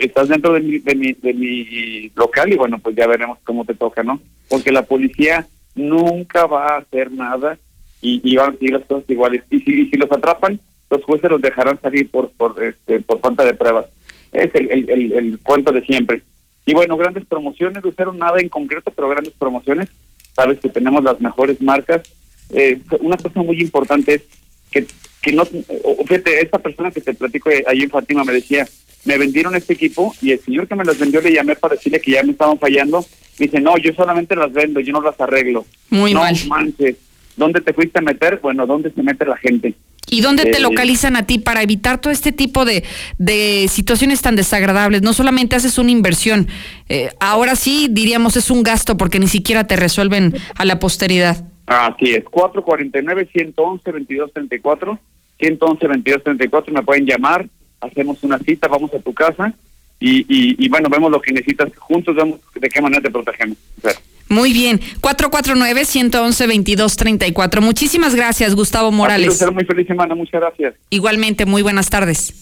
estás 0.00 0.28
dentro 0.28 0.52
de 0.52 0.60
mi, 0.60 0.78
de 0.78 0.94
mi, 0.94 1.12
de 1.12 1.34
mi 1.34 2.10
local 2.14 2.52
y 2.52 2.56
bueno, 2.56 2.78
pues 2.78 2.96
ya 2.96 3.06
veremos 3.06 3.38
cómo 3.44 3.64
te 3.64 3.74
toca, 3.74 4.02
¿no? 4.02 4.20
Porque 4.48 4.72
la 4.72 4.82
policía 4.82 5.46
nunca 5.74 6.46
va 6.46 6.74
a 6.74 6.78
hacer 6.78 7.10
nada 7.10 7.58
y, 8.00 8.20
y 8.24 8.36
van 8.36 8.50
a 8.50 8.52
seguir 8.52 8.72
las 8.72 8.84
cosas 8.84 9.08
iguales. 9.08 9.42
Y 9.50 9.60
si, 9.60 9.90
si 9.90 9.96
los 9.96 10.10
atrapan, 10.10 10.60
los 10.90 11.04
jueces 11.04 11.30
los 11.30 11.42
dejarán 11.42 11.80
salir 11.80 12.10
por 12.10 12.30
por 12.30 12.62
este, 12.62 13.00
por 13.00 13.20
falta 13.20 13.44
de 13.44 13.54
pruebas. 13.54 13.86
Es 14.32 14.54
el, 14.54 14.70
el, 14.70 15.12
el, 15.12 15.38
cuento 15.40 15.72
de 15.72 15.82
siempre. 15.82 16.22
Y 16.64 16.74
bueno, 16.74 16.96
grandes 16.96 17.24
promociones, 17.26 17.82
no 17.82 17.90
hicieron 17.90 18.18
nada 18.18 18.40
en 18.40 18.48
concreto, 18.48 18.90
pero 18.90 19.08
grandes 19.08 19.34
promociones. 19.34 19.88
Sabes 20.34 20.58
que 20.58 20.68
tenemos 20.68 21.02
las 21.02 21.20
mejores 21.20 21.60
marcas 21.62 22.02
eh, 22.50 22.80
una 23.00 23.16
cosa 23.16 23.42
muy 23.42 23.60
importante 23.60 24.14
es 24.14 24.22
que, 24.70 24.86
que 25.20 25.32
no, 25.32 25.44
fíjate, 25.44 26.42
esta 26.42 26.58
persona 26.58 26.90
que 26.90 27.00
te 27.00 27.14
platico 27.14 27.50
ahí 27.66 27.82
en 27.82 27.90
Fátima 27.90 28.24
me 28.24 28.32
decía, 28.32 28.66
me 29.06 29.16
vendieron 29.18 29.54
este 29.56 29.72
equipo 29.72 30.14
y 30.20 30.32
el 30.32 30.40
señor 30.40 30.68
que 30.68 30.74
me 30.74 30.84
las 30.84 30.98
vendió 30.98 31.20
le 31.22 31.32
llamé 31.32 31.56
para 31.56 31.76
decirle 31.76 32.00
que 32.00 32.12
ya 32.12 32.22
me 32.22 32.32
estaban 32.32 32.58
fallando. 32.58 33.04
Me 33.38 33.46
dice, 33.46 33.60
no, 33.60 33.78
yo 33.78 33.92
solamente 33.94 34.36
las 34.36 34.52
vendo, 34.52 34.80
yo 34.80 34.92
no 34.92 35.00
las 35.00 35.18
arreglo. 35.20 35.64
Muy 35.90 36.12
no 36.12 36.20
mal. 36.20 36.34
manches. 36.48 36.96
¿Dónde 37.36 37.60
te 37.60 37.72
fuiste 37.72 37.98
a 37.98 38.02
meter? 38.02 38.40
Bueno, 38.42 38.66
¿dónde 38.66 38.90
se 38.90 39.02
mete 39.02 39.24
la 39.26 39.36
gente? 39.36 39.74
¿Y 40.08 40.20
dónde 40.20 40.44
te 40.44 40.58
Eh, 40.58 40.60
localizan 40.60 41.16
a 41.16 41.26
ti 41.26 41.38
para 41.38 41.62
evitar 41.62 42.00
todo 42.00 42.12
este 42.12 42.30
tipo 42.32 42.64
de, 42.64 42.84
de 43.18 43.66
situaciones 43.68 44.22
tan 44.22 44.36
desagradables? 44.36 45.02
No 45.02 45.12
solamente 45.12 45.56
haces 45.56 45.78
una 45.78 45.90
inversión, 45.90 46.46
eh, 46.88 47.10
ahora 47.20 47.56
sí 47.56 47.88
diríamos 47.90 48.36
es 48.36 48.50
un 48.50 48.62
gasto 48.62 48.96
porque 48.96 49.18
ni 49.18 49.26
siquiera 49.26 49.66
te 49.66 49.74
resuelven 49.76 50.34
a 50.54 50.64
la 50.64 50.78
posteridad. 50.78 51.44
Así 51.66 52.14
es, 52.14 52.24
449-111-2234, 52.26 54.98
111-2234, 55.40 56.72
me 56.72 56.82
pueden 56.82 57.06
llamar, 57.06 57.48
hacemos 57.80 58.22
una 58.22 58.38
cita, 58.38 58.68
vamos 58.68 58.92
a 58.94 58.98
tu 58.98 59.14
casa 59.14 59.54
y, 60.00 60.18
y, 60.20 60.64
y 60.64 60.68
bueno, 60.68 60.88
vemos 60.90 61.10
lo 61.10 61.20
que 61.20 61.32
necesitas, 61.32 61.70
juntos 61.78 62.14
vemos 62.14 62.40
de 62.54 62.68
qué 62.68 62.80
manera 62.80 63.02
te 63.02 63.10
protegemos. 63.10 63.56
O 63.78 63.80
sea, 63.82 63.92
Muy 64.28 64.52
bien, 64.52 64.80
449-111-2234. 65.00 67.60
Muchísimas 67.60 68.14
gracias, 68.14 68.54
Gustavo 68.54 68.92
Morales. 68.92 69.28
Lucero, 69.28 69.52
muy 69.52 69.64
feliz 69.64 69.86
semana, 69.86 70.14
muchas 70.14 70.40
gracias. 70.40 70.74
Igualmente, 70.90 71.46
muy 71.46 71.62
buenas 71.62 71.90
tardes. 71.90 72.34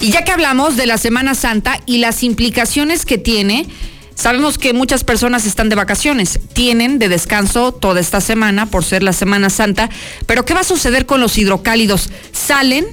Y 0.00 0.10
ya 0.10 0.22
que 0.22 0.32
hablamos 0.32 0.76
de 0.76 0.86
la 0.86 0.98
Semana 0.98 1.34
Santa 1.34 1.80
y 1.86 1.98
las 1.98 2.22
implicaciones 2.22 3.06
que 3.06 3.16
tiene, 3.16 3.66
sabemos 4.14 4.58
que 4.58 4.72
muchas 4.72 5.04
personas 5.04 5.46
están 5.46 5.68
de 5.68 5.76
vacaciones, 5.76 6.40
tienen 6.52 6.98
de 6.98 7.08
descanso 7.08 7.72
toda 7.72 8.00
esta 8.00 8.20
semana 8.20 8.66
por 8.66 8.84
ser 8.84 9.02
la 9.02 9.12
Semana 9.12 9.50
Santa, 9.50 9.90
pero 10.26 10.44
¿qué 10.44 10.54
va 10.54 10.60
a 10.60 10.64
suceder 10.64 11.06
con 11.06 11.20
los 11.20 11.38
hidrocálidos? 11.38 12.10
¿Salen 12.32 12.86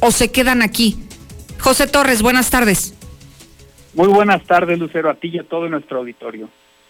o 0.00 0.10
se 0.10 0.30
quedan 0.30 0.62
aquí? 0.62 0.98
José 1.58 1.86
Torres, 1.86 2.22
buenas 2.22 2.50
tardes. 2.50 2.94
Muy 3.94 4.08
buenas 4.08 4.42
tardes, 4.44 4.78
Lucero, 4.78 5.10
a 5.10 5.14
ti 5.14 5.28
y 5.28 5.38
a 5.38 5.44
todo 5.44 5.68
nuestro 5.68 5.98
auditorio. 5.98 6.48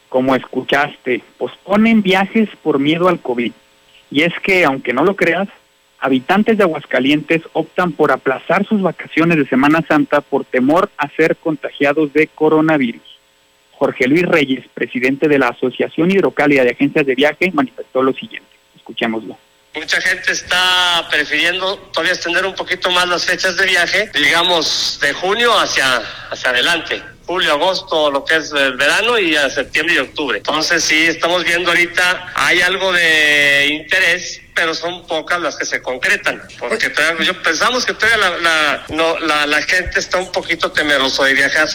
Como 0.08 0.36
escuchaste, 0.36 1.22
posponen 1.36 2.02
viajes 2.02 2.48
por 2.62 2.78
miedo 2.78 3.08
al 3.08 3.20
COVID. 3.20 3.52
Y 4.10 4.22
es 4.22 4.32
que, 4.42 4.64
aunque 4.64 4.92
no 4.92 5.04
lo 5.04 5.16
creas, 5.16 5.48
habitantes 5.98 6.58
de 6.58 6.64
Aguascalientes 6.64 7.42
optan 7.54 7.92
por 7.92 8.12
aplazar 8.12 8.66
sus 8.66 8.82
vacaciones 8.82 9.36
de 9.36 9.46
Semana 9.46 9.82
Santa 9.88 10.20
por 10.20 10.44
temor 10.44 10.90
a 10.96 11.08
ser 11.10 11.36
contagiados 11.36 12.12
de 12.12 12.28
coronavirus. 12.28 13.11
Jorge 13.82 14.06
Luis 14.06 14.22
Reyes, 14.22 14.64
presidente 14.72 15.26
de 15.26 15.40
la 15.40 15.48
Asociación 15.48 16.08
Hidrocálida 16.08 16.62
de 16.62 16.70
Agencias 16.70 17.04
de 17.04 17.16
Viaje, 17.16 17.50
manifestó 17.52 18.00
lo 18.00 18.12
siguiente. 18.12 18.48
Escuchémoslo. 18.76 19.36
Mucha 19.74 20.00
gente 20.00 20.30
está 20.30 21.08
prefiriendo 21.10 21.76
todavía 21.92 22.12
extender 22.12 22.46
un 22.46 22.54
poquito 22.54 22.92
más 22.92 23.08
las 23.08 23.24
fechas 23.24 23.56
de 23.56 23.66
viaje, 23.66 24.08
digamos 24.14 25.00
de 25.02 25.12
junio 25.14 25.58
hacia, 25.58 26.00
hacia 26.30 26.50
adelante. 26.50 27.02
Julio, 27.26 27.54
agosto, 27.54 28.08
lo 28.12 28.24
que 28.24 28.36
es 28.36 28.52
el 28.52 28.76
verano 28.76 29.18
y 29.18 29.34
a 29.34 29.50
septiembre 29.50 29.96
y 29.96 29.98
octubre. 29.98 30.38
Entonces 30.38 30.84
sí, 30.84 31.06
estamos 31.06 31.42
viendo 31.42 31.70
ahorita, 31.70 32.32
hay 32.36 32.60
algo 32.60 32.92
de 32.92 33.66
interés, 33.66 34.42
pero 34.54 34.74
son 34.74 35.04
pocas 35.08 35.40
las 35.40 35.56
que 35.56 35.64
se 35.64 35.82
concretan. 35.82 36.40
Porque 36.60 36.92
yo 37.24 37.42
pensamos 37.42 37.84
que 37.84 37.94
todavía 37.94 38.30
la, 38.38 39.46
la 39.46 39.62
gente 39.62 39.98
está 39.98 40.18
un 40.18 40.30
poquito 40.30 40.70
temeroso 40.70 41.24
de 41.24 41.34
viajar. 41.34 41.68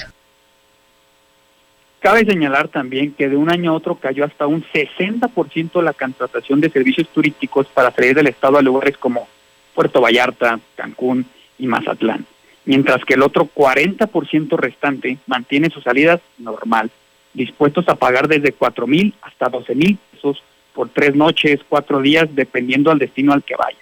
Cabe 2.00 2.26
señalar 2.26 2.68
también 2.68 3.14
que 3.14 3.28
de 3.28 3.36
un 3.36 3.50
año 3.50 3.72
a 3.72 3.74
otro 3.74 3.96
cayó 3.96 4.24
hasta 4.24 4.46
un 4.46 4.64
60% 4.64 5.82
la 5.82 5.94
contratación 5.94 6.62
de 6.62 6.70
servicios 6.70 7.08
turísticos 7.10 7.68
para 7.68 7.92
salir 7.92 8.16
del 8.16 8.28
estado 8.28 8.58
a 8.58 8.62
lugares 8.62 8.98
como 8.98 9.28
Puerto 9.74 10.00
Vallarta, 10.02 10.60
Cancún 10.76 11.26
y 11.58 11.68
Mazatlán, 11.68 12.26
mientras 12.66 13.04
que 13.04 13.16
el 13.16 13.24
otro 13.24 13.50
40% 13.54 14.58
restante 14.58 15.18
mantiene 15.26 15.70
sus 15.70 15.84
salidas 15.84 16.22
normal, 16.38 16.92
dispuestos 17.34 17.88
a 17.90 17.96
pagar 17.96 18.28
desde 18.28 18.52
4 18.52 18.88
mil 18.88 19.14
hasta 19.22 19.50
12 19.50 19.76
mil 19.76 19.98
pesos 20.12 20.44
por 20.78 20.90
tres 20.90 21.16
noches, 21.16 21.60
cuatro 21.68 22.02
días, 22.02 22.30
dependiendo 22.36 22.92
al 22.92 23.00
destino 23.00 23.34
al 23.34 23.42
que 23.42 23.56
vaya. 23.56 23.80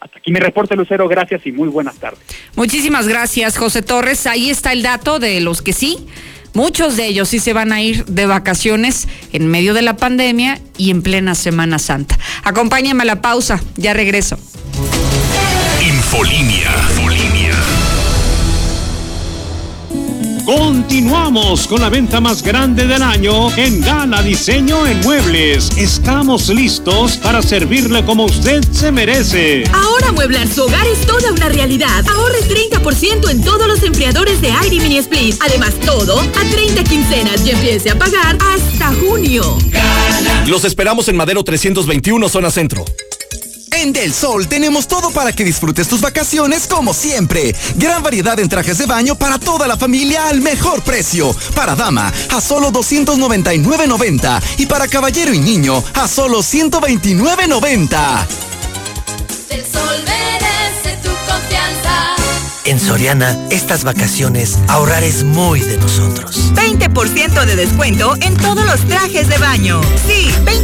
Hasta 0.00 0.18
aquí 0.18 0.30
mi 0.30 0.38
reporte, 0.38 0.76
Lucero. 0.76 1.08
Gracias 1.08 1.46
y 1.46 1.52
muy 1.52 1.68
buenas 1.68 1.96
tardes. 1.96 2.20
Muchísimas 2.54 3.08
gracias, 3.08 3.56
José 3.56 3.80
Torres. 3.80 4.26
Ahí 4.26 4.50
está 4.50 4.72
el 4.72 4.82
dato 4.82 5.18
de 5.18 5.40
los 5.40 5.62
que 5.62 5.72
sí. 5.72 6.06
Muchos 6.56 6.96
de 6.96 7.06
ellos 7.06 7.28
sí 7.28 7.38
se 7.38 7.52
van 7.52 7.70
a 7.70 7.82
ir 7.82 8.06
de 8.06 8.24
vacaciones 8.24 9.08
en 9.34 9.46
medio 9.46 9.74
de 9.74 9.82
la 9.82 9.98
pandemia 9.98 10.58
y 10.78 10.90
en 10.90 11.02
plena 11.02 11.34
Semana 11.34 11.78
Santa. 11.78 12.18
Acompáñame 12.44 13.02
a 13.02 13.04
la 13.04 13.20
pausa, 13.20 13.60
ya 13.76 13.92
regreso. 13.92 14.38
Infolínea. 15.86 16.70
Continuamos 20.46 21.66
con 21.66 21.80
la 21.80 21.88
venta 21.88 22.20
más 22.20 22.40
grande 22.40 22.86
del 22.86 23.02
año 23.02 23.50
en 23.56 23.80
Gala 23.80 24.22
Diseño 24.22 24.86
en 24.86 25.00
Muebles. 25.00 25.76
Estamos 25.76 26.48
listos 26.50 27.16
para 27.16 27.42
servirle 27.42 28.04
como 28.04 28.26
usted 28.26 28.62
se 28.70 28.92
merece. 28.92 29.64
Ahora 29.72 30.10
amueblar 30.10 30.46
su 30.46 30.62
hogar 30.62 30.86
es 30.86 31.04
toda 31.04 31.32
una 31.32 31.48
realidad. 31.48 32.06
Ahorre 32.08 32.42
30% 32.48 33.28
en 33.28 33.42
todos 33.42 33.66
los 33.66 33.82
enfriadores 33.82 34.40
de 34.40 34.52
aire 34.52 34.76
y 34.76 34.80
mini 34.80 34.98
split. 34.98 35.34
Además, 35.40 35.74
todo 35.84 36.20
a 36.20 36.50
30 36.52 36.84
quincenas 36.84 37.44
y 37.44 37.50
empiece 37.50 37.90
a 37.90 37.98
pagar 37.98 38.38
hasta 38.54 38.94
junio. 39.00 39.58
Los 40.46 40.64
esperamos 40.64 41.08
en 41.08 41.16
Madero 41.16 41.42
321, 41.42 42.28
zona 42.28 42.52
centro. 42.52 42.84
En 43.76 43.92
Del 43.92 44.14
Sol 44.14 44.48
tenemos 44.48 44.88
todo 44.88 45.10
para 45.10 45.34
que 45.34 45.44
disfrutes 45.44 45.86
tus 45.86 46.00
vacaciones 46.00 46.66
como 46.66 46.94
siempre. 46.94 47.54
Gran 47.74 48.02
variedad 48.02 48.40
en 48.40 48.48
trajes 48.48 48.78
de 48.78 48.86
baño 48.86 49.16
para 49.16 49.38
toda 49.38 49.66
la 49.66 49.76
familia 49.76 50.28
al 50.28 50.40
mejor 50.40 50.80
precio. 50.82 51.36
Para 51.54 51.76
dama 51.76 52.10
a 52.30 52.40
solo 52.40 52.72
299.90 52.72 54.42
y 54.56 54.66
para 54.66 54.88
caballero 54.88 55.34
y 55.34 55.40
niño 55.40 55.84
a 55.92 56.08
solo 56.08 56.38
129.90. 56.38 58.26
El 59.50 59.62
sol 59.66 60.04
merece 60.06 60.96
tu 61.02 61.10
confianza. 61.30 62.16
En 62.64 62.80
Soriana, 62.80 63.38
estas 63.50 63.84
vacaciones, 63.84 64.58
ahorrar 64.68 65.04
es 65.04 65.22
muy 65.22 65.60
de 65.60 65.76
nosotros. 65.76 66.54
20% 66.54 67.44
de 67.44 67.56
descuento 67.56 68.16
en 68.22 68.38
todos 68.38 68.64
los 68.64 68.80
trajes 68.86 69.28
de 69.28 69.36
baño. 69.36 69.82
Sí, 70.06 70.30
20% 70.46 70.55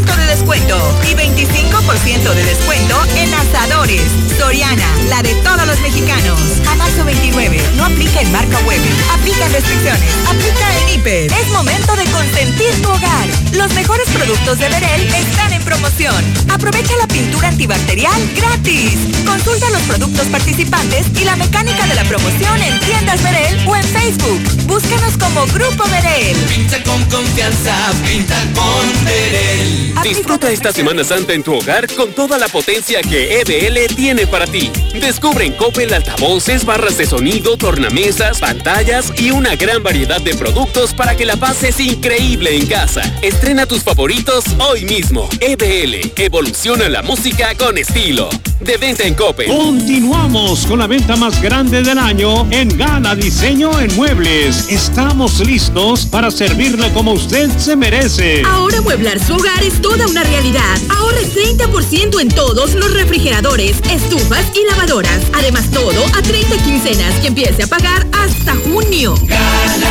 de 0.00 0.26
descuento. 0.26 0.78
Y 1.10 1.14
25% 1.14 2.34
de 2.34 2.44
descuento 2.44 2.96
en 3.14 3.32
asadores. 3.34 4.02
Soriana, 4.38 4.88
la 5.08 5.22
de 5.22 5.34
todos 5.36 5.66
los 5.66 5.78
mexicanos. 5.80 6.40
A 6.66 6.74
marzo 6.76 7.04
29. 7.04 7.60
No 7.76 7.84
aplica 7.84 8.22
en 8.22 8.32
marca 8.32 8.58
web. 8.60 8.80
Aplica 9.12 9.46
restricciones. 9.48 10.10
Aplica 10.26 10.78
en 10.78 10.88
Hiper. 10.94 11.32
Es 11.32 11.48
momento 11.48 11.94
de 11.94 12.04
consentir 12.06 12.72
tu 12.80 12.88
hogar. 12.88 13.26
Los 13.52 13.72
mejores 13.74 14.08
productos 14.08 14.58
de 14.58 14.68
Verel 14.70 15.14
están 15.14 15.52
en 15.52 15.62
promoción. 15.62 16.24
Aprovecha 16.50 16.96
la 16.96 17.06
pintura 17.06 17.48
antibacterial 17.48 18.20
gratis. 18.34 18.98
Consulta 19.26 19.68
los 19.70 19.82
productos 19.82 20.26
participantes 20.28 21.06
y 21.20 21.24
la 21.24 21.36
mecánica 21.36 21.86
de 21.86 21.94
la 21.94 22.04
promoción 22.04 22.62
en 22.62 22.80
tiendas 22.80 23.22
Verel 23.22 23.68
o 23.68 23.76
en 23.76 23.84
Facebook. 23.84 24.40
Búscanos 24.66 25.18
como 25.18 25.46
Grupo 25.48 25.84
Verel. 25.90 26.36
Pinta 26.48 26.82
con 26.82 27.04
confianza, 27.04 27.74
pinta 28.06 28.36
con 28.54 29.04
Verel. 29.04 29.81
Disfruta 30.02 30.50
esta 30.50 30.72
Semana 30.72 31.04
Santa 31.04 31.32
en 31.32 31.42
tu 31.42 31.54
hogar 31.54 31.86
con 31.94 32.12
toda 32.12 32.38
la 32.38 32.48
potencia 32.48 33.00
que 33.02 33.40
EBL 33.40 33.94
tiene 33.94 34.26
para 34.26 34.46
ti. 34.46 34.70
Descubre 35.00 35.46
en 35.46 35.52
Coppel 35.54 35.94
altavoces, 35.94 36.64
barras 36.64 36.98
de 36.98 37.06
sonido, 37.06 37.56
tornamesas, 37.56 38.40
pantallas 38.40 39.12
y 39.16 39.30
una 39.30 39.56
gran 39.56 39.82
variedad 39.82 40.20
de 40.20 40.34
productos 40.34 40.92
para 40.94 41.16
que 41.16 41.24
la 41.24 41.36
pases 41.36 41.78
increíble 41.80 42.56
en 42.56 42.66
casa. 42.66 43.02
Estrena 43.22 43.66
tus 43.66 43.82
favoritos 43.82 44.44
hoy 44.58 44.84
mismo. 44.84 45.28
EBL, 45.40 46.12
evoluciona 46.16 46.88
la 46.88 47.02
música 47.02 47.54
con 47.54 47.78
estilo. 47.78 48.28
De 48.60 48.76
venta 48.76 49.02
en 49.02 49.14
Coppel. 49.14 49.48
Continuamos 49.48 50.66
con 50.66 50.78
la 50.78 50.86
venta 50.86 51.16
más 51.16 51.42
grande 51.42 51.82
del 51.82 51.98
año 51.98 52.46
en 52.52 52.76
Gala 52.78 53.16
Diseño 53.16 53.80
en 53.80 53.94
Muebles. 53.96 54.68
Estamos 54.68 55.40
listos 55.40 56.06
para 56.06 56.30
servirle 56.30 56.92
como 56.92 57.12
usted 57.12 57.50
se 57.58 57.74
merece. 57.74 58.42
Ahora 58.46 58.78
amueblar 58.78 59.18
su 59.18 59.34
hogar 59.34 59.61
es 59.62 59.80
toda 59.80 60.06
una 60.06 60.24
realidad. 60.24 60.76
Ahorre 60.90 61.24
30% 61.26 62.20
en 62.20 62.28
todos 62.28 62.74
los 62.74 62.92
refrigeradores, 62.92 63.76
estufas 63.90 64.44
y 64.56 64.64
lavadoras. 64.70 65.20
Además, 65.34 65.70
todo 65.70 66.04
a 66.16 66.22
30 66.22 66.56
quincenas 66.64 67.14
y 67.22 67.28
empiece 67.28 67.62
a 67.62 67.66
pagar 67.66 68.06
hasta 68.12 68.54
junio. 68.56 69.14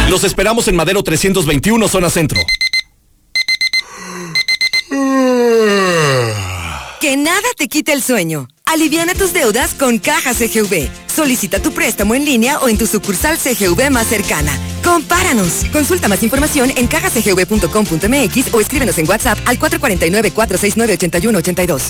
Los 0.10 0.24
esperamos 0.24 0.68
en 0.68 0.76
Madero 0.76 1.04
321, 1.04 1.88
zona 1.88 2.10
centro. 2.10 2.40
Que 7.02 7.18
nada 7.18 7.42
te 7.58 7.68
quite 7.68 7.92
el 7.94 8.04
sueño. 8.04 8.48
Aliviana 8.64 9.16
tus 9.16 9.34
deudas 9.34 9.74
con 9.74 9.98
Caja 9.98 10.36
CGV. 10.36 10.88
Solicita 11.08 11.60
tu 11.60 11.72
préstamo 11.72 12.14
en 12.14 12.24
línea 12.24 12.60
o 12.60 12.70
en 12.70 12.78
tu 12.78 12.86
sucursal 12.86 13.40
CGV 13.40 13.90
más 13.90 14.06
cercana. 14.06 14.56
Compáranos. 14.84 15.66
Consulta 15.74 16.08
más 16.08 16.22
información 16.22 16.72
en 16.76 16.86
cajacgv.com.mx 16.86 18.54
o 18.54 18.62
escríbenos 18.62 19.00
en 19.00 19.10
WhatsApp 19.10 19.40
al 19.48 19.58
449-469-8182. 19.58 21.90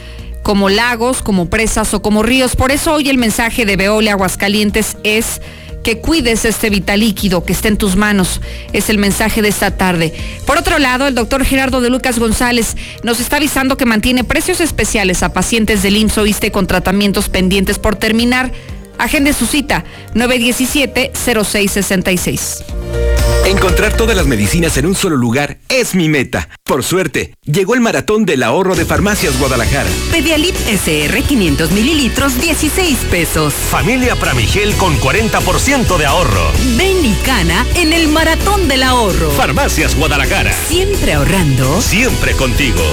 como 0.48 0.70
lagos, 0.70 1.22
como 1.22 1.50
presas 1.50 1.94
o 1.94 2.02
como 2.02 2.24
ríos. 2.24 2.56
Por 2.56 2.72
eso 2.72 2.94
hoy 2.94 3.10
el 3.10 3.18
mensaje 3.18 3.66
de 3.66 3.76
Veole 3.76 4.12
Aguascalientes 4.12 4.96
es 5.04 5.42
que 5.84 6.00
cuides 6.00 6.46
este 6.46 6.70
vital 6.70 7.02
líquido 7.02 7.44
que 7.44 7.52
está 7.52 7.68
en 7.68 7.76
tus 7.76 7.98
manos. 7.98 8.40
Es 8.72 8.90
el 8.90 8.98
mensaje 8.98 9.42
de 9.42 9.50
esta 9.50 9.72
tarde. 9.72 10.14
Por 10.46 10.58
otro 10.58 10.80
lado, 10.80 11.06
el 11.06 11.16
doctor 11.16 11.44
Gerardo 11.44 11.82
de 11.82 11.90
Lucas 11.90 12.18
González 12.18 12.78
nos 13.04 13.20
está 13.20 13.36
avisando 13.36 13.76
que 13.76 13.86
mantiene 13.86 14.24
precios 14.24 14.62
especiales 14.62 15.22
a 15.22 15.34
pacientes 15.34 15.84
del 15.84 15.98
IMSS 15.98 16.50
con 16.54 16.66
tratamientos 16.66 17.28
pendientes 17.28 17.78
por 17.78 17.98
terminar. 17.98 18.54
Agende 18.98 19.34
su 19.34 19.46
cita 19.46 19.84
917-0666. 20.16 22.64
Encontrar 23.48 23.96
todas 23.96 24.18
las 24.18 24.28
medicinas 24.28 24.78
en 24.78 24.86
un 24.86 24.94
solo 24.94 25.16
lugar 25.16 25.60
es 25.70 25.96
mi 25.96 26.10
meta. 26.10 26.50
Por 26.66 26.84
suerte, 26.84 27.34
llegó 27.46 27.76
el 27.76 27.80
maratón 27.80 28.26
del 28.26 28.44
ahorro 28.44 28.76
de 28.76 28.84
Farmacias 28.84 29.40
Guadalajara. 29.40 29.90
Pedialit 30.12 30.54
SR 30.68 31.24
500 31.24 31.72
mililitros, 31.72 32.42
16 32.42 32.98
pesos. 33.10 33.54
Familia 33.54 34.18
Pramigel 34.18 34.74
con 34.74 35.00
40% 35.00 35.98
de 35.98 36.06
ahorro. 36.06 36.52
Ven 36.76 37.06
y 37.06 37.14
cana 37.26 37.66
en 37.76 37.94
el 37.94 38.10
maratón 38.10 38.68
del 38.68 38.84
ahorro. 38.84 39.32
Farmacias 39.32 39.96
Guadalajara. 39.96 40.52
Siempre 40.68 41.14
ahorrando. 41.14 41.82
Siempre 41.82 42.34
contigo. 42.34 42.84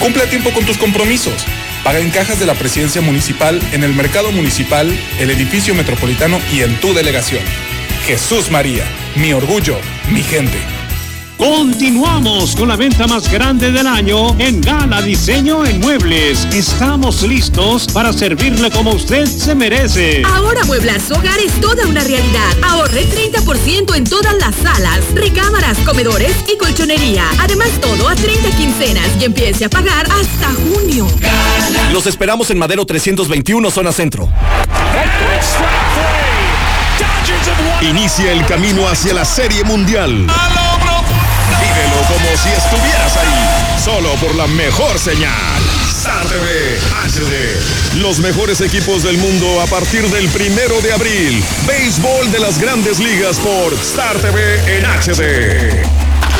Cumple 0.00 0.22
a 0.22 0.30
tiempo 0.30 0.50
con 0.52 0.64
tus 0.64 0.78
compromisos. 0.78 1.44
Paga 1.84 1.98
en 1.98 2.08
cajas 2.10 2.40
de 2.40 2.46
la 2.46 2.54
presidencia 2.54 3.02
municipal, 3.02 3.60
en 3.72 3.84
el 3.84 3.92
mercado 3.92 4.32
municipal, 4.32 4.90
el 5.20 5.30
edificio 5.30 5.74
metropolitano 5.74 6.40
y 6.54 6.62
en 6.62 6.80
tu 6.80 6.94
delegación. 6.94 7.42
Jesús 8.06 8.52
María, 8.52 8.84
mi 9.16 9.32
orgullo, 9.32 9.78
mi 10.12 10.22
gente. 10.22 10.58
Continuamos 11.36 12.54
con 12.54 12.68
la 12.68 12.76
venta 12.76 13.08
más 13.08 13.28
grande 13.28 13.72
del 13.72 13.84
año 13.84 14.38
en 14.38 14.60
Gala 14.60 15.02
Diseño 15.02 15.66
en 15.66 15.80
Muebles. 15.80 16.46
Estamos 16.52 17.22
listos 17.22 17.88
para 17.92 18.12
servirle 18.12 18.70
como 18.70 18.92
usted 18.92 19.26
se 19.26 19.56
merece. 19.56 20.22
Ahora 20.24 20.64
mueblar 20.66 21.00
su 21.00 21.14
hogar 21.14 21.40
es 21.40 21.52
toda 21.60 21.84
una 21.88 22.04
realidad. 22.04 22.52
Ahorre 22.62 23.06
30% 23.06 23.96
en 23.96 24.04
todas 24.04 24.34
las 24.36 24.54
salas, 24.54 25.00
recámaras, 25.12 25.76
comedores 25.78 26.32
y 26.46 26.56
colchonería. 26.58 27.24
Además 27.40 27.70
todo 27.80 28.08
a 28.08 28.14
30 28.14 28.50
quincenas 28.56 29.08
y 29.20 29.24
empiece 29.24 29.64
a 29.64 29.68
pagar 29.68 30.06
hasta 30.12 30.54
junio. 30.62 31.08
Los 31.92 32.06
esperamos 32.06 32.50
en 32.50 32.58
Madero 32.58 32.86
321, 32.86 33.68
zona 33.72 33.90
centro. 33.90 34.28
Inicia 37.82 38.32
el 38.32 38.46
camino 38.46 38.88
hacia 38.88 39.12
la 39.12 39.22
Serie 39.24 39.62
Mundial. 39.62 40.10
Vívelo 40.10 40.30
como 42.08 42.36
si 42.36 42.48
estuvieras 42.48 43.16
ahí, 43.18 43.84
solo 43.84 44.14
por 44.14 44.34
la 44.34 44.46
mejor 44.46 44.98
señal. 44.98 45.60
Star 45.90 46.26
TV 46.26 46.80
HD. 47.04 47.60
Los 48.00 48.20
mejores 48.20 48.62
equipos 48.62 49.02
del 49.02 49.18
mundo 49.18 49.60
a 49.60 49.66
partir 49.66 50.08
del 50.08 50.26
primero 50.30 50.80
de 50.80 50.94
abril. 50.94 51.44
Béisbol 51.66 52.32
de 52.32 52.38
las 52.38 52.58
grandes 52.58 52.98
ligas 52.98 53.36
por 53.36 53.74
Star 53.74 54.16
TV 54.18 54.78
en 54.78 54.86
HD. 54.86 55.84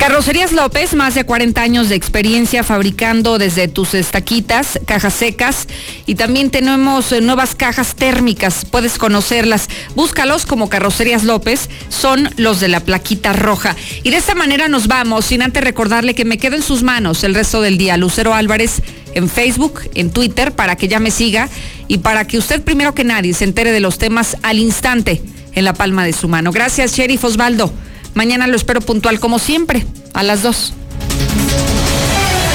Carrocerías 0.00 0.52
López, 0.52 0.94
más 0.94 1.14
de 1.14 1.24
40 1.24 1.60
años 1.60 1.90
de 1.90 1.94
experiencia 1.94 2.64
fabricando 2.64 3.36
desde 3.36 3.68
tus 3.68 3.92
estaquitas, 3.92 4.80
cajas 4.86 5.12
secas 5.12 5.68
y 6.06 6.14
también 6.14 6.48
tenemos 6.48 7.12
eh, 7.12 7.20
nuevas 7.20 7.54
cajas 7.54 7.94
térmicas, 7.96 8.64
puedes 8.64 8.96
conocerlas. 8.96 9.68
Búscalos 9.94 10.46
como 10.46 10.70
Carrocerías 10.70 11.24
López, 11.24 11.68
son 11.90 12.30
los 12.38 12.60
de 12.60 12.68
la 12.68 12.80
plaquita 12.80 13.34
roja. 13.34 13.76
Y 14.02 14.08
de 14.08 14.16
esta 14.16 14.34
manera 14.34 14.68
nos 14.68 14.88
vamos, 14.88 15.26
sin 15.26 15.42
antes 15.42 15.62
recordarle 15.62 16.14
que 16.14 16.24
me 16.24 16.38
quedo 16.38 16.56
en 16.56 16.62
sus 16.62 16.82
manos 16.82 17.22
el 17.22 17.34
resto 17.34 17.60
del 17.60 17.76
día. 17.76 17.98
Lucero 17.98 18.32
Álvarez 18.32 18.80
en 19.14 19.28
Facebook, 19.28 19.82
en 19.94 20.10
Twitter, 20.10 20.52
para 20.52 20.76
que 20.76 20.88
ya 20.88 20.98
me 20.98 21.10
siga 21.10 21.50
y 21.88 21.98
para 21.98 22.26
que 22.26 22.38
usted 22.38 22.62
primero 22.62 22.94
que 22.94 23.04
nadie 23.04 23.34
se 23.34 23.44
entere 23.44 23.70
de 23.70 23.80
los 23.80 23.98
temas 23.98 24.38
al 24.42 24.60
instante 24.60 25.20
en 25.52 25.64
la 25.66 25.74
palma 25.74 26.06
de 26.06 26.14
su 26.14 26.26
mano. 26.26 26.52
Gracias, 26.52 26.96
Sheriff 26.96 27.22
Osvaldo. 27.22 27.70
Mañana 28.14 28.46
lo 28.46 28.56
espero 28.56 28.80
puntual 28.80 29.20
como 29.20 29.38
siempre, 29.38 29.86
a 30.14 30.22
las 30.22 30.42
2. 30.42 30.74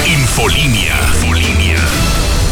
Infolinia. 0.06 0.94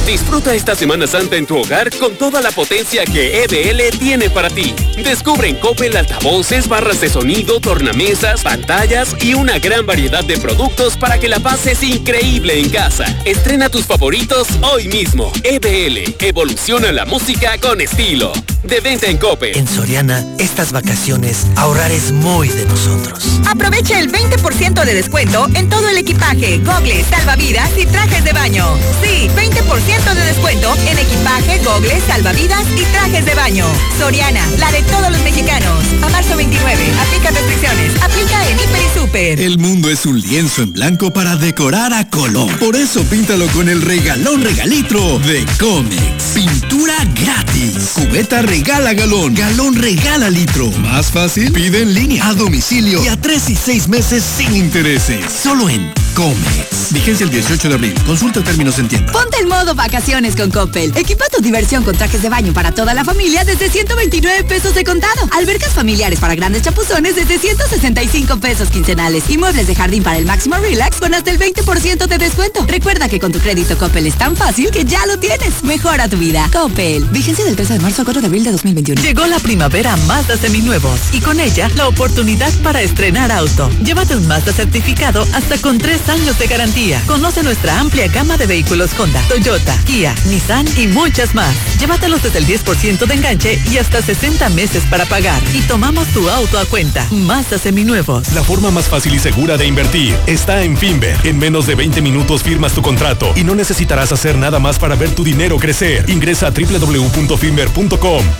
Disfruta 0.07 0.55
esta 0.55 0.75
Semana 0.75 1.07
Santa 1.07 1.37
en 1.37 1.47
tu 1.47 1.57
hogar 1.57 1.89
con 1.99 2.15
toda 2.17 2.43
la 2.43 2.51
potencia 2.51 3.05
que 3.07 3.43
EBL 3.45 3.99
tiene 3.99 4.29
para 4.29 4.51
ti. 4.51 4.75
Descubre 5.03 5.49
en 5.49 5.57
Coppel 5.57 5.97
altavoces, 5.97 6.69
barras 6.69 7.01
de 7.01 7.09
sonido, 7.09 7.59
tornamesas, 7.59 8.43
pantallas 8.43 9.17
y 9.23 9.33
una 9.33 9.59
gran 9.59 9.87
variedad 9.87 10.23
de 10.23 10.37
productos 10.37 10.99
para 10.99 11.19
que 11.19 11.29
la 11.29 11.41
pases 11.41 11.83
increíble 11.83 12.61
en 12.61 12.69
casa. 12.69 13.07
Estrena 13.25 13.71
tus 13.71 13.87
favoritos 13.87 14.47
hoy 14.61 14.89
mismo. 14.89 15.33
EBL, 15.43 16.17
evoluciona 16.21 16.93
la 16.93 17.07
música 17.07 17.57
con 17.59 17.81
estilo. 17.81 18.33
De 18.63 18.81
venta 18.81 19.09
en 19.09 19.19
Coppel. 19.19 19.57
En 19.57 19.69
Soriana, 19.69 20.25
estas 20.39 20.73
vacaciones, 20.73 21.47
ahorrar 21.57 21.91
es 21.91 22.13
muy 22.13 22.49
de 22.49 22.65
nosotros. 22.65 23.41
Aprovecha 23.47 23.99
el 23.99 24.11
20% 24.11 24.85
de 24.85 24.95
descuento 24.95 25.47
en 25.55 25.69
todo 25.69 25.89
el 25.91 25.99
equipaje, 25.99 26.59
gogles, 26.65 27.07
salvavidas 27.07 27.71
y 27.77 27.85
trajes 27.85 28.25
de 28.25 28.33
baño. 28.33 28.67
Sí, 29.03 29.29
20% 29.37 29.94
de 30.03 30.25
descuento 30.27 30.75
en 30.87 30.99
equipaje, 30.99 31.59
gogles, 31.65 32.03
salvavidas 32.05 32.65
y 32.77 32.85
trajes 32.93 33.25
de 33.25 33.35
baño. 33.35 33.65
Soriana, 33.99 34.45
la 34.59 34.71
de 34.73 34.83
todos 34.83 35.11
los 35.11 35.21
mexicanos. 35.23 35.85
A 36.03 36.09
marzo 36.09 36.37
29, 36.37 36.83
aplica 37.01 37.31
restricciones. 37.31 38.03
Aplica 38.03 38.49
en 38.49 38.59
Hiper 38.59 38.83
y 38.83 38.99
Super. 38.99 39.41
El 39.41 39.59
mundo 39.59 39.89
es 39.91 40.05
un 40.05 40.21
lienzo 40.21 40.63
en 40.63 40.73
blanco 40.73 41.13
para 41.13 41.37
decorar 41.37 41.93
a 41.95 42.11
color. 42.11 42.51
Por 42.59 42.77
eso 42.77 43.03
píntalo 43.05 43.47
con 43.49 43.69
el 43.69 43.83
regalón 43.83 44.43
regalitro 44.43 45.19
de 45.21 45.47
Comex. 45.59 46.25
Pintura 46.35 46.97
gratis. 47.15 47.74
Cubeta 47.93 48.41
regala 48.43 48.95
galón. 48.95 49.35
Galón 49.35 49.74
regala 49.74 50.30
litro. 50.30 50.70
Más 50.78 51.11
fácil, 51.11 51.53
pide 51.53 51.82
en 51.82 51.93
línea, 51.93 52.28
a 52.28 52.35
domicilio 52.35 53.03
y 53.05 53.09
a 53.09 53.20
tres 53.20 53.51
y 53.51 53.57
seis 53.57 53.89
meses 53.89 54.24
sin 54.24 54.55
intereses. 54.57 55.20
Solo 55.30 55.68
en 55.68 55.93
Comex. 56.14 56.93
Vigencia 56.93 57.24
el 57.24 57.30
18 57.30 57.68
de 57.68 57.74
abril. 57.74 57.95
Consulta 58.07 58.43
términos 58.43 58.78
en 58.78 58.89
tienda. 58.89 59.12
Ponte 59.12 59.39
en 59.39 59.49
modo 59.49 59.74
vacaciones 59.74 60.37
con 60.37 60.51
Coppel. 60.51 60.97
Equipa 60.97 61.24
tu 61.28 61.43
diversión 61.43 61.82
con 61.82 61.97
trajes 61.97 62.22
de 62.22 62.28
baño 62.28 62.53
para 62.53 62.72
toda 62.72 62.95
la 62.95 63.05
familia 63.05 63.45
desde 63.45 63.68
129 63.68 64.45
pesos 64.45 64.74
de 64.74 64.85
contado. 64.85 65.28
Albercas 65.32 65.72
familiares 65.72 66.20
para 66.20 66.35
grandes 66.35 66.62
chapuzones 66.62 67.16
desde 67.16 67.39
165 67.39 68.39
pesos 68.39 68.70
quincenales. 68.70 69.24
Y 69.28 69.39
muebles 69.39 69.66
de 69.66 69.74
jardín 69.74 70.03
para 70.03 70.18
el 70.18 70.24
máximo 70.24 70.57
relax 70.57 70.99
con 70.99 71.14
hasta 71.14 71.30
el 71.30 71.39
20% 71.39 72.07
de 72.07 72.18
descuento. 72.18 72.64
Recuerda 72.66 73.09
que 73.09 73.18
con 73.18 73.32
tu 73.32 73.41
crédito 73.41 73.76
Coppel 73.76 74.07
es 74.07 74.16
tan 74.16 74.37
fácil 74.37 74.70
que 74.70 74.85
ya 74.85 75.05
lo 75.07 75.18
tienes. 75.18 75.64
Mejora 75.64 76.09
tu 76.09 76.16
vida. 76.16 76.49
Coppel. 76.53 77.05
Vigencia 77.07 77.45
del 77.45 77.57
13 77.57 77.74
de 77.75 77.81
marzo 77.81 78.03
a 78.03 78.05
4 78.05 78.20
de 78.20 78.27
abril 78.27 78.45
de 78.45 78.53
2021. 78.53 79.03
Llegó 79.03 79.27
la 79.27 79.39
primavera 79.39 79.97
Mazda 80.07 80.37
seminuevos 80.37 81.01
y 81.12 81.20
con 81.20 81.41
ella 81.41 81.68
la 81.77 81.89
oportunidad 81.89 82.53
para 82.62 82.83
estrenar 82.83 83.33
auto. 83.33 83.70
Llévate 83.83 84.16
un 84.16 84.27
Mazda 84.29 84.53
certificado 84.53 85.27
hasta 85.33 85.59
con 85.59 85.79
tres 85.79 85.95
10 85.95 86.09
años 86.09 86.39
de 86.41 86.49
garantía. 86.49 87.01
Conoce 87.07 87.45
nuestra 87.45 87.79
amplia 87.79 88.09
gama 88.09 88.37
de 88.37 88.47
vehículos 88.47 88.91
Honda, 88.99 89.22
Toyota, 89.29 89.77
Kia, 89.87 90.14
Nissan 90.29 90.66
y 90.77 90.89
muchas 90.89 91.35
más. 91.35 91.55
Llévatelos 91.79 92.22
desde 92.22 92.41
el 92.41 92.47
10% 92.47 93.07
de 93.07 93.14
enganche 93.14 93.62
y 93.70 93.79
hasta 93.79 94.03
60 94.03 94.49
meses 94.51 94.83
para 94.91 95.07
pagar. 95.07 95.41
Y 95.53 95.61
tomamos 95.62 96.09
tu 96.09 96.29
auto 96.29 96.59
a 96.59 96.64
cuenta. 96.64 97.07
Mazda 97.12 97.59
seminuevos. 97.59 98.33
La 98.33 98.43
forma 98.43 98.72
más 98.72 98.89
fácil 98.89 99.14
y 99.14 99.20
segura 99.20 99.57
de 99.57 99.66
invertir 99.66 100.16
está 100.27 100.62
en 100.64 100.77
Finver. 100.77 101.16
En 101.25 101.39
menos 101.39 101.66
de 101.66 101.77
20 101.77 102.03
minutos 102.03 102.43
firmas 102.43 102.72
tu 102.72 102.83
contrato 102.83 103.33
y 103.37 103.45
no 103.45 103.55
necesitarás 103.55 104.11
hacer 104.11 104.37
nada 104.37 104.59
más 104.59 104.79
para 104.79 104.97
ver 104.97 105.11
tu 105.11 105.22
dinero 105.22 105.59
crecer. 105.59 106.09
Ingresa 106.09 106.49
a 106.49 106.53